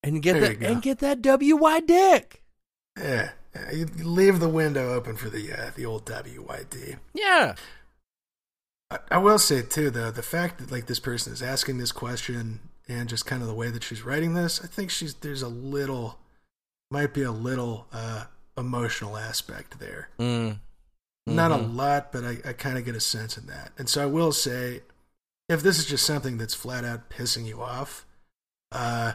and 0.04 0.22
get 0.22 0.34
There 0.34 0.54
that 0.54 0.62
and 0.62 0.82
get 0.82 0.98
that 0.98 1.22
WY 1.22 1.80
dick. 1.80 2.42
Yeah. 2.98 3.30
you 3.72 3.86
leave 3.86 4.38
the 4.38 4.48
window 4.48 4.92
open 4.92 5.16
for 5.16 5.30
the, 5.30 5.52
uh, 5.52 5.70
the 5.74 5.86
old 5.86 6.04
WYD. 6.04 6.98
Yeah. 7.14 7.54
I, 8.90 8.98
I 9.12 9.18
will 9.18 9.38
say 9.38 9.62
too, 9.62 9.90
though, 9.90 10.10
the 10.10 10.22
fact 10.22 10.58
that 10.58 10.70
like 10.70 10.86
this 10.86 11.00
person 11.00 11.32
is 11.32 11.42
asking 11.42 11.78
this 11.78 11.90
question 11.90 12.60
and 12.89 13.09
just 13.09 13.26
kind 13.26 13.43
of 13.43 13.49
the 13.49 13.55
way 13.55 13.70
that 13.70 13.82
she's 13.82 14.03
writing 14.03 14.35
this, 14.35 14.61
I 14.62 14.66
think 14.66 14.91
she's 14.91 15.14
there's 15.14 15.43
a 15.43 15.49
little, 15.49 16.18
might 16.91 17.14
be 17.14 17.22
a 17.22 17.32
little 17.32 17.87
uh, 17.93 18.24
emotional 18.59 19.16
aspect 19.16 19.78
there. 19.80 20.09
Mm. 20.18 20.59
Not 21.26 21.51
a 21.53 21.55
Mhm. 21.55 21.74
lot, 21.74 22.12
but 22.12 22.22
I, 22.24 22.39
I 22.45 22.53
kind 22.53 22.76
of 22.76 22.85
get 22.85 22.95
a 22.95 23.01
sense 23.01 23.39
in 23.39 23.47
that. 23.47 23.72
And 23.78 23.89
so 23.89 24.03
I 24.03 24.07
will 24.07 24.32
say, 24.32 24.82
if 25.49 25.62
this 25.62 25.78
is 25.78 25.87
just 25.87 26.05
something 26.05 26.37
that's 26.39 26.55
flat 26.55 26.85
out 26.85 27.09
pissing 27.09 27.47
you 27.47 27.62
off, 27.62 28.05
uh, 28.72 29.12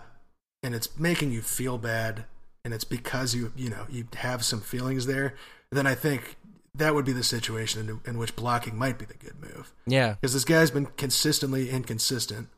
and 0.64 0.74
it's 0.74 0.98
making 1.00 1.32
you 1.32 1.42
feel 1.42 1.78
bad, 1.78 2.26
and 2.66 2.74
it's 2.74 2.84
because 2.84 3.36
you 3.36 3.54
you 3.56 3.70
know 3.70 3.86
you 3.90 4.08
have 4.18 4.44
some 4.44 4.60
feelings 4.62 5.06
there, 5.06 5.36
then 5.72 5.86
I 5.88 5.94
think 5.96 6.38
that 6.76 6.94
would 6.96 7.06
be 7.06 7.14
the 7.14 7.24
situation 7.24 7.88
in, 7.90 8.02
in 8.06 8.18
which 8.18 8.36
blocking 8.36 8.76
might 8.78 8.98
be 8.98 9.06
the 9.06 9.14
good 9.16 9.40
move. 9.42 9.72
Yeah. 9.86 10.14
Because 10.16 10.34
this 10.34 10.46
guy's 10.46 10.72
been 10.72 10.86
consistently 10.98 11.70
inconsistent. 11.70 12.50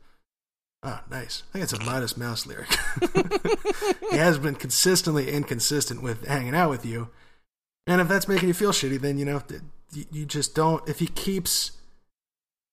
Oh, 0.84 1.00
nice. 1.12 1.44
I 1.50 1.54
think 1.54 1.64
it's 1.64 1.74
a 1.74 1.86
Modest 1.86 2.18
Mouse 2.18 2.48
lyric. 2.48 2.70
he 4.12 4.18
has 4.18 4.40
been 4.40 4.56
consistently 4.56 5.32
inconsistent 5.32 6.02
with 6.02 6.26
hanging 6.26 6.56
out 6.56 6.72
with 6.72 6.86
you. 6.86 7.10
And 7.86 8.02
if 8.02 8.08
that's 8.08 8.28
making 8.28 8.48
you 8.48 8.54
feel 8.54 8.72
shitty, 8.72 9.00
then, 9.00 9.18
you 9.18 9.26
know, 9.26 9.44
you, 9.94 10.06
you 10.12 10.26
just 10.26 10.56
don't. 10.56 10.88
If 10.90 11.00
he 11.00 11.08
keeps. 11.08 11.72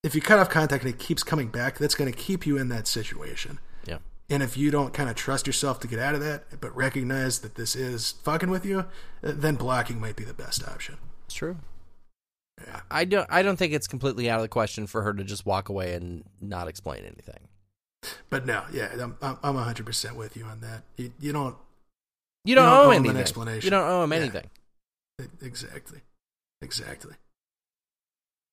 If 0.05 0.15
you 0.15 0.21
cut 0.21 0.39
off 0.39 0.49
contact 0.49 0.85
and 0.85 0.95
he 0.95 0.99
keeps 0.99 1.25
coming 1.25 1.49
back, 1.49 1.77
that's 1.77 1.97
going 1.97 2.11
to 2.11 2.17
keep 2.17 2.47
you 2.47 2.57
in 2.57 2.69
that 2.69 2.87
situation. 2.87 3.59
Yeah. 3.85 3.99
And 4.31 4.45
if 4.45 4.57
you 4.57 4.71
don't 4.71 4.95
kind 4.95 5.11
of 5.11 5.17
trust 5.17 5.47
yourself 5.47 5.81
to 5.81 5.89
get 5.89 5.99
out 5.99 6.15
of 6.15 6.21
that, 6.21 6.61
but 6.61 6.75
recognize 6.77 7.41
that 7.41 7.57
this 7.57 7.75
is 7.75 8.13
fucking 8.23 8.49
with 8.49 8.65
you, 8.65 8.81
uh, 8.81 8.85
then 9.23 9.57
blocking 9.57 10.01
might 10.01 10.15
be 10.15 10.23
the 10.23 10.33
best 10.33 10.67
option. 10.69 10.99
It's 11.27 11.35
true. 11.35 11.57
Yeah. 12.65 12.81
I 12.91 13.05
don't 13.05 13.27
I 13.29 13.43
don't 13.43 13.57
think 13.57 13.73
it's 13.73 13.89
completely 13.89 14.31
out 14.31 14.37
of 14.37 14.43
the 14.43 14.49
question 14.49 14.87
for 14.87 15.03
her 15.03 15.13
to 15.13 15.25
just 15.25 15.45
walk 15.45 15.69
away 15.69 15.95
and 15.95 16.25
not 16.41 16.69
explain 16.69 17.05
anything. 17.05 17.49
But 18.31 18.47
no, 18.47 18.63
yeah, 18.73 18.91
I'm, 19.01 19.17
I'm 19.23 19.39
I'm 19.43 19.55
100% 19.57 20.13
with 20.15 20.37
you 20.37 20.45
on 20.45 20.61
that. 20.61 20.83
You, 20.97 21.13
you 21.21 21.33
don't 21.33 21.57
You 22.45 22.55
don't, 22.55 22.65
don't 22.67 22.77
owe 22.77 22.83
owe 22.85 22.91
him 22.91 22.97
him 22.99 23.03
an 23.05 23.07
anything. 23.11 23.21
explanation. 23.23 23.65
You 23.67 23.71
don't 23.71 23.89
owe 23.89 24.05
him 24.05 24.13
Yeah. 24.13 24.19
anything. 24.19 24.51
Exactly. 25.43 26.01
Exactly. 26.63 27.15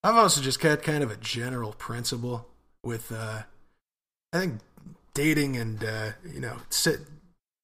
I've 0.04 0.16
also 0.16 0.42
just 0.42 0.60
got 0.60 0.82
kind 0.84 1.04
of 1.04 1.12
a 1.12 1.18
general 1.18 1.74
principle 1.74 2.48
with, 2.84 3.12
uh, 3.12 3.44
I 4.34 4.38
think 4.40 4.62
dating 5.14 5.58
and, 5.58 5.84
uh, 5.84 6.12
you 6.32 6.40
know, 6.40 6.58
sit, 6.70 7.00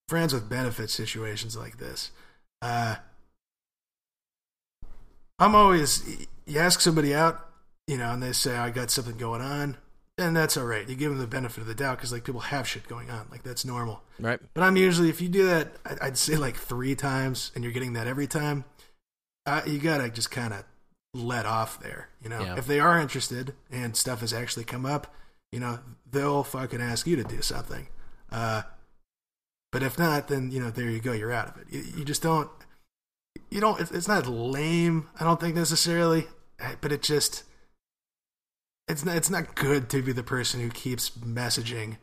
friends 0.08 0.32
with 0.34 0.48
benefit 0.48 0.90
situations 0.90 1.56
like 1.56 1.78
this. 1.78 2.10
Uh, 2.60 2.96
I'm 5.38 5.54
always 5.54 6.26
you 6.46 6.58
ask 6.58 6.80
somebody 6.80 7.14
out, 7.14 7.48
you 7.86 7.96
know, 7.98 8.10
and 8.12 8.22
they 8.22 8.32
say 8.32 8.56
I 8.56 8.70
got 8.70 8.90
something 8.90 9.16
going 9.16 9.40
on, 9.40 9.76
and 10.26 10.36
that's 10.36 10.56
all 10.56 10.64
right. 10.66 10.88
You 10.88 10.94
give 10.94 11.10
them 11.10 11.18
the 11.20 11.26
benefit 11.26 11.60
of 11.60 11.66
the 11.66 11.74
doubt 11.74 11.98
because 11.98 12.12
like 12.12 12.24
people 12.24 12.40
have 12.40 12.66
shit 12.68 12.88
going 12.88 13.10
on, 13.10 13.26
like 13.30 13.42
that's 13.42 13.64
normal. 13.64 14.02
Right. 14.18 14.40
But 14.54 14.62
I'm 14.62 14.76
usually 14.76 15.08
if 15.08 15.20
you 15.20 15.28
do 15.28 15.46
that, 15.46 15.72
I- 15.84 16.06
I'd 16.06 16.18
say 16.18 16.36
like 16.36 16.56
three 16.56 16.94
times, 16.94 17.52
and 17.54 17.62
you're 17.64 17.72
getting 17.72 17.92
that 17.94 18.06
every 18.06 18.26
time. 18.26 18.64
Uh, 19.46 19.60
you 19.66 19.78
gotta 19.78 20.08
just 20.08 20.30
kind 20.30 20.52
of 20.54 20.64
let 21.14 21.44
off 21.46 21.80
there. 21.80 22.08
You 22.22 22.28
know, 22.30 22.40
Yeah. 22.40 22.56
if 22.56 22.66
they 22.66 22.80
are 22.80 22.98
interested 22.98 23.54
and 23.70 23.96
stuff 23.96 24.20
has 24.20 24.32
actually 24.32 24.64
come 24.64 24.86
up, 24.86 25.14
you 25.50 25.60
know, 25.60 25.80
they'll 26.10 26.44
fucking 26.44 26.80
ask 26.80 27.06
you 27.06 27.16
to 27.16 27.24
do 27.24 27.42
something. 27.42 27.88
Uh, 28.30 28.62
but 29.72 29.82
if 29.82 29.98
not, 29.98 30.28
then 30.28 30.50
you 30.50 30.60
know, 30.60 30.70
there 30.70 30.88
you 30.90 31.00
go. 31.00 31.12
You're 31.12 31.32
out 31.32 31.48
of 31.48 31.56
it. 31.62 31.66
You, 31.70 31.80
you 31.98 32.04
just 32.04 32.22
don't. 32.22 32.48
You 33.50 33.60
don't. 33.60 33.80
It's, 33.80 33.90
it's 33.90 34.08
not 34.08 34.26
lame. 34.26 35.08
I 35.18 35.24
don't 35.24 35.40
think 35.40 35.54
necessarily, 35.54 36.26
eh, 36.60 36.74
but 36.80 36.92
it 36.92 37.02
just. 37.02 37.44
It's 38.88 39.04
not. 39.04 39.16
It's 39.16 39.30
not 39.30 39.54
good 39.54 39.88
to 39.90 40.02
be 40.02 40.12
the 40.12 40.22
person 40.22 40.60
who 40.60 40.68
keeps 40.68 41.10
messaging 41.10 41.98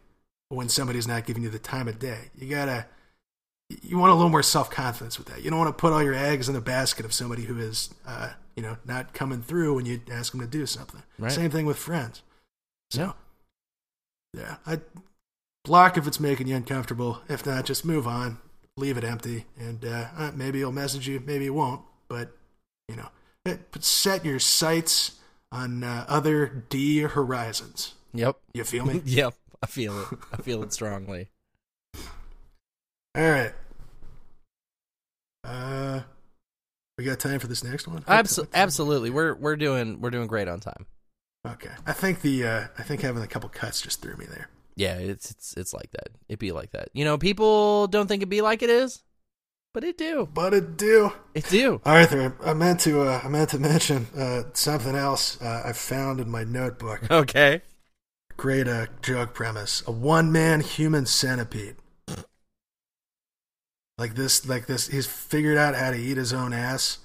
when 0.49 0.69
somebody's 0.69 1.07
not 1.07 1.25
giving 1.25 1.43
you 1.43 1.49
the 1.49 1.59
time 1.59 1.87
of 1.87 1.99
day. 1.99 2.31
You 2.37 2.49
gotta. 2.49 2.85
You 3.83 3.99
want 3.99 4.11
a 4.11 4.15
little 4.15 4.31
more 4.31 4.41
self 4.41 4.71
confidence 4.71 5.17
with 5.17 5.27
that. 5.27 5.43
You 5.43 5.51
don't 5.51 5.59
want 5.59 5.75
to 5.75 5.79
put 5.79 5.93
all 5.93 6.01
your 6.01 6.15
eggs 6.15 6.47
in 6.47 6.55
the 6.55 6.61
basket 6.61 7.05
of 7.05 7.13
somebody 7.13 7.43
who 7.43 7.59
is, 7.59 7.93
uh, 8.07 8.31
you 8.55 8.63
know, 8.63 8.77
not 8.83 9.13
coming 9.13 9.43
through 9.43 9.75
when 9.75 9.85
you 9.85 10.01
ask 10.11 10.31
them 10.31 10.41
to 10.41 10.47
do 10.47 10.65
something. 10.65 11.03
Right. 11.19 11.31
Same 11.31 11.51
thing 11.51 11.67
with 11.67 11.77
friends. 11.77 12.23
Yeah. 12.91 13.11
Yeah, 14.33 14.57
I 14.65 14.79
block 15.65 15.97
if 15.97 16.07
it's 16.07 16.19
making 16.19 16.47
you 16.47 16.55
uncomfortable. 16.55 17.21
If 17.27 17.45
not, 17.45 17.65
just 17.65 17.85
move 17.85 18.07
on, 18.07 18.37
leave 18.77 18.97
it 18.97 19.03
empty, 19.03 19.45
and 19.57 19.83
uh, 19.83 20.07
uh, 20.17 20.31
maybe 20.35 20.59
he'll 20.59 20.71
message 20.71 21.07
you, 21.07 21.21
maybe 21.25 21.45
he 21.45 21.49
won't. 21.49 21.81
But 22.07 22.35
you 22.87 22.95
know, 22.95 23.09
but 23.43 23.83
set 23.83 24.25
your 24.25 24.39
sights 24.39 25.18
on 25.51 25.83
uh, 25.83 26.05
other 26.07 26.65
D 26.69 26.99
horizons. 26.99 27.95
Yep. 28.13 28.37
You 28.53 28.63
feel 28.63 28.85
me? 28.85 29.01
yep. 29.05 29.33
I 29.61 29.67
feel 29.67 29.99
it. 30.01 30.07
I 30.31 30.37
feel 30.37 30.63
it 30.63 30.73
strongly. 30.73 31.29
All 33.15 33.29
right. 33.29 33.53
Uh, 35.43 36.01
we 36.97 37.03
got 37.03 37.19
time 37.19 37.39
for 37.39 37.47
this 37.47 37.63
next 37.63 37.87
one. 37.87 38.03
Abso- 38.03 38.47
absolutely. 38.53 39.09
We're 39.09 39.33
we're 39.35 39.55
doing 39.55 39.99
we're 39.99 40.11
doing 40.11 40.27
great 40.27 40.47
on 40.47 40.59
time. 40.59 40.85
Okay. 41.45 41.71
I 41.85 41.93
think 41.93 42.21
the 42.21 42.45
uh, 42.45 42.67
I 42.77 42.83
think 42.83 43.01
having 43.01 43.23
a 43.23 43.27
couple 43.27 43.49
cuts 43.49 43.81
just 43.81 44.01
threw 44.01 44.15
me 44.15 44.25
there. 44.25 44.49
Yeah, 44.75 44.95
it's 44.95 45.31
it's 45.31 45.53
it's 45.57 45.73
like 45.73 45.91
that. 45.91 46.09
It 46.29 46.39
be 46.39 46.51
like 46.51 46.71
that. 46.71 46.89
You 46.93 47.03
know, 47.03 47.17
people 47.17 47.87
don't 47.87 48.07
think 48.07 48.23
it 48.23 48.27
be 48.27 48.41
like 48.41 48.61
it 48.61 48.69
is, 48.69 49.01
but 49.73 49.83
it 49.83 49.97
do. 49.97 50.27
But 50.33 50.53
it 50.53 50.77
do. 50.77 51.13
It 51.33 51.47
do. 51.49 51.81
Arthur, 51.85 52.35
I 52.43 52.53
meant 52.53 52.79
to 52.81 53.01
uh, 53.01 53.21
I 53.23 53.27
meant 53.27 53.51
to 53.51 53.59
mention 53.59 54.07
uh, 54.17 54.43
something 54.53 54.95
else 54.95 55.41
uh, 55.41 55.63
I 55.65 55.73
found 55.73 56.19
in 56.19 56.29
my 56.29 56.43
notebook. 56.43 57.09
Okay. 57.09 57.61
Great 58.37 58.67
uh, 58.67 58.87
joke 59.01 59.33
premise: 59.33 59.83
a 59.85 59.91
one-man 59.91 60.61
human 60.61 61.05
centipede. 61.05 61.75
Like 63.97 64.15
this, 64.15 64.47
like 64.47 64.65
this. 64.65 64.87
He's 64.87 65.07
figured 65.07 65.57
out 65.57 65.75
how 65.75 65.91
to 65.91 65.97
eat 65.97 66.15
his 66.15 66.31
own 66.31 66.53
ass, 66.53 66.99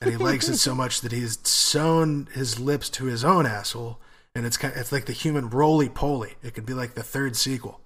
and 0.00 0.10
he 0.10 0.16
likes 0.16 0.48
it 0.48 0.58
so 0.58 0.74
much 0.76 1.00
that 1.02 1.12
he's 1.12 1.38
sewn 1.48 2.28
his 2.34 2.58
lips 2.58 2.90
to 2.90 3.04
his 3.04 3.24
own 3.24 3.46
asshole, 3.46 4.00
and 4.34 4.44
it's 4.44 4.56
kind. 4.56 4.74
It's 4.76 4.90
like 4.90 5.06
the 5.06 5.12
human 5.12 5.48
roly 5.48 5.88
poly. 5.88 6.34
It 6.42 6.54
could 6.54 6.66
be 6.66 6.74
like 6.74 6.94
the 6.94 7.04
third 7.04 7.36
sequel. 7.36 7.81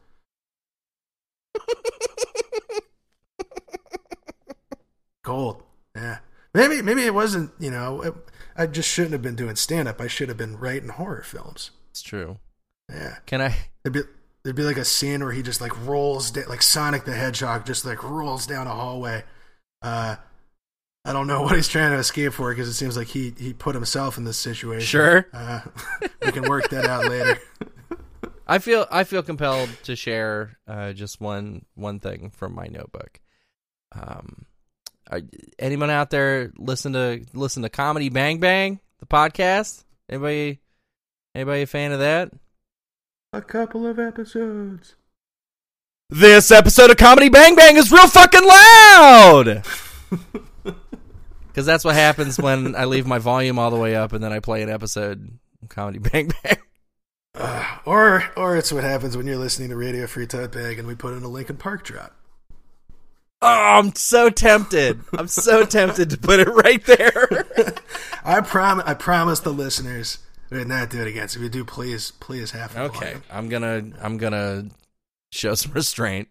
Gold. 5.27 5.65
Yeah. 5.97 6.19
Maybe 6.55 6.81
maybe 6.83 7.05
it 7.05 7.13
wasn't. 7.13 7.51
You 7.59 7.73
know, 7.73 8.01
it, 8.01 8.15
I 8.57 8.67
just 8.67 8.89
shouldn't 8.89 9.13
have 9.13 9.23
been 9.23 9.35
doing 9.35 9.57
stand 9.57 9.89
up. 9.89 10.01
I 10.01 10.07
should 10.07 10.29
have 10.29 10.39
been 10.39 10.57
writing 10.57 10.89
horror 10.89 11.23
films. 11.23 11.73
It's 11.91 12.01
true. 12.01 12.39
Yeah. 12.89 13.17
Can 13.27 13.43
I 13.43 13.57
There'd 13.83 13.93
be 13.93 14.01
there'd 14.45 14.55
be 14.55 14.63
like 14.63 14.77
a 14.77 14.85
scene 14.85 15.25
where 15.25 15.33
he 15.33 15.43
just 15.43 15.61
like 15.61 15.77
rolls 15.85 16.31
da- 16.31 16.47
like 16.49 16.63
Sonic 16.63 17.05
the 17.05 17.13
Hedgehog 17.13 17.67
just 17.67 17.85
like 17.85 18.05
rolls 18.05 18.47
down 18.47 18.69
a 18.69 18.75
hallway. 18.75 19.25
Uh, 19.83 20.15
I 21.05 21.13
don't 21.13 21.27
know 21.27 21.43
what 21.47 21.57
he's 21.57 21.67
trying 21.69 21.91
to 21.91 21.99
escape 21.99 22.33
for 22.33 22.51
because 22.51 22.69
it 22.69 22.75
seems 22.75 22.97
like 22.97 23.09
he 23.09 23.35
he 23.37 23.53
put 23.53 23.75
himself 23.75 24.17
in 24.17 24.23
this 24.23 24.39
situation. 24.39 24.87
Sure. 24.87 25.27
Uh, 25.33 25.63
we 26.25 26.31
can 26.31 26.49
work 26.49 26.69
that 26.71 26.87
out 26.87 27.09
later. 27.09 27.41
I 28.47 28.59
feel 28.61 28.87
I 28.93 29.03
feel 29.03 29.25
compelled 29.25 29.71
to 29.83 29.97
share 29.97 30.57
uh, 30.69 30.93
just 30.93 31.21
one 31.21 31.65
one 31.75 31.99
thing 31.99 32.31
from 32.31 32.55
my 32.55 32.69
notebook. 32.69 33.19
Um, 33.93 34.47
are, 35.11 35.21
anyone 35.59 35.91
out 35.91 36.11
there 36.11 36.53
listen 36.59 36.93
to 36.95 37.25
listen 37.33 37.63
to 37.63 37.69
Comedy 37.69 38.09
Bang 38.09 38.39
Bang 38.39 38.81
the 39.01 39.07
podcast? 39.07 39.85
Anybody 40.09 40.61
anybody 41.35 41.63
a 41.63 41.67
fan 41.67 41.93
of 41.93 42.01
that? 42.01 42.33
A 43.33 43.43
couple 43.43 43.87
of 43.87 43.99
episodes. 43.99 44.97
This 46.09 46.51
episode 46.51 46.91
of 46.91 46.97
Comedy 46.97 47.29
Bang 47.29 47.57
Bang 47.57 47.77
is 47.77 47.91
real 47.91 48.09
fucking 48.09 48.45
loud. 48.47 49.65
Because 51.57 51.65
that's 51.65 51.87
what 51.87 51.95
happens 51.95 52.39
when 52.39 52.77
I 52.77 52.85
leave 52.85 53.07
my 53.07 53.17
volume 53.17 53.59
all 53.59 53.71
the 53.71 53.79
way 53.79 53.97
up 53.97 54.13
and 54.13 54.23
then 54.23 54.31
I 54.31 54.41
play 54.41 54.61
an 54.61 54.69
episode 54.69 55.39
of 55.63 55.71
Comedy 55.71 55.99
Bang 55.99 56.31
Bang. 56.43 56.59
Uh, 57.35 57.79
or 57.87 58.25
or 58.37 58.59
it's 58.59 58.71
what 58.71 58.85
happens 58.85 59.17
when 59.17 59.27
you're 59.27 59.39
listening 59.39 59.71
to 59.71 59.77
Radio 59.77 60.07
Free 60.07 60.27
Tote 60.27 60.53
Bag 60.53 60.79
and 60.79 60.87
we 60.87 60.95
put 60.95 61.15
in 61.15 61.23
a 61.23 61.29
Linkin 61.29 61.57
Park 61.57 61.83
drop. 61.83 62.15
Oh, 63.43 63.49
I'm 63.79 63.95
so 63.95 64.31
tempted. 64.31 65.01
I'm 65.13 65.29
so 65.29 65.65
tempted 65.65 66.11
to 66.11 66.17
put 66.17 66.41
it 66.41 66.49
right 66.49 66.85
there. 66.85 67.47
I 68.25 68.41
prom 68.41 68.83
I 68.85 68.95
promise 68.95 69.41
the 69.41 69.53
listeners 69.53 70.19
we 70.51 70.59
would 70.59 70.69
not 70.69 70.91
do 70.91 71.01
it 71.01 71.09
again. 71.09 71.29
So 71.29 71.39
if 71.39 71.43
you 71.45 71.49
do, 71.49 71.65
please 71.65 72.13
please 72.13 72.53
have 72.53 72.75
the 72.75 72.83
Okay, 72.85 72.99
volume. 72.99 73.23
I'm 73.31 73.49
gonna 73.49 73.83
I'm 74.01 74.17
gonna 74.17 74.67
show 75.33 75.55
some 75.55 75.73
restraint. 75.73 76.29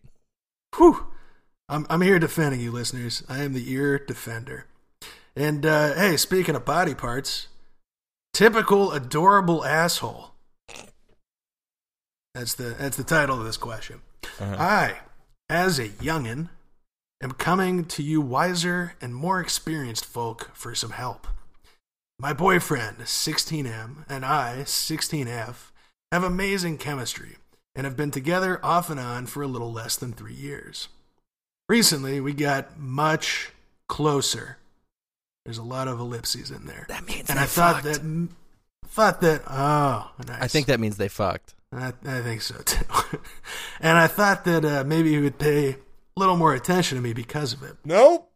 Whew. 0.78 1.08
I'm 1.68 1.86
I'm 1.90 2.02
here 2.02 2.20
defending 2.20 2.62
you, 2.62 2.72
listeners. 2.72 3.24
I 3.28 3.40
am 3.44 3.54
the 3.54 3.72
ear 3.72 4.00
defender. 4.00 4.66
And 5.36 5.66
uh, 5.66 5.94
hey, 5.96 6.18
speaking 6.18 6.56
of 6.56 6.64
body 6.66 6.96
parts, 6.96 7.48
typical 8.34 8.92
adorable 8.92 9.66
asshole. 9.66 10.32
That's 12.34 12.56
the 12.56 12.76
that's 12.78 12.98
the 12.98 13.04
title 13.04 13.40
of 13.40 13.46
this 13.46 13.58
question. 13.58 14.02
I, 14.40 14.98
as 15.50 15.80
a 15.80 15.88
youngin, 15.90 16.50
am 17.26 17.32
coming 17.32 17.86
to 17.86 18.04
you 18.04 18.22
wiser 18.22 18.94
and 19.02 19.16
more 19.16 19.42
experienced 19.42 20.06
folk 20.06 20.52
for 20.54 20.76
some 20.76 20.92
help. 20.92 21.28
My 22.20 22.34
boyfriend, 22.34 23.00
16M, 23.00 24.06
and 24.08 24.24
I, 24.24 24.60
16F, 24.60 25.72
have 26.12 26.24
amazing 26.24 26.78
chemistry 26.78 27.38
and 27.76 27.84
have 27.84 27.98
been 27.98 28.12
together 28.12 28.64
off 28.64 28.92
and 28.92 29.00
on 29.00 29.26
for 29.26 29.42
a 29.42 29.48
little 29.48 29.72
less 29.72 29.96
than 29.96 30.14
three 30.14 30.36
years. 30.36 30.88
Recently, 31.68 32.22
we 32.22 32.32
got 32.32 32.80
much 32.80 33.50
closer. 33.90 34.58
There's 35.46 35.58
a 35.58 35.64
lot 35.64 35.88
of 35.88 36.00
ellipses 36.00 36.52
in 36.52 36.68
there. 36.68 36.86
That 36.90 37.08
means 37.08 37.30
and 37.30 37.40
they 37.40 37.44
I 37.44 37.48
thought 37.48 37.82
fucked. 37.82 38.04
that, 38.04 38.30
thought 38.86 39.22
that, 39.22 39.42
oh, 39.50 40.12
nice. 40.28 40.42
I 40.44 40.48
think 40.48 40.68
that 40.68 40.80
means 40.80 40.98
they 40.98 41.08
fucked. 41.08 41.56
I, 41.74 41.88
I 42.06 42.22
think 42.22 42.44
so 42.44 42.62
too. 42.64 42.86
and 43.82 43.98
I 43.98 44.06
thought 44.06 44.46
that 44.46 44.64
uh, 44.64 44.84
maybe 44.86 45.10
he 45.10 45.20
would 45.20 45.40
pay 45.40 45.70
a 45.70 45.78
little 46.18 46.38
more 46.38 46.54
attention 46.54 46.98
to 46.98 47.02
me 47.02 47.14
because 47.14 47.54
of 47.54 47.62
it. 47.64 47.76
Nope. 47.84 48.32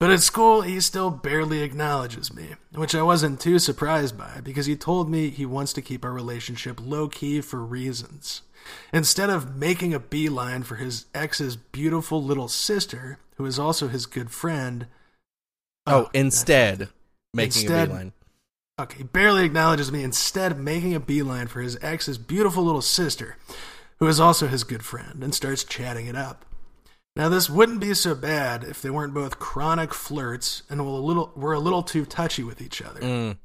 But 0.00 0.10
at 0.10 0.20
school, 0.20 0.60
he 0.60 0.80
still 0.80 1.10
barely 1.10 1.62
acknowledges 1.62 2.32
me, 2.32 2.54
which 2.72 2.94
I 2.94 3.02
wasn't 3.02 3.40
too 3.40 3.58
surprised 3.58 4.16
by 4.16 4.40
because 4.44 4.66
he 4.66 4.76
told 4.76 5.10
me 5.10 5.28
he 5.30 5.44
wants 5.44 5.72
to 5.72 5.82
keep 5.82 6.04
our 6.04 6.12
relationship 6.12 6.78
low 6.80 7.08
key 7.08 7.40
for 7.40 7.64
reasons. 7.64 8.42
Instead 8.92 9.28
of 9.28 9.56
making 9.56 9.94
a 9.94 9.98
beeline 9.98 10.62
for 10.62 10.76
his 10.76 11.06
ex's 11.14 11.56
beautiful 11.56 12.22
little 12.22 12.48
sister, 12.48 13.18
who 13.36 13.46
is 13.46 13.58
also 13.58 13.88
his 13.88 14.06
good 14.06 14.30
friend. 14.30 14.86
Oh, 15.86 16.04
ah, 16.06 16.10
instead 16.12 16.88
making 17.34 17.62
Instead- 17.62 17.88
a 17.88 17.90
beeline. 17.90 18.12
Okay, 18.80 18.98
he 18.98 19.02
barely 19.04 19.44
acknowledges 19.44 19.90
me, 19.90 20.04
instead 20.04 20.56
making 20.56 20.94
a 20.94 21.00
beeline 21.00 21.48
for 21.48 21.60
his 21.60 21.76
ex's 21.82 22.18
beautiful 22.18 22.62
little 22.62 22.82
sister, 22.82 23.36
who 23.98 24.06
is 24.06 24.20
also 24.20 24.46
his 24.46 24.62
good 24.62 24.84
friend, 24.84 25.24
and 25.24 25.34
starts 25.34 25.64
chatting 25.64 26.06
it 26.06 26.14
up. 26.14 26.44
Now, 27.18 27.28
this 27.28 27.50
wouldn't 27.50 27.80
be 27.80 27.94
so 27.94 28.14
bad 28.14 28.62
if 28.62 28.80
they 28.80 28.90
weren't 28.90 29.12
both 29.12 29.40
chronic 29.40 29.92
flirts 29.92 30.62
and 30.70 30.80
were 30.80 30.92
a 30.92 31.04
little, 31.04 31.32
were 31.34 31.52
a 31.52 31.58
little 31.58 31.82
too 31.82 32.06
touchy 32.06 32.44
with 32.44 32.62
each 32.62 32.80
other. 32.80 33.00
Mm. 33.00 33.38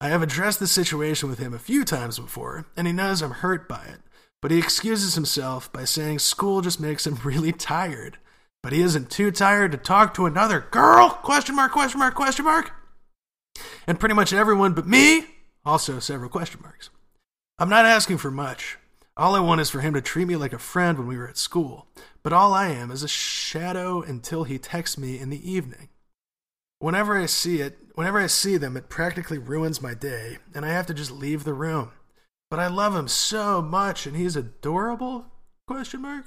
I 0.00 0.08
have 0.08 0.22
addressed 0.22 0.60
the 0.60 0.68
situation 0.68 1.28
with 1.28 1.40
him 1.40 1.52
a 1.52 1.58
few 1.58 1.84
times 1.84 2.20
before, 2.20 2.64
and 2.76 2.86
he 2.86 2.92
knows 2.92 3.20
I'm 3.20 3.32
hurt 3.32 3.68
by 3.68 3.84
it, 3.86 3.98
but 4.40 4.52
he 4.52 4.58
excuses 4.58 5.16
himself 5.16 5.72
by 5.72 5.84
saying 5.84 6.20
school 6.20 6.60
just 6.60 6.78
makes 6.78 7.04
him 7.04 7.18
really 7.24 7.50
tired. 7.50 8.18
But 8.62 8.72
he 8.72 8.80
isn't 8.82 9.10
too 9.10 9.32
tired 9.32 9.72
to 9.72 9.78
talk 9.78 10.14
to 10.14 10.26
another 10.26 10.60
girl? 10.70 11.10
Question 11.10 11.56
mark, 11.56 11.72
question 11.72 11.98
mark, 11.98 12.14
question 12.14 12.44
mark. 12.44 12.70
And 13.88 13.98
pretty 13.98 14.14
much 14.14 14.32
everyone 14.32 14.74
but 14.74 14.86
me, 14.86 15.26
also 15.64 15.98
several 15.98 16.30
question 16.30 16.60
marks. 16.62 16.88
I'm 17.58 17.68
not 17.68 17.84
asking 17.84 18.18
for 18.18 18.30
much. 18.30 18.78
All 19.16 19.34
I 19.34 19.40
want 19.40 19.60
is 19.60 19.70
for 19.70 19.80
him 19.80 19.92
to 19.94 20.00
treat 20.00 20.26
me 20.26 20.36
like 20.36 20.52
a 20.52 20.58
friend 20.58 20.98
when 20.98 21.08
we 21.08 21.16
were 21.16 21.28
at 21.28 21.36
school. 21.36 21.86
But 22.22 22.32
all 22.32 22.54
I 22.54 22.68
am 22.68 22.90
is 22.90 23.02
a 23.02 23.08
shadow 23.08 24.02
until 24.02 24.44
he 24.44 24.58
texts 24.58 24.96
me 24.96 25.18
in 25.18 25.30
the 25.30 25.50
evening. 25.50 25.88
Whenever 26.78 27.16
I 27.16 27.26
see 27.26 27.60
it, 27.60 27.78
whenever 27.94 28.18
I 28.20 28.26
see 28.26 28.56
them, 28.56 28.76
it 28.76 28.88
practically 28.88 29.38
ruins 29.38 29.82
my 29.82 29.94
day, 29.94 30.38
and 30.54 30.64
I 30.64 30.70
have 30.70 30.86
to 30.86 30.94
just 30.94 31.10
leave 31.10 31.44
the 31.44 31.54
room. 31.54 31.92
But 32.50 32.60
I 32.60 32.66
love 32.66 32.94
him 32.94 33.08
so 33.08 33.62
much, 33.62 34.06
and 34.06 34.16
he's 34.16 34.36
adorable? 34.36 35.26
Question 35.66 36.02
mark. 36.02 36.26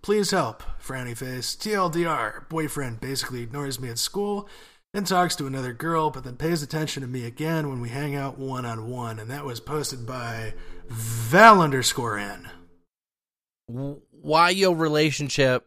Please 0.00 0.30
help, 0.30 0.62
frowny 0.80 1.16
face. 1.16 1.54
TLDR, 1.56 2.48
boyfriend 2.48 3.00
basically 3.00 3.42
ignores 3.42 3.80
me 3.80 3.88
at 3.88 3.98
school 3.98 4.48
and 4.94 5.06
talks 5.06 5.36
to 5.36 5.46
another 5.46 5.72
girl, 5.72 6.10
but 6.10 6.24
then 6.24 6.36
pays 6.36 6.62
attention 6.62 7.02
to 7.02 7.08
me 7.08 7.24
again 7.24 7.68
when 7.68 7.80
we 7.80 7.88
hang 7.88 8.14
out 8.14 8.38
one 8.38 8.66
on 8.66 8.88
one, 8.88 9.18
and 9.18 9.30
that 9.30 9.44
was 9.44 9.60
posted 9.60 10.06
by 10.06 10.54
Val 10.88 11.60
underscore 11.62 12.18
N. 12.18 12.50
Why 14.22 14.50
your 14.50 14.76
relationship 14.76 15.66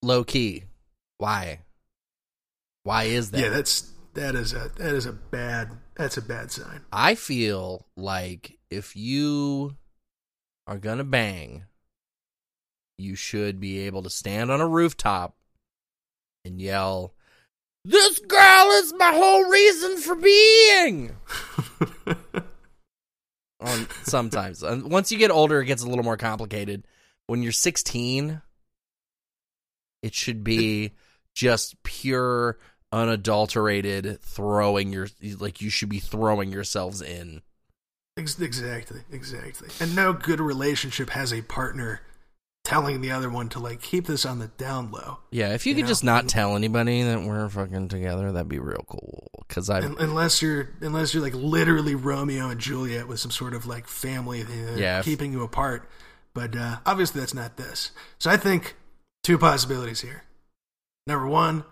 low 0.00 0.24
key? 0.24 0.64
Why? 1.18 1.60
Why 2.84 3.04
is 3.04 3.32
that? 3.32 3.40
Yeah, 3.40 3.50
that's 3.50 3.92
that 4.14 4.34
is 4.34 4.54
a 4.54 4.70
that 4.76 4.94
is 4.94 5.04
a 5.04 5.12
bad 5.12 5.72
that's 5.94 6.16
a 6.16 6.22
bad 6.22 6.50
sign. 6.50 6.80
I 6.90 7.14
feel 7.14 7.86
like 7.98 8.58
if 8.70 8.96
you 8.96 9.76
are 10.66 10.78
gonna 10.78 11.04
bang, 11.04 11.64
you 12.96 13.14
should 13.14 13.60
be 13.60 13.80
able 13.80 14.02
to 14.04 14.10
stand 14.10 14.50
on 14.50 14.62
a 14.62 14.66
rooftop 14.66 15.36
and 16.46 16.62
yell, 16.62 17.12
"This 17.84 18.20
girl 18.20 18.70
is 18.70 18.94
my 18.94 19.12
whole 19.12 19.50
reason 19.50 19.98
for 19.98 20.14
being." 20.14 21.14
on 23.60 23.86
sometimes, 24.04 24.62
once 24.62 25.12
you 25.12 25.18
get 25.18 25.30
older, 25.30 25.60
it 25.60 25.66
gets 25.66 25.82
a 25.82 25.88
little 25.88 26.04
more 26.04 26.16
complicated. 26.16 26.86
When 27.28 27.42
you're 27.42 27.52
16, 27.52 28.42
it 30.02 30.14
should 30.14 30.42
be 30.42 30.92
just 31.34 31.80
pure, 31.82 32.58
unadulterated 32.90 34.20
throwing 34.22 34.92
your 34.92 35.08
like 35.38 35.60
you 35.60 35.70
should 35.70 35.88
be 35.90 35.98
throwing 36.00 36.50
yourselves 36.50 37.00
in. 37.02 37.42
Exactly, 38.16 39.00
exactly. 39.12 39.68
And 39.80 39.94
no 39.94 40.12
good 40.12 40.40
relationship 40.40 41.10
has 41.10 41.32
a 41.32 41.42
partner 41.42 42.00
telling 42.64 43.00
the 43.00 43.10
other 43.10 43.30
one 43.30 43.48
to 43.50 43.58
like 43.58 43.80
keep 43.80 44.06
this 44.06 44.26
on 44.26 44.38
the 44.40 44.48
down 44.48 44.90
low. 44.90 45.18
Yeah, 45.30 45.54
if 45.54 45.64
you, 45.66 45.70
You 45.70 45.76
could 45.76 45.82
know? 45.82 45.88
just 45.88 46.04
not 46.04 46.28
tell 46.28 46.56
anybody 46.56 47.02
that 47.02 47.22
we're 47.22 47.48
fucking 47.48 47.88
together, 47.88 48.32
that'd 48.32 48.48
be 48.48 48.58
real 48.58 48.84
cool. 48.88 49.28
Because 49.46 49.70
I, 49.70 49.78
unless 49.80 50.42
you're 50.42 50.70
unless 50.80 51.14
you're 51.14 51.22
like 51.22 51.34
literally 51.34 51.94
Romeo 51.94 52.48
and 52.48 52.60
Juliet 52.60 53.06
with 53.06 53.20
some 53.20 53.30
sort 53.30 53.54
of 53.54 53.66
like 53.66 53.86
family 53.86 54.42
thing, 54.44 54.78
Yeah, 54.78 54.98
if- 55.00 55.04
keeping 55.04 55.32
you 55.32 55.42
apart. 55.42 55.88
But 56.38 56.54
uh, 56.54 56.76
obviously 56.86 57.18
that's 57.20 57.34
not 57.34 57.56
this. 57.56 57.90
So 58.20 58.30
I 58.30 58.36
think 58.36 58.76
two 59.24 59.38
possibilities 59.38 60.02
here. 60.02 60.22
Number 61.08 61.26
one, 61.26 61.64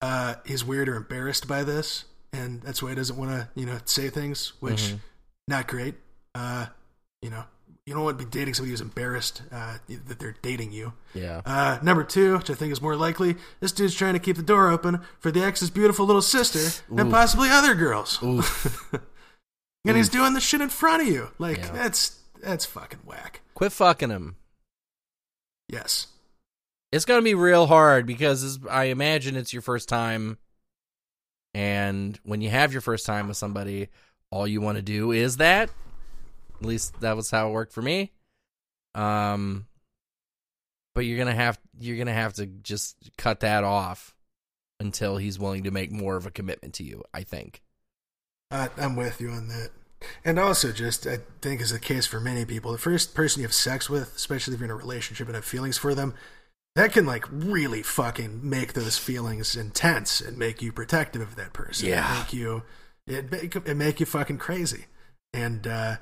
uh, 0.00 0.36
he's 0.46 0.64
weird 0.64 0.88
or 0.88 0.94
embarrassed 0.96 1.46
by 1.46 1.62
this, 1.62 2.04
and 2.32 2.62
that's 2.62 2.82
why 2.82 2.88
he 2.90 2.94
doesn't 2.94 3.18
want 3.18 3.32
to 3.32 3.48
you 3.54 3.66
know 3.66 3.78
say 3.84 4.08
things, 4.08 4.54
which 4.60 4.82
Mhm. 4.92 5.00
not 5.46 5.66
great. 5.68 5.96
Uh, 6.34 6.66
you 7.20 7.28
know, 7.28 7.44
you 7.84 7.92
don't 7.92 8.02
want 8.02 8.18
to 8.18 8.24
be 8.24 8.30
dating 8.30 8.54
somebody 8.54 8.70
who's 8.70 8.80
embarrassed 8.80 9.42
uh, 9.52 9.76
that 10.08 10.18
they're 10.18 10.36
dating 10.40 10.72
you. 10.72 10.94
yeah, 11.12 11.42
Uh, 11.44 11.78
number 11.82 12.02
two, 12.02 12.38
which 12.38 12.48
I 12.48 12.54
think 12.54 12.72
is 12.72 12.80
more 12.80 12.96
likely, 12.96 13.36
this 13.60 13.72
dude's 13.72 13.94
trying 13.94 14.14
to 14.14 14.18
keep 14.18 14.36
the 14.36 14.42
door 14.42 14.70
open 14.70 15.00
for 15.20 15.30
the 15.30 15.44
ex's 15.44 15.68
beautiful 15.68 16.06
little 16.06 16.22
sister 16.22 16.82
and 16.96 17.10
possibly 17.10 17.50
other 17.50 17.74
girls. 17.74 18.18
And 19.86 19.98
he's 19.98 20.08
doing 20.08 20.32
the 20.32 20.40
shit 20.40 20.62
in 20.62 20.70
front 20.70 21.02
of 21.02 21.08
you. 21.08 21.28
Like 21.38 21.58
Yeah. 21.58 21.72
that's 21.72 22.18
that's 22.44 22.66
fucking 22.66 23.00
whack. 23.04 23.40
quit 23.54 23.72
fucking 23.72 24.10
him. 24.10 24.36
Yes. 25.68 26.08
It's 26.92 27.04
gonna 27.04 27.22
be 27.22 27.34
real 27.34 27.66
hard 27.66 28.06
because 28.06 28.60
I 28.70 28.84
imagine 28.84 29.36
it's 29.36 29.52
your 29.52 29.62
first 29.62 29.88
time, 29.88 30.38
and 31.54 32.18
when 32.24 32.40
you 32.40 32.50
have 32.50 32.72
your 32.72 32.82
first 32.82 33.06
time 33.06 33.28
with 33.28 33.36
somebody, 33.36 33.88
all 34.30 34.46
you 34.46 34.60
want 34.60 34.76
to 34.76 34.82
do 34.82 35.10
is 35.12 35.38
that. 35.38 35.70
At 36.60 36.66
least 36.66 37.00
that 37.00 37.16
was 37.16 37.30
how 37.30 37.48
it 37.48 37.52
worked 37.52 37.72
for 37.72 37.82
me. 37.82 38.12
Um, 38.94 39.66
but 40.94 41.04
you're 41.04 41.18
gonna 41.18 41.34
have 41.34 41.58
you're 41.80 41.98
gonna 41.98 42.12
have 42.12 42.34
to 42.34 42.46
just 42.46 43.10
cut 43.18 43.40
that 43.40 43.64
off 43.64 44.14
until 44.78 45.16
he's 45.16 45.38
willing 45.38 45.64
to 45.64 45.70
make 45.70 45.90
more 45.90 46.16
of 46.16 46.26
a 46.26 46.30
commitment 46.30 46.74
to 46.74 46.84
you. 46.84 47.02
I 47.12 47.22
think. 47.22 47.62
Uh, 48.50 48.68
I'm 48.76 48.94
with 48.94 49.20
you 49.20 49.30
on 49.30 49.48
that. 49.48 49.70
And 50.24 50.38
also, 50.38 50.72
just 50.72 51.06
I 51.06 51.18
think 51.40 51.60
is 51.60 51.70
the 51.70 51.78
case 51.78 52.06
for 52.06 52.20
many 52.20 52.44
people. 52.44 52.72
The 52.72 52.78
first 52.78 53.14
person 53.14 53.40
you 53.40 53.46
have 53.46 53.54
sex 53.54 53.88
with, 53.88 54.14
especially 54.16 54.54
if 54.54 54.60
you're 54.60 54.66
in 54.66 54.70
a 54.70 54.76
relationship 54.76 55.26
and 55.26 55.34
have 55.34 55.44
feelings 55.44 55.78
for 55.78 55.94
them, 55.94 56.14
that 56.74 56.92
can 56.92 57.06
like 57.06 57.24
really 57.30 57.82
fucking 57.82 58.48
make 58.48 58.72
those 58.72 58.98
feelings 58.98 59.56
intense 59.56 60.20
and 60.20 60.36
make 60.36 60.60
you 60.60 60.72
protective 60.72 61.22
of 61.22 61.36
that 61.36 61.52
person. 61.52 61.88
Yeah. 61.88 62.18
Make 62.18 62.32
you 62.32 62.62
it 63.06 63.30
make, 63.30 63.54
it 63.54 63.76
make 63.76 64.00
you 64.00 64.06
fucking 64.06 64.38
crazy. 64.38 64.86
And 65.32 65.66
uh, 65.66 65.96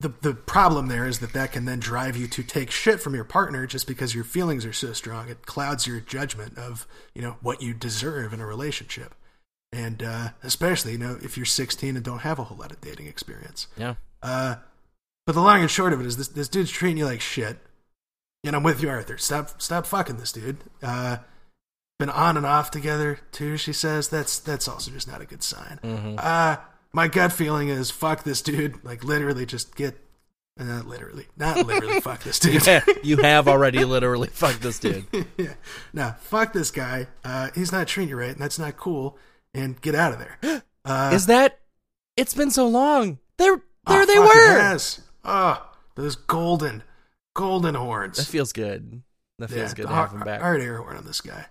the 0.00 0.12
the 0.22 0.34
problem 0.34 0.88
there 0.88 1.06
is 1.06 1.20
that 1.20 1.32
that 1.32 1.52
can 1.52 1.64
then 1.64 1.80
drive 1.80 2.16
you 2.16 2.26
to 2.28 2.42
take 2.42 2.70
shit 2.70 3.00
from 3.00 3.14
your 3.14 3.24
partner 3.24 3.66
just 3.66 3.86
because 3.86 4.14
your 4.14 4.24
feelings 4.24 4.64
are 4.64 4.72
so 4.72 4.92
strong. 4.92 5.28
It 5.28 5.46
clouds 5.46 5.86
your 5.86 6.00
judgment 6.00 6.58
of 6.58 6.86
you 7.14 7.22
know 7.22 7.36
what 7.40 7.62
you 7.62 7.74
deserve 7.74 8.32
in 8.32 8.40
a 8.40 8.46
relationship 8.46 9.14
and 9.76 10.02
uh, 10.02 10.28
especially 10.42 10.92
you 10.92 10.98
know 10.98 11.18
if 11.22 11.36
you're 11.36 11.44
16 11.46 11.96
and 11.96 12.04
don't 12.04 12.20
have 12.20 12.38
a 12.38 12.44
whole 12.44 12.56
lot 12.58 12.72
of 12.72 12.80
dating 12.80 13.06
experience. 13.06 13.66
Yeah. 13.76 13.94
Uh, 14.22 14.56
but 15.26 15.34
the 15.34 15.40
long 15.42 15.60
and 15.60 15.70
short 15.70 15.92
of 15.92 16.00
it 16.00 16.06
is 16.06 16.16
this 16.16 16.28
this 16.28 16.48
dude's 16.48 16.70
treating 16.70 16.96
you 16.98 17.04
like 17.04 17.20
shit. 17.20 17.58
And 18.44 18.54
I'm 18.54 18.62
with 18.62 18.80
you, 18.80 18.88
Arthur. 18.88 19.18
Stop 19.18 19.60
stop 19.60 19.86
fucking 19.86 20.16
this 20.18 20.32
dude. 20.32 20.58
Uh, 20.82 21.18
been 21.98 22.10
on 22.10 22.36
and 22.36 22.46
off 22.46 22.70
together 22.70 23.18
too. 23.32 23.56
She 23.56 23.72
says 23.72 24.08
that's 24.08 24.38
that's 24.38 24.68
also 24.68 24.90
just 24.92 25.08
not 25.08 25.20
a 25.20 25.26
good 25.26 25.42
sign. 25.42 25.80
Mm-hmm. 25.82 26.14
Uh, 26.18 26.56
my 26.92 27.08
gut 27.08 27.32
feeling 27.32 27.68
is 27.68 27.90
fuck 27.90 28.22
this 28.24 28.40
dude. 28.42 28.84
Like 28.84 29.02
literally, 29.04 29.46
just 29.46 29.74
get. 29.74 29.98
uh, 30.60 30.64
Not 30.64 30.86
literally, 30.86 31.26
not 31.36 31.66
literally. 31.66 32.00
fuck 32.08 32.22
this 32.22 32.38
dude. 32.38 32.64
Yeah, 32.66 32.84
you 33.02 33.16
have 33.18 33.48
already 33.48 33.84
literally 33.84 34.28
fucked 34.28 34.62
this 34.62 34.78
dude. 34.78 35.06
yeah. 35.36 35.54
No, 35.92 36.14
fuck 36.20 36.52
this 36.52 36.70
guy. 36.70 37.08
Uh, 37.24 37.50
he's 37.54 37.72
not 37.72 37.88
treating 37.88 38.10
you 38.10 38.16
right, 38.16 38.30
and 38.30 38.38
that's 38.38 38.58
not 38.58 38.76
cool. 38.76 39.18
And 39.56 39.80
get 39.80 39.94
out 39.94 40.12
of 40.12 40.18
there. 40.18 40.62
Uh, 40.86 41.10
Is 41.12 41.26
that? 41.26 41.58
It's 42.16 42.32
been 42.32 42.52
so 42.52 42.68
long. 42.68 43.18
There, 43.38 43.60
oh, 43.88 43.92
there 43.92 44.06
they 44.06 44.14
fuck, 44.14 44.24
it 44.24 44.36
were. 44.36 44.60
has. 44.60 45.00
Oh, 45.24 45.68
those 45.96 46.14
golden, 46.14 46.84
golden 47.34 47.74
horns. 47.74 48.18
That 48.18 48.26
feels 48.26 48.52
good. 48.52 49.02
That 49.40 49.50
feels 49.50 49.74
good 49.74 49.82
to 49.82 49.88
hard, 49.88 50.10
have 50.10 50.16
him 50.16 50.24
back. 50.24 50.40
Hard 50.40 50.62
air 50.62 50.78
horn 50.78 50.96
on 50.96 51.04
this 51.04 51.20
guy. 51.20 51.46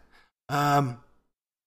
Um, 0.47 0.99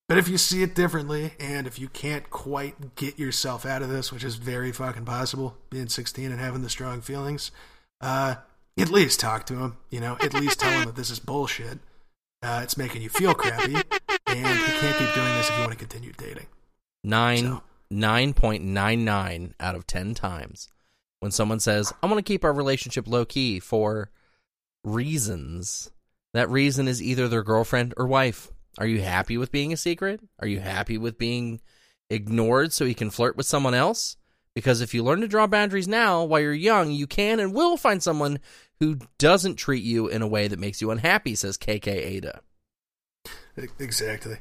but 0.08 0.16
if 0.16 0.28
you 0.28 0.38
see 0.38 0.62
it 0.62 0.74
differently, 0.74 1.32
and 1.38 1.66
if 1.66 1.78
you 1.78 1.88
can't 1.88 2.30
quite 2.30 2.96
get 2.96 3.18
yourself 3.18 3.66
out 3.66 3.82
of 3.82 3.90
this, 3.90 4.10
which 4.10 4.24
is 4.24 4.36
very 4.36 4.72
fucking 4.72 5.04
possible, 5.04 5.58
being 5.68 5.88
16 5.88 6.32
and 6.32 6.40
having 6.40 6.62
the 6.62 6.70
strong 6.70 7.02
feelings, 7.02 7.50
uh, 8.00 8.36
at 8.78 8.88
least 8.88 9.20
talk 9.20 9.44
to 9.46 9.56
him. 9.56 9.76
You 9.90 10.00
know, 10.00 10.16
at 10.22 10.32
least 10.32 10.60
tell 10.60 10.70
him 10.70 10.86
that 10.86 10.96
this 10.96 11.10
is 11.10 11.18
bullshit. 11.18 11.80
Uh, 12.42 12.60
it's 12.62 12.76
making 12.76 13.02
you 13.02 13.08
feel 13.08 13.34
crappy, 13.34 13.74
and 13.74 13.78
you 13.78 13.84
can't 13.84 14.96
keep 14.96 15.14
doing 15.14 15.34
this 15.34 15.48
if 15.48 15.54
you 15.56 15.60
want 15.60 15.72
to 15.72 15.78
continue 15.78 16.12
dating. 16.12 16.46
Nine 17.02 17.38
So- 17.44 17.62
nine 17.90 18.32
point 18.32 18.62
nine 18.62 19.04
nine 19.04 19.54
out 19.58 19.74
of 19.74 19.86
ten 19.86 20.14
times 20.14 20.68
when 21.20 21.32
someone 21.32 21.58
says, 21.60 21.92
"I 22.02 22.06
want 22.06 22.18
to 22.18 22.22
keep 22.22 22.44
our 22.44 22.52
relationship 22.52 23.08
low 23.08 23.24
key 23.24 23.58
for 23.58 24.10
reasons," 24.84 25.90
that 26.32 26.48
reason 26.50 26.86
is 26.86 27.02
either 27.02 27.26
their 27.28 27.42
girlfriend 27.42 27.94
or 27.96 28.06
wife. 28.06 28.52
Are 28.78 28.86
you 28.86 29.00
happy 29.02 29.36
with 29.36 29.50
being 29.50 29.72
a 29.72 29.76
secret? 29.76 30.20
Are 30.38 30.46
you 30.46 30.60
happy 30.60 30.96
with 30.98 31.18
being 31.18 31.60
ignored 32.10 32.72
so 32.72 32.84
you 32.84 32.94
can 32.94 33.10
flirt 33.10 33.36
with 33.36 33.46
someone 33.46 33.74
else? 33.74 34.16
Because 34.58 34.80
if 34.80 34.92
you 34.92 35.04
learn 35.04 35.20
to 35.20 35.28
draw 35.28 35.46
boundaries 35.46 35.86
now 35.86 36.24
while 36.24 36.40
you're 36.40 36.52
young, 36.52 36.90
you 36.90 37.06
can 37.06 37.38
and 37.38 37.54
will 37.54 37.76
find 37.76 38.02
someone 38.02 38.40
who 38.80 38.98
doesn't 39.16 39.54
treat 39.54 39.84
you 39.84 40.08
in 40.08 40.20
a 40.20 40.26
way 40.26 40.48
that 40.48 40.58
makes 40.58 40.80
you 40.80 40.90
unhappy, 40.90 41.36
says 41.36 41.56
KK 41.56 41.86
Ada. 41.86 42.40
Exactly. 43.78 44.38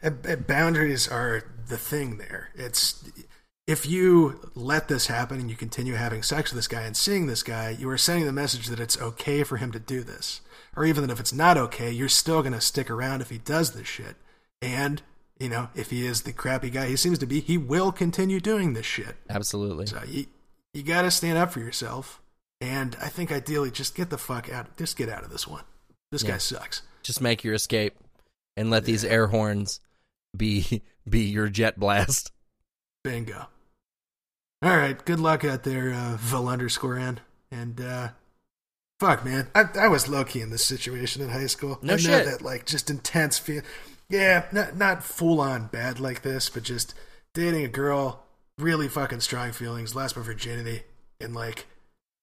And, 0.00 0.24
and 0.24 0.46
boundaries 0.46 1.06
are 1.06 1.44
the 1.68 1.76
thing 1.76 2.16
there. 2.16 2.52
It's 2.54 3.06
if 3.66 3.84
you 3.84 4.50
let 4.54 4.88
this 4.88 5.08
happen 5.08 5.38
and 5.40 5.50
you 5.50 5.56
continue 5.56 5.92
having 5.92 6.22
sex 6.22 6.50
with 6.50 6.56
this 6.56 6.68
guy 6.68 6.80
and 6.80 6.96
seeing 6.96 7.26
this 7.26 7.42
guy, 7.42 7.68
you 7.68 7.90
are 7.90 7.98
sending 7.98 8.24
the 8.24 8.32
message 8.32 8.68
that 8.68 8.80
it's 8.80 8.98
okay 8.98 9.44
for 9.44 9.58
him 9.58 9.72
to 9.72 9.78
do 9.78 10.02
this. 10.02 10.40
Or 10.74 10.86
even 10.86 11.02
that 11.02 11.12
if 11.12 11.20
it's 11.20 11.34
not 11.34 11.58
okay, 11.58 11.90
you're 11.90 12.08
still 12.08 12.40
going 12.40 12.54
to 12.54 12.62
stick 12.62 12.88
around 12.88 13.20
if 13.20 13.28
he 13.28 13.36
does 13.36 13.72
this 13.72 13.86
shit. 13.86 14.16
And, 14.62 15.02
you 15.44 15.50
know, 15.50 15.68
if 15.74 15.90
he 15.90 16.06
is 16.06 16.22
the 16.22 16.32
crappy 16.32 16.70
guy 16.70 16.86
he 16.86 16.96
seems 16.96 17.18
to 17.18 17.26
be, 17.26 17.40
he 17.40 17.58
will 17.58 17.92
continue 17.92 18.40
doing 18.40 18.72
this 18.72 18.86
shit. 18.86 19.14
Absolutely. 19.28 19.84
So 19.86 20.00
you, 20.08 20.24
you 20.72 20.82
got 20.82 21.02
to 21.02 21.10
stand 21.10 21.36
up 21.36 21.52
for 21.52 21.60
yourself. 21.60 22.22
And 22.62 22.96
I 22.98 23.08
think 23.08 23.30
ideally, 23.30 23.70
just 23.70 23.94
get 23.94 24.08
the 24.08 24.16
fuck 24.16 24.50
out. 24.50 24.74
Just 24.78 24.96
get 24.96 25.10
out 25.10 25.22
of 25.22 25.30
this 25.30 25.46
one. 25.46 25.64
This 26.10 26.22
Yeah. 26.22 26.30
guy 26.32 26.38
sucks. 26.38 26.80
just 27.02 27.20
make 27.20 27.44
your 27.44 27.52
escape 27.52 27.94
and 28.56 28.70
let 28.70 28.86
these 28.86 29.04
air 29.04 29.26
horns 29.26 29.80
be 30.34 30.80
be 31.08 31.20
your 31.24 31.48
jet 31.50 31.78
blast. 31.78 32.32
Bingo. 33.02 33.48
All 34.62 34.76
right. 34.78 35.04
Good 35.04 35.20
luck 35.20 35.44
out 35.44 35.64
there, 35.64 35.92
uh, 35.92 36.16
Vel 36.18 36.48
underscore 36.48 36.96
N. 36.96 37.20
And 37.50 37.78
uh, 37.80 38.08
fuck, 38.98 39.24
man, 39.26 39.48
I, 39.54 39.64
I 39.78 39.88
was 39.88 40.08
low 40.08 40.24
key 40.24 40.40
in 40.40 40.48
this 40.50 40.64
situation 40.64 41.20
in 41.20 41.28
high 41.28 41.46
school. 41.48 41.78
No 41.82 41.92
I 41.92 41.96
know 41.96 42.02
shit. 42.02 42.24
that 42.24 42.40
like 42.42 42.64
just 42.64 42.88
intense 42.88 43.38
feel. 43.38 43.60
Yeah, 44.14 44.44
not 44.52 44.76
not 44.76 45.02
full 45.02 45.40
on 45.40 45.66
bad 45.66 45.98
like 45.98 46.22
this, 46.22 46.48
but 46.48 46.62
just 46.62 46.94
dating 47.32 47.64
a 47.64 47.68
girl, 47.68 48.22
really 48.56 48.86
fucking 48.86 49.18
strong 49.18 49.50
feelings, 49.50 49.96
lost 49.96 50.16
my 50.16 50.22
virginity, 50.22 50.82
and 51.20 51.34
like 51.34 51.66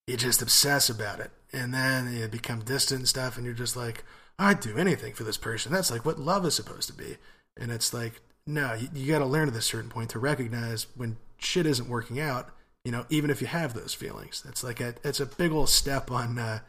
you 0.07 0.15
just 0.15 0.41
obsess 0.41 0.89
about 0.89 1.19
it, 1.19 1.31
and 1.51 1.73
then 1.73 2.13
you 2.13 2.29
become 2.29 2.61
distant 2.61 2.99
and 2.99 3.07
stuff, 3.09 3.35
and 3.35 3.45
you're 3.45 3.53
just 3.53 3.75
like, 3.75 4.05
I'd 4.39 4.61
do 4.61 4.77
anything 4.77 5.13
for 5.13 5.25
this 5.25 5.35
person. 5.35 5.73
That's 5.73 5.91
like 5.91 6.05
what 6.05 6.17
love 6.17 6.45
is 6.45 6.55
supposed 6.55 6.87
to 6.87 6.93
be, 6.93 7.17
and 7.59 7.73
it's 7.73 7.93
like, 7.93 8.21
no, 8.47 8.73
you, 8.73 8.87
you 8.93 9.11
got 9.11 9.19
to 9.19 9.25
learn 9.25 9.49
at 9.49 9.55
a 9.57 9.61
certain 9.61 9.89
point 9.89 10.11
to 10.11 10.19
recognize 10.19 10.87
when 10.95 11.17
shit 11.39 11.65
isn't 11.65 11.89
working 11.89 12.21
out. 12.21 12.51
You 12.85 12.93
know, 12.93 13.05
even 13.09 13.29
if 13.29 13.41
you 13.41 13.47
have 13.47 13.73
those 13.73 13.93
feelings, 13.93 14.41
that's 14.41 14.63
like 14.63 14.79
a 14.79 14.95
it's 15.03 15.19
a 15.19 15.25
big 15.25 15.51
old 15.51 15.67
step 15.67 16.09
on 16.09 16.39
uh, 16.39 16.59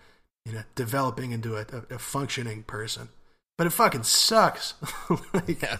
you 0.44 0.52
know 0.52 0.62
developing 0.74 1.30
into 1.30 1.54
a, 1.54 1.60
a, 1.60 1.94
a 1.94 1.98
functioning 2.00 2.64
person. 2.64 3.10
But 3.58 3.66
it 3.66 3.70
fucking 3.70 4.04
sucks. 4.04 4.74
like, 5.34 5.62
Yeah. 5.62 5.76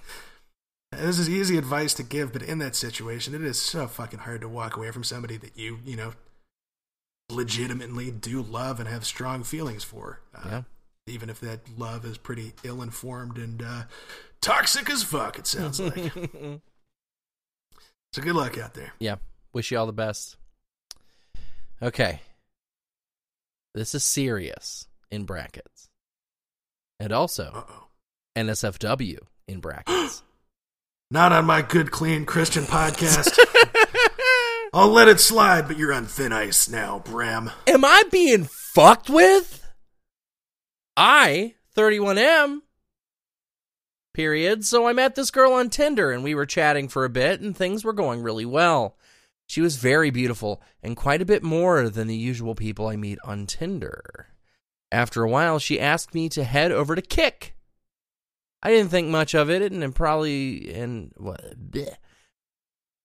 this 0.93 1.19
is 1.19 1.29
easy 1.29 1.57
advice 1.57 1.95
to 1.95 2.03
give, 2.03 2.33
but 2.33 2.43
in 2.43 2.59
that 2.59 2.77
situation, 2.77 3.35
it 3.35 3.43
is 3.43 3.61
so 3.61 3.87
fucking 3.87 4.21
hard 4.21 4.41
to 4.43 4.49
walk 4.49 4.77
away 4.77 4.91
from 4.91 5.05
somebody 5.05 5.37
that 5.39 5.57
you, 5.57 5.79
you 5.85 5.97
know, 5.97 6.13
legitimately 7.31 8.11
do 8.11 8.43
love 8.43 8.79
and 8.79 8.89
have 8.89 9.05
strong 9.05 9.43
feelings 9.43 9.85
for. 9.85 10.21
Uh, 10.35 10.41
Yeah. 10.49 10.63
Even 11.09 11.29
if 11.31 11.41
that 11.41 11.63
love 11.77 12.05
is 12.05 12.17
pretty 12.17 12.53
ill 12.63 12.81
informed 12.81 13.37
and 13.37 13.61
uh, 13.61 13.83
toxic 14.41 14.89
as 14.89 15.03
fuck, 15.03 15.37
it 15.37 15.49
sounds 15.49 15.81
like. 15.81 16.13
so 18.13 18.23
good 18.23 18.37
luck 18.37 18.57
out 18.59 18.75
there. 18.75 18.93
yeah. 19.01 19.17
Wish 19.53 19.73
you 19.73 19.79
all 19.79 19.87
the 19.87 19.93
best. 19.93 20.37
Okay. 21.83 22.21
This 23.75 23.97
is 23.97 24.05
serious 24.05 24.87
in 25.11 25.25
brackets. 25.25 25.89
And 27.03 27.13
also 27.13 27.51
Uh 27.53 27.63
oh. 27.69 27.87
NSFW 28.37 29.19
in 29.49 29.59
brackets. 29.59 30.23
Not 31.11 31.33
on 31.33 31.45
my 31.45 31.61
good, 31.61 31.91
clean 31.91 32.25
Christian 32.25 32.63
podcast. 32.63 33.37
I'll 34.73 34.89
let 34.89 35.09
it 35.09 35.21
slide, 35.21 35.67
but 35.67 35.77
you're 35.77 35.93
on 35.93 36.07
thin 36.07 36.33
ice 36.33 36.71
now, 36.71 37.01
Bram. 37.01 37.51
Am 37.67 37.85
I 37.85 38.05
being 38.11 38.45
fucked 38.45 39.11
with? 39.11 39.69
I, 40.97 41.55
31M, 41.77 42.61
period. 44.15 44.65
So 44.65 44.87
I 44.87 44.93
met 44.93 45.17
this 45.17 45.31
girl 45.33 45.53
on 45.55 45.69
Tinder 45.71 46.13
and 46.13 46.23
we 46.23 46.35
were 46.35 46.47
chatting 46.47 46.89
for 46.89 47.05
a 47.05 47.11
bit 47.11 47.41
and 47.41 47.55
things 47.55 47.85
were 47.85 47.93
going 47.93 48.23
really 48.23 48.47
well. 48.47 48.97
She 49.49 49.61
was 49.61 49.77
very 49.77 50.11
beautiful 50.11 50.63
and 50.83 50.97
quite 50.97 51.21
a 51.21 51.27
bit 51.27 51.43
more 51.43 51.91
than 51.91 52.07
the 52.07 52.17
usual 52.17 52.55
people 52.55 52.87
I 52.87 52.97
meet 52.97 53.19
on 53.25 53.47
Tinder. 53.47 54.29
After 54.93 55.23
a 55.23 55.29
while, 55.29 55.59
she 55.59 55.81
asked 55.81 56.15
me 56.15 56.29
to 56.29 56.45
head 56.45 56.71
over 56.71 56.95
to 56.95 57.01
Kik. 57.01 57.55
I 58.63 58.71
didn't 58.71 58.91
think 58.91 59.09
much 59.09 59.35
of 59.35 59.49
it 59.49 59.73
and 59.73 59.95
probably 59.95 60.73
and 60.73 61.13
what 61.17 61.71
bleh. 61.73 61.97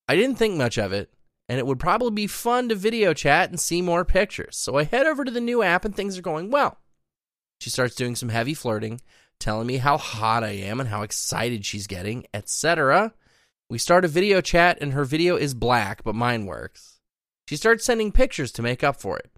I 0.06 0.14
didn't 0.14 0.36
think 0.36 0.56
much 0.56 0.78
of 0.78 0.92
it 0.92 1.10
and 1.48 1.58
it 1.58 1.66
would 1.66 1.80
probably 1.80 2.10
be 2.10 2.26
fun 2.26 2.68
to 2.68 2.74
video 2.74 3.14
chat 3.14 3.48
and 3.48 3.58
see 3.58 3.80
more 3.80 4.04
pictures. 4.04 4.56
So 4.56 4.76
I 4.76 4.84
head 4.84 5.06
over 5.06 5.24
to 5.24 5.30
the 5.30 5.40
new 5.40 5.62
app 5.62 5.84
and 5.84 5.96
things 5.96 6.18
are 6.18 6.22
going 6.22 6.50
well. 6.50 6.78
She 7.60 7.70
starts 7.70 7.94
doing 7.94 8.14
some 8.14 8.28
heavy 8.28 8.54
flirting, 8.54 9.00
telling 9.40 9.66
me 9.66 9.78
how 9.78 9.96
hot 9.96 10.44
I 10.44 10.50
am 10.50 10.78
and 10.78 10.90
how 10.90 11.02
excited 11.02 11.64
she's 11.64 11.86
getting, 11.86 12.26
etc. 12.34 13.14
We 13.70 13.78
start 13.78 14.04
a 14.04 14.08
video 14.08 14.40
chat 14.40 14.78
and 14.80 14.92
her 14.92 15.04
video 15.04 15.36
is 15.36 15.54
black, 15.54 16.04
but 16.04 16.14
mine 16.14 16.44
works. 16.44 17.00
She 17.48 17.56
starts 17.56 17.84
sending 17.84 18.12
pictures 18.12 18.52
to 18.52 18.62
make 18.62 18.84
up 18.84 19.00
for 19.00 19.18
it. 19.18 19.30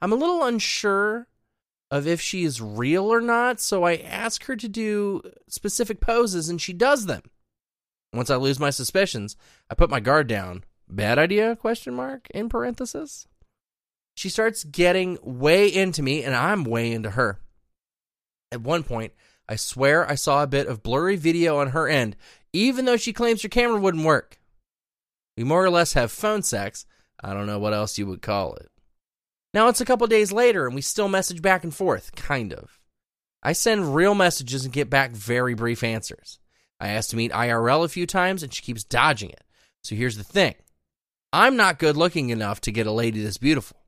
I'm 0.00 0.12
a 0.12 0.16
little 0.16 0.42
unsure 0.42 1.28
of 1.90 2.06
if 2.06 2.20
she 2.20 2.44
is 2.44 2.60
real 2.60 3.12
or 3.12 3.20
not, 3.20 3.60
so 3.60 3.84
I 3.84 3.96
ask 3.96 4.44
her 4.44 4.56
to 4.56 4.68
do 4.68 5.22
specific 5.48 6.00
poses 6.00 6.48
and 6.48 6.60
she 6.60 6.72
does 6.72 7.06
them. 7.06 7.22
Once 8.12 8.30
I 8.30 8.36
lose 8.36 8.58
my 8.58 8.70
suspicions, 8.70 9.36
I 9.70 9.74
put 9.74 9.90
my 9.90 10.00
guard 10.00 10.26
down. 10.26 10.64
Bad 10.88 11.18
idea? 11.18 11.56
Question 11.56 11.94
mark 11.94 12.28
in 12.30 12.48
parenthesis. 12.48 13.26
She 14.14 14.28
starts 14.28 14.64
getting 14.64 15.18
way 15.22 15.68
into 15.68 16.02
me 16.02 16.24
and 16.24 16.34
I'm 16.34 16.64
way 16.64 16.92
into 16.92 17.10
her. 17.10 17.38
At 18.50 18.62
one 18.62 18.82
point, 18.82 19.12
I 19.48 19.56
swear 19.56 20.10
I 20.10 20.14
saw 20.14 20.42
a 20.42 20.48
bit 20.48 20.66
of 20.66 20.82
blurry 20.82 21.16
video 21.16 21.58
on 21.58 21.68
her 21.68 21.88
end, 21.88 22.16
even 22.52 22.84
though 22.84 22.96
she 22.96 23.12
claims 23.12 23.42
her 23.42 23.48
camera 23.48 23.80
wouldn't 23.80 24.04
work. 24.04 24.38
We 25.36 25.44
more 25.44 25.64
or 25.64 25.70
less 25.70 25.92
have 25.92 26.10
phone 26.10 26.42
sex. 26.42 26.84
I 27.22 27.32
don't 27.32 27.46
know 27.46 27.58
what 27.58 27.74
else 27.74 27.98
you 27.98 28.06
would 28.06 28.22
call 28.22 28.54
it. 28.54 28.70
Now 29.54 29.68
it's 29.68 29.80
a 29.80 29.84
couple 29.84 30.06
days 30.06 30.32
later 30.32 30.66
and 30.66 30.74
we 30.74 30.82
still 30.82 31.08
message 31.08 31.42
back 31.42 31.64
and 31.64 31.74
forth, 31.74 32.14
kind 32.14 32.52
of. 32.52 32.78
I 33.42 33.52
send 33.52 33.94
real 33.94 34.14
messages 34.14 34.64
and 34.64 34.74
get 34.74 34.90
back 34.90 35.12
very 35.12 35.54
brief 35.54 35.82
answers. 35.82 36.38
I 36.80 36.88
asked 36.88 37.10
to 37.10 37.16
meet 37.16 37.32
IRL 37.32 37.84
a 37.84 37.88
few 37.88 38.06
times 38.06 38.42
and 38.42 38.52
she 38.52 38.62
keeps 38.62 38.84
dodging 38.84 39.30
it. 39.30 39.44
So 39.82 39.94
here's 39.94 40.16
the 40.16 40.24
thing 40.24 40.54
I'm 41.32 41.56
not 41.56 41.78
good 41.78 41.96
looking 41.96 42.30
enough 42.30 42.60
to 42.62 42.72
get 42.72 42.86
a 42.86 42.92
lady 42.92 43.22
this 43.22 43.38
beautiful. 43.38 43.78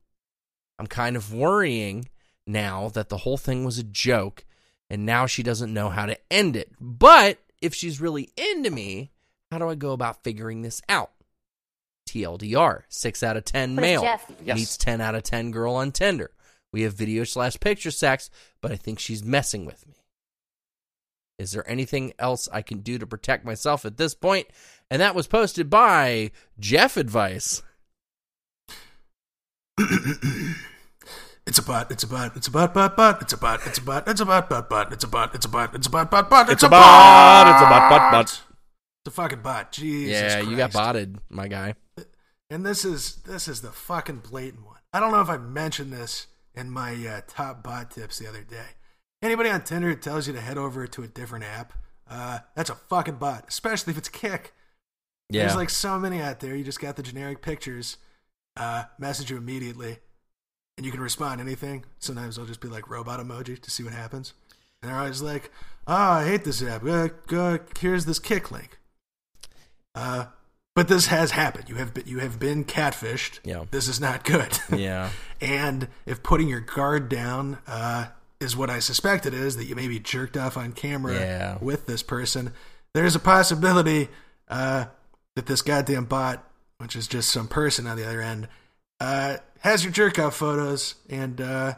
I'm 0.78 0.86
kind 0.86 1.16
of 1.16 1.34
worrying 1.34 2.08
now 2.46 2.88
that 2.90 3.08
the 3.08 3.18
whole 3.18 3.36
thing 3.36 3.64
was 3.64 3.78
a 3.78 3.84
joke 3.84 4.44
and 4.88 5.06
now 5.06 5.26
she 5.26 5.42
doesn't 5.42 5.72
know 5.72 5.90
how 5.90 6.06
to 6.06 6.18
end 6.32 6.56
it. 6.56 6.72
But 6.80 7.38
if 7.60 7.74
she's 7.74 8.00
really 8.00 8.30
into 8.36 8.70
me, 8.70 9.12
how 9.50 9.58
do 9.58 9.68
I 9.68 9.74
go 9.74 9.92
about 9.92 10.24
figuring 10.24 10.62
this 10.62 10.80
out? 10.88 11.12
TLDR, 12.10 12.82
6 12.88 13.22
out 13.22 13.36
of 13.36 13.44
10 13.44 13.76
What 13.76 13.84
is 13.84 13.88
male. 13.88 14.02
Jeff? 14.02 14.32
Yes. 14.44 14.56
Meets 14.56 14.76
10 14.78 15.00
out 15.00 15.14
of 15.14 15.22
10 15.22 15.50
girl 15.52 15.74
on 15.74 15.92
Tinder. 15.92 16.32
We 16.72 16.82
have 16.82 16.94
video 16.94 17.24
slash 17.24 17.58
picture 17.60 17.90
sex, 17.90 18.30
but 18.60 18.72
I 18.72 18.76
think 18.76 18.98
she's 18.98 19.24
messing 19.24 19.64
with 19.64 19.86
me. 19.86 19.94
Is 21.38 21.52
there 21.52 21.68
anything 21.70 22.12
else 22.18 22.48
I 22.52 22.62
can 22.62 22.80
do 22.80 22.98
to 22.98 23.06
protect 23.06 23.44
myself 23.44 23.84
at 23.84 23.96
this 23.96 24.14
point? 24.14 24.48
And 24.90 25.00
that 25.00 25.14
was 25.14 25.26
posted 25.26 25.70
by 25.70 26.32
Jeff 26.58 26.96
Advice. 26.96 27.62
It's 31.46 31.58
a 31.58 31.62
bot. 31.62 31.90
It's 31.90 32.02
a 32.02 32.06
bot. 32.06 32.36
It's 32.36 32.46
a 32.48 32.50
bot. 32.50 32.74
Bot. 32.74 32.96
Bot. 32.96 33.22
It's 33.22 33.32
a 33.32 33.36
bot. 33.38 33.66
It's 33.66 33.78
a 33.78 33.82
bot. 33.82 34.08
It's 34.08 34.20
a 34.20 34.26
bot. 34.26 34.48
Bot. 34.48 34.68
Bot. 34.68 34.92
It's 34.92 35.04
a 35.04 35.08
bot. 35.08 35.34
It's 35.34 35.46
a 35.46 35.48
bot. 35.48 35.74
It's 35.74 35.86
a 35.86 35.90
bot. 35.90 36.10
Bot. 36.10 36.30
Bot. 36.30 36.50
It's 36.50 36.62
a 36.62 36.68
bot. 36.68 37.48
It's 37.48 37.62
a 37.62 37.64
bot. 37.64 37.90
Bot. 37.90 38.12
Bot. 38.12 38.42
It's 39.02 39.06
a 39.06 39.10
fucking 39.10 39.40
bot. 39.40 39.72
Jesus. 39.72 40.12
yeah, 40.12 40.40
you 40.40 40.56
got 40.56 40.72
botted, 40.72 41.18
my 41.30 41.48
guy. 41.48 41.74
And 42.50 42.66
this 42.66 42.84
is 42.84 43.16
this 43.24 43.46
is 43.46 43.62
the 43.62 43.70
fucking 43.70 44.22
blatant 44.28 44.66
one. 44.66 44.80
I 44.92 44.98
don't 44.98 45.12
know 45.12 45.20
if 45.20 45.30
I 45.30 45.38
mentioned 45.38 45.92
this 45.92 46.26
in 46.54 46.68
my 46.68 46.94
uh, 47.06 47.20
top 47.28 47.62
bot 47.62 47.92
tips 47.92 48.18
the 48.18 48.28
other 48.28 48.42
day. 48.42 48.66
Anybody 49.22 49.50
on 49.50 49.62
Tinder 49.62 49.90
that 49.90 50.02
tells 50.02 50.26
you 50.26 50.32
to 50.32 50.40
head 50.40 50.58
over 50.58 50.86
to 50.86 51.02
a 51.04 51.06
different 51.06 51.44
app, 51.44 51.74
uh, 52.08 52.40
that's 52.56 52.70
a 52.70 52.74
fucking 52.74 53.16
bot. 53.16 53.44
Especially 53.48 53.92
if 53.92 53.98
it's 53.98 54.08
Kik. 54.08 54.52
Yeah. 55.28 55.42
There's 55.42 55.54
like 55.54 55.70
so 55.70 55.98
many 55.98 56.20
out 56.20 56.40
there. 56.40 56.56
You 56.56 56.64
just 56.64 56.80
got 56.80 56.96
the 56.96 57.04
generic 57.04 57.40
pictures, 57.40 57.98
uh, 58.56 58.84
message 58.98 59.30
you 59.30 59.36
immediately, 59.36 59.98
and 60.76 60.84
you 60.84 60.90
can 60.90 61.00
respond 61.00 61.40
anything. 61.40 61.84
Sometimes 62.00 62.36
I'll 62.36 62.46
just 62.46 62.60
be 62.60 62.66
like 62.66 62.90
robot 62.90 63.20
emoji 63.20 63.60
to 63.60 63.70
see 63.70 63.84
what 63.84 63.92
happens. 63.92 64.34
And 64.82 64.90
they're 64.90 64.98
always 64.98 65.22
like, 65.22 65.52
"Oh, 65.86 65.94
I 65.94 66.26
hate 66.26 66.42
this 66.42 66.62
app. 66.62 66.84
Uh, 66.84 67.10
go, 67.28 67.60
here's 67.78 68.06
this 68.06 68.18
Kik 68.18 68.50
link." 68.50 68.80
Uh, 69.94 70.26
but 70.76 70.88
this 70.88 71.06
has 71.06 71.32
happened. 71.32 71.68
You 71.68 71.76
have 71.76 71.92
been, 71.94 72.06
you 72.06 72.18
have 72.20 72.38
been 72.38 72.64
catfished. 72.64 73.40
Yeah. 73.44 73.64
This 73.70 73.88
is 73.88 74.00
not 74.00 74.24
good. 74.24 74.58
yeah. 74.76 75.10
and 75.40 75.88
if 76.06 76.22
putting 76.22 76.48
your 76.48 76.60
guard 76.60 77.08
down 77.08 77.58
uh, 77.66 78.06
is 78.40 78.56
what 78.56 78.70
I 78.70 78.78
suspect 78.78 79.26
it 79.26 79.34
is, 79.34 79.56
that 79.56 79.64
you 79.64 79.74
maybe 79.74 79.98
jerked 79.98 80.36
off 80.36 80.56
on 80.56 80.72
camera 80.72 81.14
Yeah. 81.14 81.58
with 81.60 81.86
this 81.86 82.02
person, 82.02 82.52
there's 82.94 83.14
a 83.14 83.20
possibility 83.20 84.08
uh, 84.48 84.86
that 85.36 85.46
this 85.46 85.62
goddamn 85.62 86.06
bot, 86.06 86.44
which 86.78 86.96
is 86.96 87.06
just 87.06 87.30
some 87.30 87.48
person 87.48 87.86
on 87.86 87.96
the 87.96 88.06
other 88.06 88.20
end, 88.22 88.48
uh, 89.00 89.36
has 89.60 89.84
your 89.84 89.92
jerk 89.92 90.18
off 90.18 90.34
photos, 90.34 90.94
and 91.08 91.40
uh, 91.40 91.74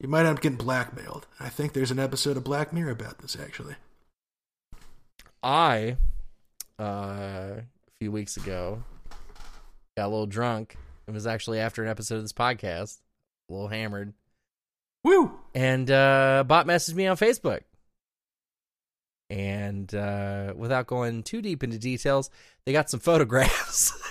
you 0.00 0.08
might 0.08 0.20
end 0.26 0.36
up 0.36 0.40
getting 0.40 0.58
blackmailed. 0.58 1.26
I 1.38 1.48
think 1.48 1.72
there's 1.72 1.90
an 1.92 1.98
episode 2.00 2.36
of 2.36 2.44
Black 2.44 2.72
Mirror 2.72 2.90
about 2.90 3.18
this, 3.18 3.36
actually. 3.40 3.76
I, 5.42 5.96
uh, 6.78 7.60
few 8.00 8.10
weeks 8.10 8.38
ago, 8.38 8.82
got 9.94 10.06
a 10.06 10.08
little 10.08 10.26
drunk. 10.26 10.76
It 11.06 11.12
was 11.12 11.26
actually 11.26 11.60
after 11.60 11.82
an 11.82 11.90
episode 11.90 12.16
of 12.16 12.22
this 12.22 12.32
podcast, 12.32 12.98
a 13.48 13.52
little 13.52 13.68
hammered. 13.68 14.14
Woo! 15.04 15.38
And 15.54 15.90
uh, 15.90 16.44
bot 16.46 16.66
messaged 16.66 16.94
me 16.94 17.06
on 17.06 17.18
Facebook. 17.18 17.60
And 19.28 19.94
uh, 19.94 20.54
without 20.56 20.86
going 20.86 21.22
too 21.22 21.42
deep 21.42 21.62
into 21.62 21.78
details, 21.78 22.30
they 22.64 22.72
got 22.72 22.88
some 22.90 23.00
photographs. 23.00 23.92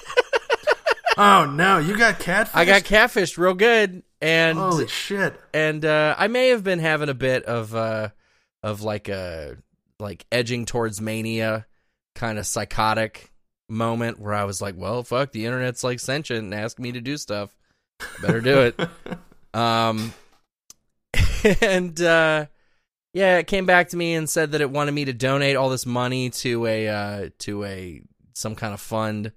Oh 1.21 1.43
no, 1.43 1.79
you 1.79 1.97
got 1.97 2.19
catfish. 2.19 2.55
I 2.55 2.63
got 2.63 2.83
catfished 2.83 3.37
real 3.37 3.53
good, 3.53 4.03
and 4.21 4.57
Holy 4.57 4.87
shit! 4.87 5.37
and 5.53 5.83
uh, 5.83 6.15
I 6.17 6.29
may 6.29 6.49
have 6.49 6.63
been 6.63 6.79
having 6.79 7.09
a 7.09 7.13
bit 7.13 7.43
of 7.43 7.75
uh, 7.75 8.09
of 8.63 8.83
like 8.83 9.09
a 9.09 9.57
like 9.99 10.25
edging 10.31 10.65
towards 10.65 11.01
mania 11.01 11.65
kind 12.15 12.39
of 12.39 12.47
psychotic 12.47 13.33
moment 13.69 14.19
where 14.19 14.33
I 14.33 14.43
was 14.43 14.61
like, 14.61 14.75
well, 14.77 15.03
fuck, 15.03 15.31
the 15.31 15.45
internet's 15.45 15.83
like 15.83 15.99
sentient 15.99 16.43
and 16.43 16.53
asked 16.53 16.79
me 16.79 16.91
to 16.91 17.01
do 17.01 17.17
stuff. 17.17 17.55
Better 18.21 18.41
do 18.41 18.61
it. 18.61 18.79
Um, 19.51 20.13
and 21.61 21.99
uh, 22.01 22.45
yeah, 23.13 23.37
it 23.37 23.47
came 23.47 23.65
back 23.65 23.89
to 23.89 23.97
me 23.97 24.13
and 24.13 24.29
said 24.29 24.51
that 24.51 24.61
it 24.61 24.69
wanted 24.69 24.91
me 24.91 25.05
to 25.05 25.13
donate 25.13 25.55
all 25.55 25.69
this 25.69 25.85
money 25.85 26.29
to 26.29 26.65
a 26.65 26.87
uh, 26.87 27.29
to 27.39 27.63
a 27.63 28.01
some 28.33 28.55
kind 28.55 28.73
of 28.73 28.79
fund, 28.79 29.31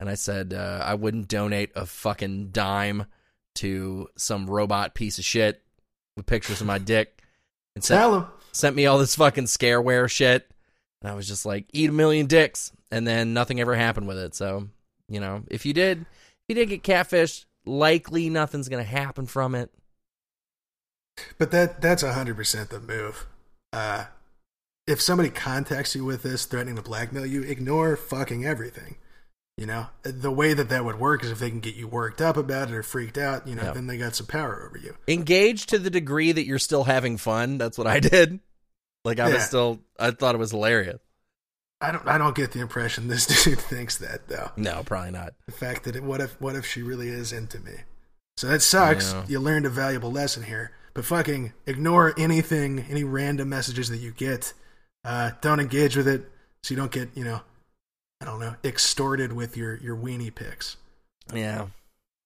and 0.00 0.08
I 0.08 0.14
said 0.14 0.54
uh, 0.54 0.82
I 0.84 0.94
wouldn't 0.94 1.28
donate 1.28 1.70
a 1.74 1.86
fucking 1.86 2.50
dime 2.50 3.06
to 3.56 4.08
some 4.16 4.48
robot 4.48 4.94
piece 4.94 5.18
of 5.18 5.24
shit 5.24 5.62
with 6.16 6.26
pictures 6.26 6.60
of 6.60 6.66
my 6.66 6.78
dick, 6.78 7.22
and 7.74 7.84
sent 7.84 8.12
him. 8.12 8.26
sent 8.52 8.76
me 8.76 8.86
all 8.86 8.98
this 8.98 9.16
fucking 9.16 9.44
scareware 9.44 10.10
shit, 10.10 10.50
and 11.02 11.10
I 11.10 11.14
was 11.14 11.26
just 11.28 11.44
like, 11.44 11.66
eat 11.72 11.90
a 11.90 11.92
million 11.92 12.26
dicks, 12.26 12.72
and 12.90 13.06
then 13.06 13.34
nothing 13.34 13.60
ever 13.60 13.74
happened 13.74 14.06
with 14.08 14.18
it. 14.18 14.34
So 14.34 14.68
you 15.08 15.20
know, 15.20 15.42
if 15.50 15.66
you 15.66 15.72
did, 15.74 16.00
if 16.00 16.06
you 16.48 16.54
did 16.54 16.68
get 16.68 16.82
catfished, 16.82 17.44
likely 17.66 18.30
nothing's 18.30 18.68
gonna 18.68 18.82
happen 18.84 19.26
from 19.26 19.54
it. 19.54 19.70
But 21.38 21.50
that 21.50 21.80
that's 21.80 22.02
hundred 22.02 22.36
percent 22.36 22.70
the 22.70 22.80
move. 22.80 23.26
Uh, 23.72 24.04
if 24.86 25.00
somebody 25.00 25.30
contacts 25.30 25.94
you 25.94 26.04
with 26.04 26.22
this, 26.22 26.44
threatening 26.46 26.76
to 26.76 26.82
blackmail 26.82 27.26
you, 27.26 27.42
ignore 27.42 27.96
fucking 27.96 28.44
everything. 28.44 28.96
You 29.58 29.66
know, 29.66 29.86
the 30.02 30.30
way 30.30 30.54
that 30.54 30.70
that 30.70 30.84
would 30.84 30.98
work 30.98 31.22
is 31.22 31.30
if 31.30 31.38
they 31.38 31.50
can 31.50 31.60
get 31.60 31.74
you 31.76 31.86
worked 31.86 32.22
up 32.22 32.38
about 32.38 32.70
it 32.70 32.74
or 32.74 32.82
freaked 32.82 33.18
out. 33.18 33.46
You 33.46 33.54
know, 33.54 33.64
Yep. 33.64 33.74
then 33.74 33.86
they 33.86 33.98
got 33.98 34.16
some 34.16 34.26
power 34.26 34.66
over 34.66 34.78
you. 34.78 34.96
engage 35.06 35.66
to 35.66 35.78
the 35.78 35.90
degree 35.90 36.32
that 36.32 36.46
you're 36.46 36.58
still 36.58 36.84
having 36.84 37.18
fun. 37.18 37.58
That's 37.58 37.76
what 37.76 37.86
I 37.86 38.00
did. 38.00 38.40
Like 39.04 39.18
I 39.20 39.32
was 39.32 39.42
still, 39.44 39.80
I 39.98 40.10
thought 40.12 40.34
it 40.34 40.38
was 40.38 40.50
hilarious. 40.52 40.98
I 41.80 41.90
don't 41.90 42.06
I 42.06 42.16
don't 42.18 42.36
get 42.36 42.52
the 42.52 42.60
impression 42.60 43.08
this 43.08 43.26
dude 43.44 43.58
thinks 43.58 43.98
that 43.98 44.28
though. 44.28 44.52
No, 44.56 44.82
probably 44.84 45.10
not. 45.10 45.34
The 45.46 45.52
fact 45.52 45.84
that 45.84 45.96
it, 45.96 46.02
what 46.04 46.20
if 46.20 46.40
what 46.40 46.54
if 46.54 46.64
she 46.64 46.82
really 46.82 47.08
is 47.08 47.32
into 47.32 47.58
me? 47.58 47.72
So 48.36 48.46
that 48.46 48.62
sucks. 48.62 49.12
Yeah. 49.12 49.24
You 49.28 49.40
learned 49.40 49.66
a 49.66 49.70
valuable 49.70 50.12
lesson 50.12 50.44
here. 50.44 50.72
But 50.94 51.04
fucking 51.06 51.52
ignore 51.66 52.14
anything, 52.18 52.80
any 52.88 53.02
random 53.02 53.48
messages 53.48 53.88
that 53.88 53.96
you 53.98 54.12
get. 54.12 54.52
Uh, 55.04 55.32
don't 55.40 55.58
engage 55.58 55.96
with 55.96 56.06
it, 56.06 56.30
so 56.62 56.72
you 56.74 56.76
don't 56.76 56.92
get 56.92 57.08
you 57.16 57.24
know, 57.24 57.40
I 58.20 58.26
don't 58.26 58.38
know, 58.38 58.54
extorted 58.62 59.32
with 59.32 59.56
your 59.56 59.76
your 59.78 59.96
weenie 59.96 60.32
pics. 60.32 60.76
Yeah, 61.34 61.66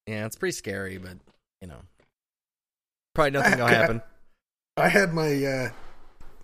yeah, 0.07 0.27
it's 0.27 0.37
pretty 0.37 0.53
scary, 0.53 0.99
but 0.99 1.17
you 1.63 1.69
know, 1.69 1.79
probably 3.15 3.39
I- 3.39 3.43
nothing 3.43 3.59
will 3.61 3.67
I- 3.67 3.73
happen. 3.73 4.03
I 4.77 4.89
had 4.89 5.15
my 5.15 5.45
uh, 5.45 5.71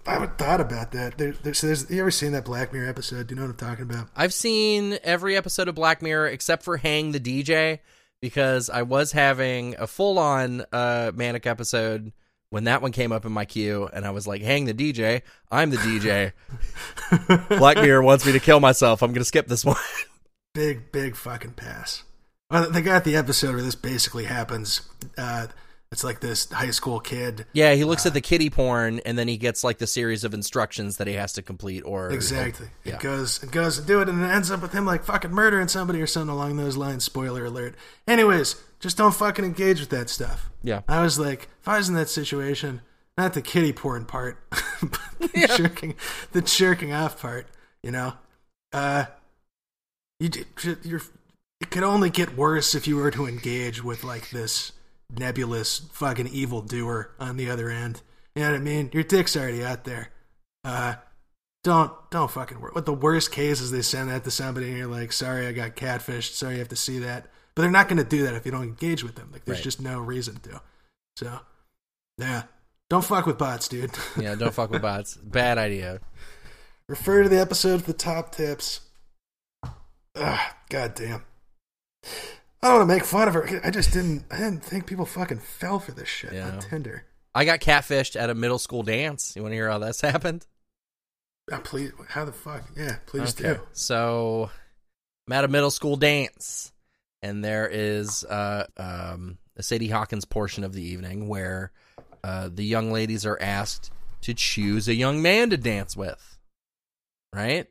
I 0.06 0.14
haven't 0.14 0.36
thought 0.36 0.60
about 0.60 0.92
that. 0.92 1.16
There, 1.16 1.32
there's, 1.32 1.60
there's, 1.60 1.90
you 1.90 2.00
ever 2.00 2.10
seen 2.10 2.32
that 2.32 2.44
Black 2.44 2.72
Mirror 2.72 2.88
episode? 2.88 3.28
Do 3.28 3.34
you 3.34 3.40
know 3.40 3.46
what 3.46 3.62
I'm 3.62 3.68
talking 3.68 3.84
about? 3.84 4.08
I've 4.16 4.34
seen 4.34 4.98
every 5.04 5.36
episode 5.36 5.68
of 5.68 5.74
Black 5.74 6.02
Mirror 6.02 6.28
except 6.28 6.64
for 6.64 6.76
Hang 6.76 7.12
the 7.12 7.20
DJ 7.20 7.78
because 8.20 8.68
I 8.68 8.82
was 8.82 9.12
having 9.12 9.76
a 9.78 9.86
full 9.86 10.18
on 10.18 10.64
uh, 10.72 11.12
manic 11.14 11.46
episode 11.46 12.12
when 12.50 12.64
that 12.64 12.82
one 12.82 12.92
came 12.92 13.12
up 13.12 13.24
in 13.24 13.32
my 13.32 13.44
queue, 13.46 13.88
and 13.92 14.04
I 14.04 14.10
was 14.10 14.26
like, 14.26 14.42
"Hang 14.42 14.66
the 14.66 14.74
DJ, 14.74 15.22
I'm 15.50 15.70
the 15.70 15.78
DJ." 15.78 16.32
Black 17.58 17.78
Mirror 17.78 18.02
wants 18.02 18.26
me 18.26 18.32
to 18.32 18.40
kill 18.40 18.60
myself. 18.60 19.02
I'm 19.02 19.12
gonna 19.12 19.24
skip 19.24 19.48
this 19.48 19.64
one. 19.64 19.76
big, 20.54 20.92
big 20.92 21.16
fucking 21.16 21.52
pass. 21.52 22.02
Well, 22.50 22.70
they 22.70 22.82
got 22.82 23.04
the 23.04 23.16
episode 23.16 23.54
where 23.54 23.62
this 23.62 23.74
basically 23.74 24.24
happens. 24.24 24.82
Uh, 25.16 25.46
it's 25.92 26.02
like 26.02 26.20
this 26.20 26.50
high 26.50 26.70
school 26.70 27.00
kid. 27.00 27.44
Yeah, 27.52 27.74
he 27.74 27.84
looks 27.84 28.06
at 28.06 28.14
the 28.14 28.22
kiddie 28.22 28.48
porn 28.48 29.00
and 29.04 29.18
then 29.18 29.28
he 29.28 29.36
gets 29.36 29.62
like 29.62 29.76
the 29.76 29.86
series 29.86 30.24
of 30.24 30.32
instructions 30.32 30.96
that 30.96 31.06
he 31.06 31.12
has 31.12 31.34
to 31.34 31.42
complete 31.42 31.82
or 31.82 32.10
Exactly. 32.10 32.68
Yeah. 32.82 32.94
It 32.94 33.00
goes, 33.00 33.42
it 33.42 33.50
goes 33.50 33.78
to 33.78 33.86
do 33.86 34.00
it, 34.00 34.08
and 34.08 34.24
it 34.24 34.28
ends 34.28 34.50
up 34.50 34.62
with 34.62 34.72
him 34.72 34.86
like 34.86 35.04
fucking 35.04 35.30
murdering 35.30 35.68
somebody 35.68 36.00
or 36.00 36.06
something 36.06 36.34
along 36.34 36.56
those 36.56 36.78
lines. 36.78 37.04
Spoiler 37.04 37.44
alert. 37.44 37.74
Anyways, 38.08 38.56
just 38.80 38.96
don't 38.96 39.14
fucking 39.14 39.44
engage 39.44 39.80
with 39.80 39.90
that 39.90 40.08
stuff. 40.08 40.50
Yeah. 40.62 40.80
I 40.88 41.02
was 41.02 41.18
like, 41.18 41.48
if 41.60 41.68
I 41.68 41.76
was 41.76 41.90
in 41.90 41.94
that 41.96 42.08
situation, 42.08 42.80
not 43.18 43.34
the 43.34 43.42
kiddie 43.42 43.74
porn 43.74 44.06
part, 44.06 44.38
but 44.50 45.00
the 45.18 45.54
jerking, 45.56 45.94
the 46.32 46.40
jerking 46.40 46.92
off 46.92 47.20
part. 47.20 47.46
You 47.82 47.90
know, 47.90 48.14
uh, 48.72 49.04
you 50.18 50.30
you're. 50.82 51.02
It 51.60 51.70
could 51.70 51.84
only 51.84 52.10
get 52.10 52.36
worse 52.36 52.74
if 52.74 52.88
you 52.88 52.96
were 52.96 53.12
to 53.12 53.26
engage 53.26 53.84
with 53.84 54.02
like 54.02 54.30
this 54.30 54.72
nebulous 55.16 55.78
fucking 55.92 56.28
evil 56.28 56.62
doer 56.62 57.10
on 57.20 57.36
the 57.36 57.50
other 57.50 57.68
end. 57.70 58.02
You 58.34 58.42
know 58.42 58.50
what 58.52 58.56
I 58.56 58.60
mean? 58.62 58.90
Your 58.92 59.02
dick's 59.02 59.36
already 59.36 59.64
out 59.64 59.84
there. 59.84 60.10
Uh, 60.64 60.94
don't 61.64 61.92
don't 62.10 62.30
fucking 62.30 62.60
work. 62.60 62.74
What 62.74 62.86
the 62.86 62.92
worst 62.94 63.30
case 63.30 63.60
is 63.60 63.70
they 63.70 63.82
send 63.82 64.10
that 64.10 64.24
to 64.24 64.30
somebody 64.30 64.68
and 64.68 64.78
you're 64.78 64.86
like, 64.86 65.12
sorry, 65.12 65.46
I 65.46 65.52
got 65.52 65.76
catfished. 65.76 66.32
Sorry, 66.32 66.54
you 66.54 66.58
have 66.60 66.68
to 66.68 66.76
see 66.76 66.98
that. 67.00 67.26
But 67.54 67.62
they're 67.62 67.70
not 67.70 67.88
going 67.88 67.98
to 67.98 68.04
do 68.04 68.22
that 68.24 68.34
if 68.34 68.46
you 68.46 68.52
don't 68.52 68.62
engage 68.62 69.04
with 69.04 69.14
them. 69.16 69.28
Like, 69.32 69.44
there's 69.44 69.58
Right. 69.58 69.64
just 69.64 69.80
no 69.80 70.00
reason 70.00 70.36
to. 70.40 70.62
So, 71.16 71.40
yeah, 72.16 72.44
don't 72.88 73.04
fuck 73.04 73.26
with 73.26 73.36
bots, 73.38 73.68
dude. 73.68 73.90
Yeah, 74.18 74.34
don't 74.34 74.54
fuck 74.54 74.70
with 74.70 74.80
bots. 74.82 75.16
Bad 75.16 75.58
idea. 75.58 76.00
Refer 76.88 77.22
to 77.24 77.28
the 77.28 77.38
episode 77.40 77.82
for 77.82 77.88
the 77.92 77.98
top 77.98 78.34
tips. 78.34 78.80
Ugh, 80.16 80.40
God 80.70 80.94
damn. 80.94 81.24
I 82.62 82.68
don't 82.68 82.78
want 82.78 82.88
to 82.90 82.94
make 82.94 83.04
fun 83.04 83.28
of 83.28 83.34
her. 83.34 83.60
I 83.64 83.70
just 83.70 83.92
didn't. 83.92 84.24
I 84.30 84.36
didn't 84.38 84.64
think 84.64 84.86
people 84.86 85.04
fucking 85.06 85.38
fell 85.40 85.78
for 85.80 85.92
this 85.92 86.08
shit 86.08 86.32
Yeah. 86.32 86.48
on 86.50 86.60
Tinder. 86.60 87.04
I 87.34 87.44
got 87.44 87.60
catfished 87.60 88.14
at 88.20 88.30
a 88.30 88.34
middle 88.34 88.58
school 88.58 88.82
dance. 88.82 89.34
You 89.34 89.42
want 89.42 89.52
to 89.52 89.56
hear 89.56 89.68
how 89.70 89.78
that's 89.78 90.00
happened? 90.02 90.46
Uh, 91.50 91.58
please, 91.58 91.92
how 92.08 92.24
the 92.24 92.32
fuck? 92.32 92.62
Yeah, 92.76 92.96
please 93.06 93.34
do. 93.34 93.58
So 93.72 94.50
I'm 95.26 95.32
at 95.32 95.44
a 95.44 95.48
middle 95.48 95.70
school 95.72 95.96
dance, 95.96 96.72
and 97.20 97.44
there 97.44 97.68
is 97.68 98.22
uh, 98.24 98.66
um, 98.76 99.38
a 99.56 99.62
Sadie 99.62 99.88
Hawkins 99.88 100.24
portion 100.24 100.62
of 100.62 100.72
the 100.72 100.82
evening 100.82 101.26
where 101.26 101.72
uh, 102.22 102.48
the 102.52 102.64
young 102.64 102.92
ladies 102.92 103.26
are 103.26 103.38
asked 103.40 103.90
to 104.20 104.34
choose 104.34 104.86
a 104.86 104.94
young 104.94 105.20
man 105.20 105.50
to 105.50 105.56
dance 105.56 105.96
with. 105.96 106.38
Right? 107.34 107.66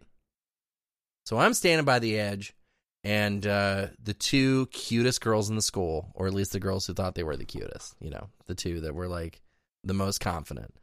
So 1.26 1.38
I'm 1.38 1.54
standing 1.54 1.86
by 1.86 2.00
the 2.00 2.20
edge, 2.20 2.54
and 3.04 3.46
uh, 3.48 3.88
the 4.02 4.14
two 4.14 4.68
cutest 4.68 5.22
girls 5.22 5.50
in 5.50 5.56
the 5.56 5.62
school, 5.62 6.12
or 6.14 6.28
at 6.28 6.34
least 6.34 6.52
the 6.52 6.60
girls 6.60 6.86
who 6.86 6.94
thought 6.94 7.16
they 7.16 7.24
were 7.24 7.38
the 7.38 7.46
cutest, 7.46 7.96
you 8.00 8.10
know, 8.10 8.30
the 8.48 8.56
two 8.56 8.82
that 8.82 8.94
were 8.94 9.08
like 9.08 9.42
the 9.84 9.94
most 9.94 10.20
confident. 10.20 10.76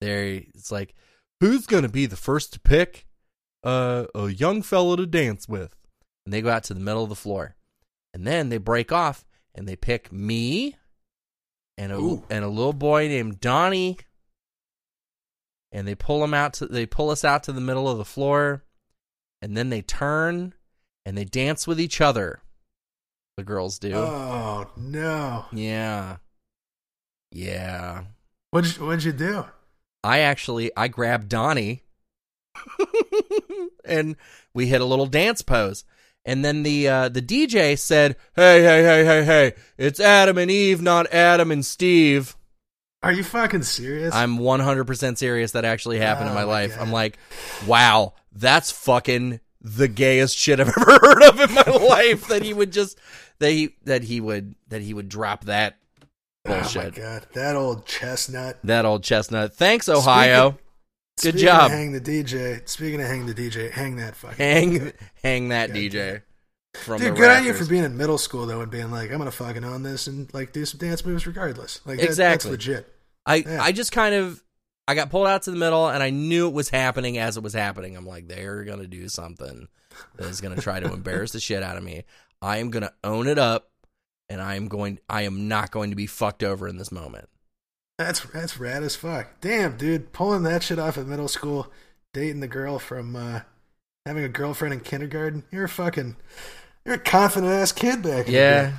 They're, 0.00 0.42
it's 0.54 0.70
like, 0.70 0.94
who's 1.40 1.66
going 1.66 1.82
to 1.82 1.88
be 1.88 2.06
the 2.06 2.16
first 2.16 2.52
to 2.52 2.60
pick 2.60 3.06
uh, 3.64 4.04
a 4.14 4.28
young 4.28 4.62
fellow 4.62 4.94
to 4.96 5.06
dance 5.06 5.48
with? 5.48 5.74
And 6.24 6.32
they 6.32 6.42
go 6.42 6.50
out 6.50 6.64
to 6.64 6.74
the 6.74 6.80
middle 6.80 7.02
of 7.02 7.08
the 7.08 7.14
floor. 7.16 7.56
And 8.14 8.26
then 8.26 8.48
they 8.48 8.58
break 8.58 8.92
off 8.92 9.24
and 9.54 9.68
they 9.68 9.76
pick 9.76 10.12
me 10.12 10.76
and 11.76 11.92
a, 11.92 11.98
Ooh. 11.98 12.24
and 12.30 12.44
a 12.44 12.48
little 12.48 12.72
boy 12.72 13.08
named 13.08 13.40
Donnie. 13.40 13.98
And 15.72 15.86
they 15.86 15.94
pull 15.94 16.20
them 16.20 16.32
out 16.32 16.54
to 16.54 16.66
they 16.66 16.86
pull 16.86 17.10
us 17.10 17.24
out 17.24 17.42
to 17.44 17.52
the 17.52 17.60
middle 17.60 17.88
of 17.88 17.98
the 17.98 18.04
floor 18.04 18.64
and 19.42 19.56
then 19.56 19.68
they 19.68 19.82
turn 19.82 20.54
and 21.06 21.16
they 21.16 21.24
dance 21.24 21.66
with 21.66 21.80
each 21.80 22.02
other. 22.02 22.40
The 23.38 23.44
girls 23.44 23.78
do. 23.78 23.94
Oh 23.94 24.68
no! 24.76 25.46
Yeah. 25.52 26.16
Yeah. 27.32 28.04
What'd 28.50 28.76
you, 28.76 28.84
what'd 28.84 29.04
you 29.04 29.12
do? 29.12 29.44
I 30.04 30.18
actually 30.20 30.70
I 30.76 30.88
grabbed 30.88 31.28
Donnie 31.28 31.82
and 33.84 34.16
we 34.54 34.66
hit 34.66 34.80
a 34.80 34.84
little 34.84 35.06
dance 35.06 35.42
pose. 35.42 35.84
And 36.24 36.44
then 36.44 36.64
the 36.64 36.88
uh, 36.88 37.08
the 37.08 37.22
DJ 37.22 37.78
said, 37.78 38.16
"Hey, 38.34 38.60
hey, 38.62 38.82
hey, 38.82 39.04
hey, 39.04 39.24
hey! 39.24 39.52
It's 39.78 40.00
Adam 40.00 40.38
and 40.38 40.50
Eve, 40.50 40.82
not 40.82 41.12
Adam 41.12 41.52
and 41.52 41.64
Steve." 41.64 42.36
Are 43.02 43.12
you 43.12 43.22
fucking 43.22 43.62
serious? 43.62 44.12
I'm 44.12 44.38
100% 44.38 45.18
serious 45.18 45.52
that 45.52 45.64
actually 45.64 45.98
happened 46.00 46.26
in 46.26 46.32
Oh 46.32 46.34
my 46.34 46.44
my 46.44 46.50
life. 46.50 46.74
God. 46.74 46.80
I'm 46.82 46.90
like, 46.90 47.18
"Wow, 47.66 48.14
that's 48.32 48.72
fucking 48.72 49.38
the 49.66 49.88
gayest 49.88 50.36
shit 50.36 50.60
I've 50.60 50.68
ever 50.76 50.98
heard 51.00 51.22
of 51.22 51.40
in 51.40 51.52
my 51.54 51.62
life." 51.86 52.28
That 52.28 52.42
he 52.42 52.54
would 52.54 52.72
just 52.72 52.98
that 53.40 53.50
he 53.50 53.76
that 53.84 54.02
he 54.04 54.20
would 54.20 54.54
that 54.68 54.82
he 54.82 54.94
would 54.94 55.08
drop 55.08 55.44
that 55.46 55.76
Oh 56.46 56.50
my 56.50 56.60
bullshit. 56.60 56.94
god, 56.94 57.26
that 57.34 57.56
old 57.56 57.86
chestnut. 57.86 58.58
that 58.64 58.84
old 58.84 59.02
chestnut. 59.02 59.54
Thanks, 59.54 59.88
Ohio. 59.88 60.58
Good 61.22 61.32
Speaking 61.32 61.40
job. 61.40 61.70
Hang 61.70 61.92
the 61.92 62.00
DJ. 62.00 62.68
Speaking 62.68 63.00
of 63.00 63.06
hang 63.08 63.26
the 63.26 63.34
DJ, 63.34 63.70
hang 63.70 63.96
that 63.96 64.14
fucking 64.14 64.36
hang 64.36 64.92
hang 65.22 65.48
that 65.48 65.68
God 65.68 65.76
DJ 65.76 66.22
from 66.74 67.00
Dude, 67.00 67.16
good 67.16 67.30
on 67.30 67.42
you 67.44 67.54
for 67.54 67.64
being 67.64 67.84
in 67.84 67.96
middle 67.96 68.18
school 68.18 68.44
though 68.46 68.60
and 68.60 68.70
being 68.70 68.90
like, 68.90 69.10
I'm 69.10 69.18
gonna 69.18 69.30
fucking 69.30 69.64
own 69.64 69.82
this 69.82 70.06
and 70.06 70.32
like 70.34 70.52
do 70.52 70.64
some 70.66 70.78
dance 70.78 71.04
moves 71.06 71.26
regardless. 71.26 71.80
Like 71.86 71.98
that, 71.98 72.04
Exactly. 72.04 72.50
that's 72.50 72.66
legit. 72.66 72.92
I 73.24 73.36
Yeah. 73.36 73.62
I 73.62 73.72
just 73.72 73.92
kind 73.92 74.14
of 74.14 74.42
I 74.88 74.94
got 74.94 75.10
pulled 75.10 75.26
out 75.26 75.42
to 75.42 75.50
the 75.50 75.56
middle 75.56 75.88
and 75.88 76.02
I 76.02 76.10
knew 76.10 76.46
it 76.48 76.54
was 76.54 76.68
happening 76.68 77.18
as 77.18 77.36
it 77.36 77.42
was 77.42 77.54
happening. 77.54 77.96
I'm 77.96 78.06
like, 78.06 78.28
they're 78.28 78.64
gonna 78.64 78.86
do 78.86 79.08
something 79.08 79.68
that 80.16 80.26
is 80.28 80.40
gonna 80.40 80.56
try 80.60 80.80
to 80.80 80.92
embarrass 80.92 81.32
the 81.32 81.40
shit 81.40 81.62
out 81.62 81.76
of 81.76 81.82
me. 81.82 82.04
I 82.40 82.58
am 82.58 82.70
gonna 82.70 82.92
own 83.02 83.26
it 83.26 83.38
up, 83.38 83.70
and 84.28 84.40
I 84.40 84.54
am 84.56 84.68
going. 84.68 84.98
I 85.08 85.22
am 85.22 85.48
not 85.48 85.70
going 85.70 85.90
to 85.90 85.96
be 85.96 86.06
fucked 86.06 86.42
over 86.42 86.68
in 86.68 86.76
this 86.76 86.92
moment. 86.92 87.28
That's 87.98 88.20
that's 88.20 88.58
rad 88.58 88.82
as 88.82 88.94
fuck. 88.94 89.40
Damn, 89.40 89.76
dude, 89.76 90.12
pulling 90.12 90.42
that 90.42 90.62
shit 90.62 90.78
off 90.78 90.98
at 90.98 91.06
middle 91.06 91.28
school, 91.28 91.72
dating 92.12 92.40
the 92.40 92.48
girl 92.48 92.78
from 92.78 93.16
uh 93.16 93.40
having 94.04 94.22
a 94.24 94.28
girlfriend 94.28 94.74
in 94.74 94.80
kindergarten. 94.80 95.44
You're 95.50 95.64
a 95.64 95.68
fucking 95.68 96.16
you're 96.84 96.96
a 96.96 96.98
confident 96.98 97.52
ass 97.52 97.72
kid 97.72 98.02
back 98.02 98.28
Yeah. 98.28 98.72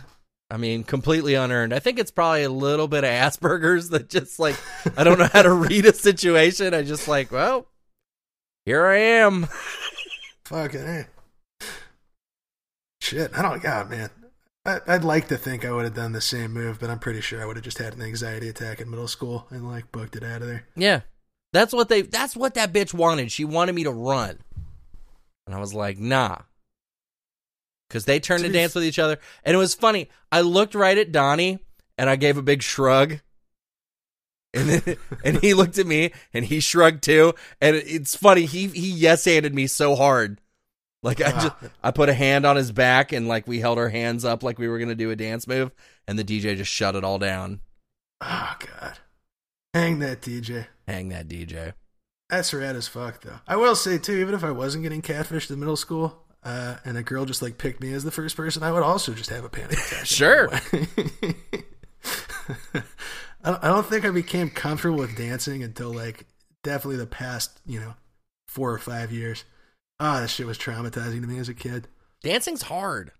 I 0.49 0.57
mean, 0.57 0.83
completely 0.83 1.33
unearned. 1.33 1.73
I 1.73 1.79
think 1.79 1.99
it's 1.99 2.11
probably 2.11 2.43
a 2.43 2.49
little 2.49 2.87
bit 2.87 3.03
of 3.03 3.09
Asperger's 3.09 3.89
that 3.89 4.09
just 4.09 4.39
like 4.39 4.55
I 4.97 5.03
don't 5.03 5.19
know 5.19 5.29
how 5.31 5.41
to 5.41 5.51
read 5.51 5.85
a 5.85 5.93
situation. 5.93 6.73
I 6.73 6.83
just 6.83 7.07
like, 7.07 7.31
well, 7.31 7.67
here 8.65 8.85
I 8.85 8.97
am. 8.97 9.47
Fucking 10.45 10.85
hey. 10.85 11.05
Shit, 13.01 13.37
I 13.37 13.41
don't. 13.41 13.61
God, 13.61 13.89
man. 13.89 14.09
I'd 14.65 15.05
like 15.05 15.29
to 15.29 15.37
think 15.37 15.63
I 15.63 15.71
would 15.71 15.85
have 15.85 15.93
done 15.93 16.11
the 16.11 16.19
same 16.19 16.51
move, 16.51 16.79
but 16.81 16.89
I'm 16.89 16.99
pretty 16.99 17.21
sure 17.21 17.41
I 17.41 17.45
would 17.45 17.55
have 17.55 17.63
just 17.63 17.77
had 17.77 17.93
an 17.93 18.01
anxiety 18.01 18.49
attack 18.49 18.81
in 18.81 18.89
middle 18.89 19.07
school 19.07 19.47
and 19.49 19.69
like 19.69 19.93
booked 19.93 20.17
it 20.17 20.23
out 20.23 20.41
of 20.41 20.47
there. 20.49 20.65
Yeah. 20.75 21.01
That's 21.53 21.73
what 21.73 21.87
they 21.87 22.01
that's 22.01 22.35
what 22.35 22.55
that 22.55 22.73
bitch 22.73 22.93
wanted. 22.93 23.31
She 23.31 23.45
wanted 23.45 23.75
me 23.75 23.85
to 23.85 23.91
run. 23.91 24.39
And 25.45 25.55
I 25.55 25.59
was 25.59 25.73
like, 25.73 25.97
"Nah." 25.97 26.39
Cuz 27.89 28.05
they 28.05 28.19
turned 28.19 28.43
to 28.43 28.47
To 28.47 28.53
dance 28.53 28.75
with 28.75 28.83
each 28.83 28.99
other, 28.99 29.17
and 29.43 29.55
it 29.55 29.57
was 29.57 29.73
funny. 29.73 30.09
I 30.31 30.41
looked 30.41 30.75
right 30.75 30.97
at 30.97 31.11
Donnie 31.11 31.59
and 31.97 32.09
I 32.09 32.15
gave 32.15 32.37
a 32.37 32.41
big 32.41 32.61
shrug. 32.61 33.19
And 34.53 34.69
then, 34.69 34.97
and 35.23 35.37
he 35.37 35.53
looked 35.53 35.77
at 35.77 35.87
me 35.87 36.11
and 36.33 36.45
he 36.45 36.59
shrugged 36.59 37.03
too. 37.03 37.33
And 37.61 37.75
it's 37.75 38.15
funny. 38.15 38.45
He 38.45 38.67
he 38.67 38.89
yes 38.89 39.25
anded 39.27 39.53
me 39.53 39.67
so 39.67 39.95
hard. 39.95 40.41
Like 41.03 41.21
I 41.21 41.31
just 41.31 41.53
I 41.83 41.91
put 41.91 42.09
a 42.09 42.13
hand 42.13 42.45
on 42.45 42.55
his 42.55 42.71
back 42.71 43.11
and 43.11 43.27
like 43.27 43.47
we 43.47 43.59
held 43.59 43.77
our 43.77 43.89
hands 43.89 44.25
up 44.25 44.43
like 44.43 44.59
we 44.59 44.67
were 44.67 44.79
gonna 44.79 44.95
do 44.95 45.11
a 45.11 45.15
dance 45.15 45.47
move, 45.47 45.71
and 46.07 46.17
the 46.17 46.23
DJ 46.23 46.57
just 46.57 46.71
shut 46.71 46.95
it 46.95 47.03
all 47.03 47.19
down. 47.19 47.61
Oh 48.21 48.55
god, 48.59 48.97
hang 49.73 49.99
that 49.99 50.21
DJ. 50.21 50.67
Hang 50.87 51.09
that 51.09 51.27
DJ. 51.27 51.73
That's 52.29 52.53
rad 52.53 52.75
as 52.75 52.89
fuck, 52.89 53.21
though. 53.21 53.39
I 53.47 53.55
will 53.55 53.75
say 53.75 53.97
too, 53.97 54.17
even 54.17 54.33
if 54.33 54.43
I 54.43 54.51
wasn't 54.51 54.83
getting 54.83 55.01
catfished 55.01 55.49
in 55.49 55.59
middle 55.59 55.77
school, 55.77 56.25
uh, 56.43 56.77
and 56.85 56.97
a 56.97 57.03
girl 57.03 57.25
just 57.25 57.41
like 57.41 57.57
picked 57.57 57.81
me 57.81 57.91
as 57.93 58.03
the 58.03 58.11
first 58.11 58.35
person, 58.37 58.63
I 58.63 58.71
would 58.71 58.83
also 58.83 59.13
just 59.13 59.29
have 59.29 59.43
a 59.43 59.49
panic 59.49 59.73
attack. 59.79 60.05
Sure. 60.05 60.49
I 63.43 63.51
don't- 63.51 63.63
I 63.63 63.67
don't 63.67 63.85
think 63.85 64.05
I 64.05 64.09
became 64.09 64.49
comfortable 64.49 64.97
with 64.97 65.15
dancing 65.17 65.63
until 65.63 65.93
like 65.93 66.25
definitely 66.63 66.97
the 66.97 67.05
past, 67.07 67.59
you 67.65 67.79
know, 67.79 67.95
four 68.47 68.71
or 68.71 68.79
five 68.79 69.11
years. 69.11 69.43
Ah, 69.99 70.19
that 70.21 70.29
shit 70.29 70.45
was 70.47 70.57
traumatizing 70.57 71.21
to 71.21 71.27
me 71.27 71.37
as 71.39 71.49
a 71.49 71.53
kid. 71.53 71.87
Dancing's 72.23 72.63
hard. 72.63 73.11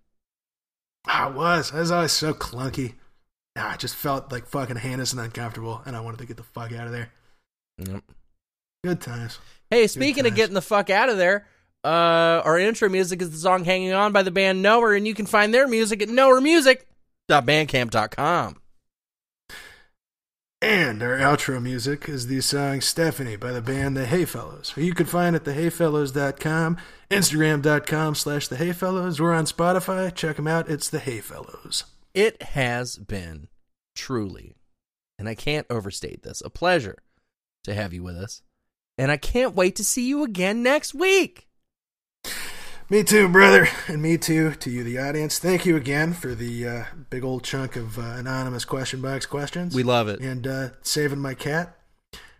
Ah, 1.06 1.28
it 1.28 1.34
was. 1.34 1.72
I 1.72 1.80
was 1.80 1.90
always 1.90 2.12
so 2.12 2.34
clunky. 2.34 2.94
Ah, 3.56 3.72
I 3.72 3.76
just 3.76 3.94
felt 3.94 4.30
like 4.32 4.46
fucking 4.46 4.76
heinous 4.76 5.12
and 5.12 5.20
uncomfortable, 5.20 5.82
and 5.86 5.96
I 5.96 6.00
wanted 6.00 6.18
to 6.18 6.26
get 6.26 6.36
the 6.36 6.42
fuck 6.42 6.72
out 6.72 6.86
of 6.86 6.92
there. 6.92 7.10
Yep. 7.78 8.02
Good 8.84 9.00
times. 9.00 9.38
Hey, 9.70 9.86
speaking 9.86 10.26
of 10.26 10.34
getting 10.34 10.54
the 10.54 10.62
fuck 10.62 10.90
out 10.90 11.08
of 11.08 11.16
there, 11.16 11.46
uh, 11.88 12.42
our 12.44 12.58
intro 12.58 12.90
music 12.90 13.22
is 13.22 13.30
the 13.30 13.38
song 13.38 13.64
Hanging 13.64 13.94
On 13.94 14.12
by 14.12 14.22
the 14.22 14.30
band 14.30 14.60
Knower, 14.60 14.94
and 14.94 15.06
you 15.06 15.14
can 15.14 15.24
find 15.24 15.54
their 15.54 15.66
music 15.66 16.02
at 16.02 16.08
knowermusic.bandcamp.com. 16.08 18.56
And 20.60 21.02
our 21.02 21.16
outro 21.16 21.62
music 21.62 22.08
is 22.08 22.26
the 22.26 22.42
song 22.42 22.82
Stephanie 22.82 23.36
by 23.36 23.52
the 23.52 23.62
band 23.62 23.96
The 23.96 24.04
Hayfellows, 24.04 24.72
who 24.72 24.82
you 24.82 24.92
can 24.92 25.06
find 25.06 25.34
at 25.34 25.44
thehayfellows.com, 25.44 26.76
instagram.com 27.10 28.14
slash 28.14 28.48
The 28.48 28.56
Hayfellows, 28.56 29.18
or 29.18 29.32
on 29.32 29.46
Spotify. 29.46 30.14
Check 30.14 30.36
them 30.36 30.46
out. 30.46 30.68
It's 30.68 30.90
The 30.90 30.98
Hayfellows. 30.98 31.84
It 32.12 32.42
has 32.42 32.98
been 32.98 33.48
truly, 33.94 34.56
and 35.18 35.26
I 35.26 35.34
can't 35.34 35.66
overstate 35.70 36.22
this, 36.22 36.42
a 36.44 36.50
pleasure 36.50 36.98
to 37.64 37.72
have 37.72 37.94
you 37.94 38.02
with 38.02 38.16
us. 38.16 38.42
And 38.98 39.10
I 39.10 39.16
can't 39.16 39.54
wait 39.54 39.76
to 39.76 39.84
see 39.84 40.06
you 40.06 40.22
again 40.24 40.62
next 40.62 40.92
week. 40.92 41.47
Me 42.90 43.02
too, 43.04 43.28
brother. 43.28 43.68
And 43.86 44.00
me 44.00 44.16
too 44.16 44.52
to 44.52 44.70
you, 44.70 44.82
the 44.82 44.98
audience. 44.98 45.38
Thank 45.38 45.66
you 45.66 45.76
again 45.76 46.14
for 46.14 46.34
the 46.34 46.66
uh, 46.66 46.84
big 47.10 47.22
old 47.22 47.44
chunk 47.44 47.76
of 47.76 47.98
uh, 47.98 48.02
anonymous 48.02 48.64
question 48.64 49.02
box 49.02 49.26
questions. 49.26 49.74
We 49.74 49.82
love 49.82 50.08
it. 50.08 50.20
and 50.20 50.46
uh, 50.46 50.68
saving 50.80 51.18
my 51.20 51.34
cat. 51.34 51.76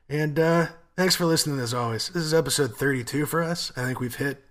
And 0.08 0.38
uh, 0.38 0.68
thanks 0.96 1.14
for 1.14 1.26
listening 1.26 1.58
as 1.60 1.74
always. 1.74 2.08
This 2.08 2.22
is 2.22 2.32
episode 2.32 2.74
32 2.76 3.26
for 3.26 3.42
us. 3.42 3.72
I 3.76 3.84
think 3.84 4.00
we've 4.00 4.14
hit 4.16 4.42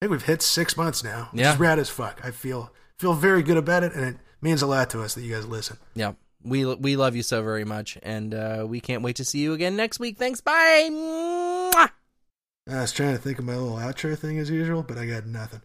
I 0.00 0.04
think 0.04 0.12
we've 0.12 0.22
hit 0.24 0.42
six 0.42 0.76
months 0.76 1.02
now. 1.02 1.28
Which 1.32 1.40
Yeah. 1.40 1.54
is 1.54 1.58
rad 1.58 1.78
as 1.78 1.88
fuck. 1.88 2.20
I 2.22 2.30
feel 2.30 2.70
feel 2.98 3.14
very 3.14 3.42
good 3.42 3.56
about 3.56 3.82
it 3.84 3.94
and 3.94 4.04
it 4.04 4.16
means 4.42 4.60
a 4.60 4.66
lot 4.66 4.90
to 4.90 5.00
us 5.02 5.14
that 5.14 5.22
you 5.22 5.32
guys 5.34 5.46
listen. 5.46 5.78
Yeah. 5.94 6.12
We 6.44 6.64
we 6.76 6.94
love 6.96 7.16
you 7.16 7.24
so 7.24 7.42
very 7.42 7.64
much, 7.64 7.98
and 8.00 8.32
uh, 8.32 8.64
we 8.68 8.78
can't 8.80 9.02
wait 9.02 9.16
to 9.16 9.24
see 9.24 9.40
you 9.40 9.54
again 9.54 9.74
next 9.74 9.98
week. 9.98 10.18
Thanks. 10.18 10.40
Bye. 10.40 11.57
Mwah. 12.68 12.76
I 12.76 12.80
was 12.82 12.92
trying 12.92 13.16
to 13.16 13.18
think 13.22 13.38
of 13.38 13.44
my 13.44 13.56
little 13.56 13.76
outro 13.78 14.16
thing 14.18 14.38
as 14.38 14.50
usual, 14.50 14.82
but 14.82 14.98
I 14.98 15.06
got 15.06 15.26
nothing. 15.26 15.62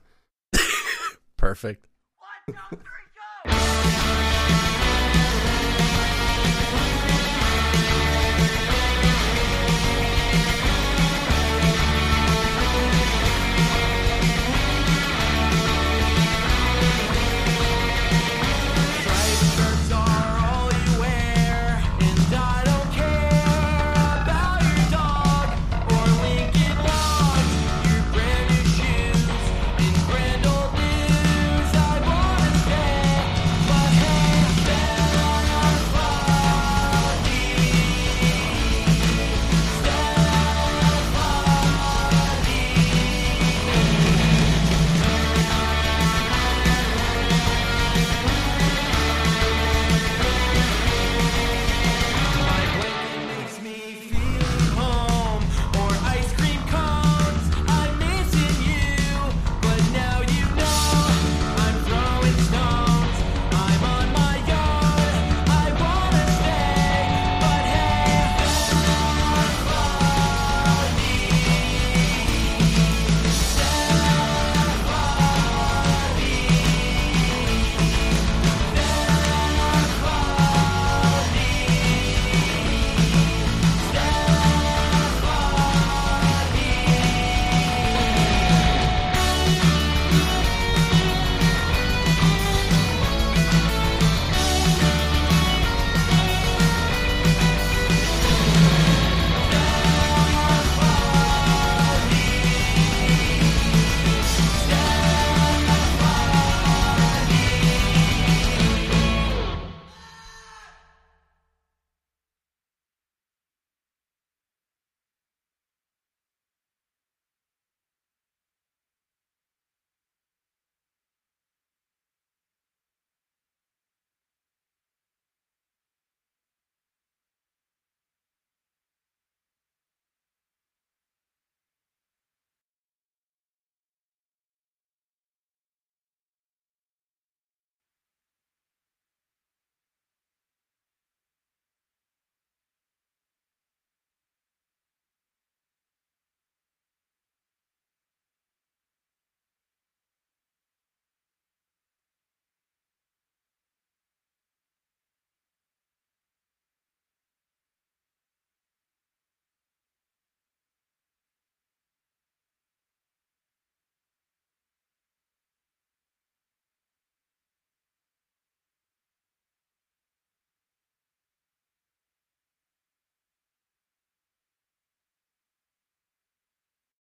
Perfect. 1.37 1.87
One, 2.45 2.55
two, 2.55 2.75
three, 2.77 2.79
go! 2.79 3.02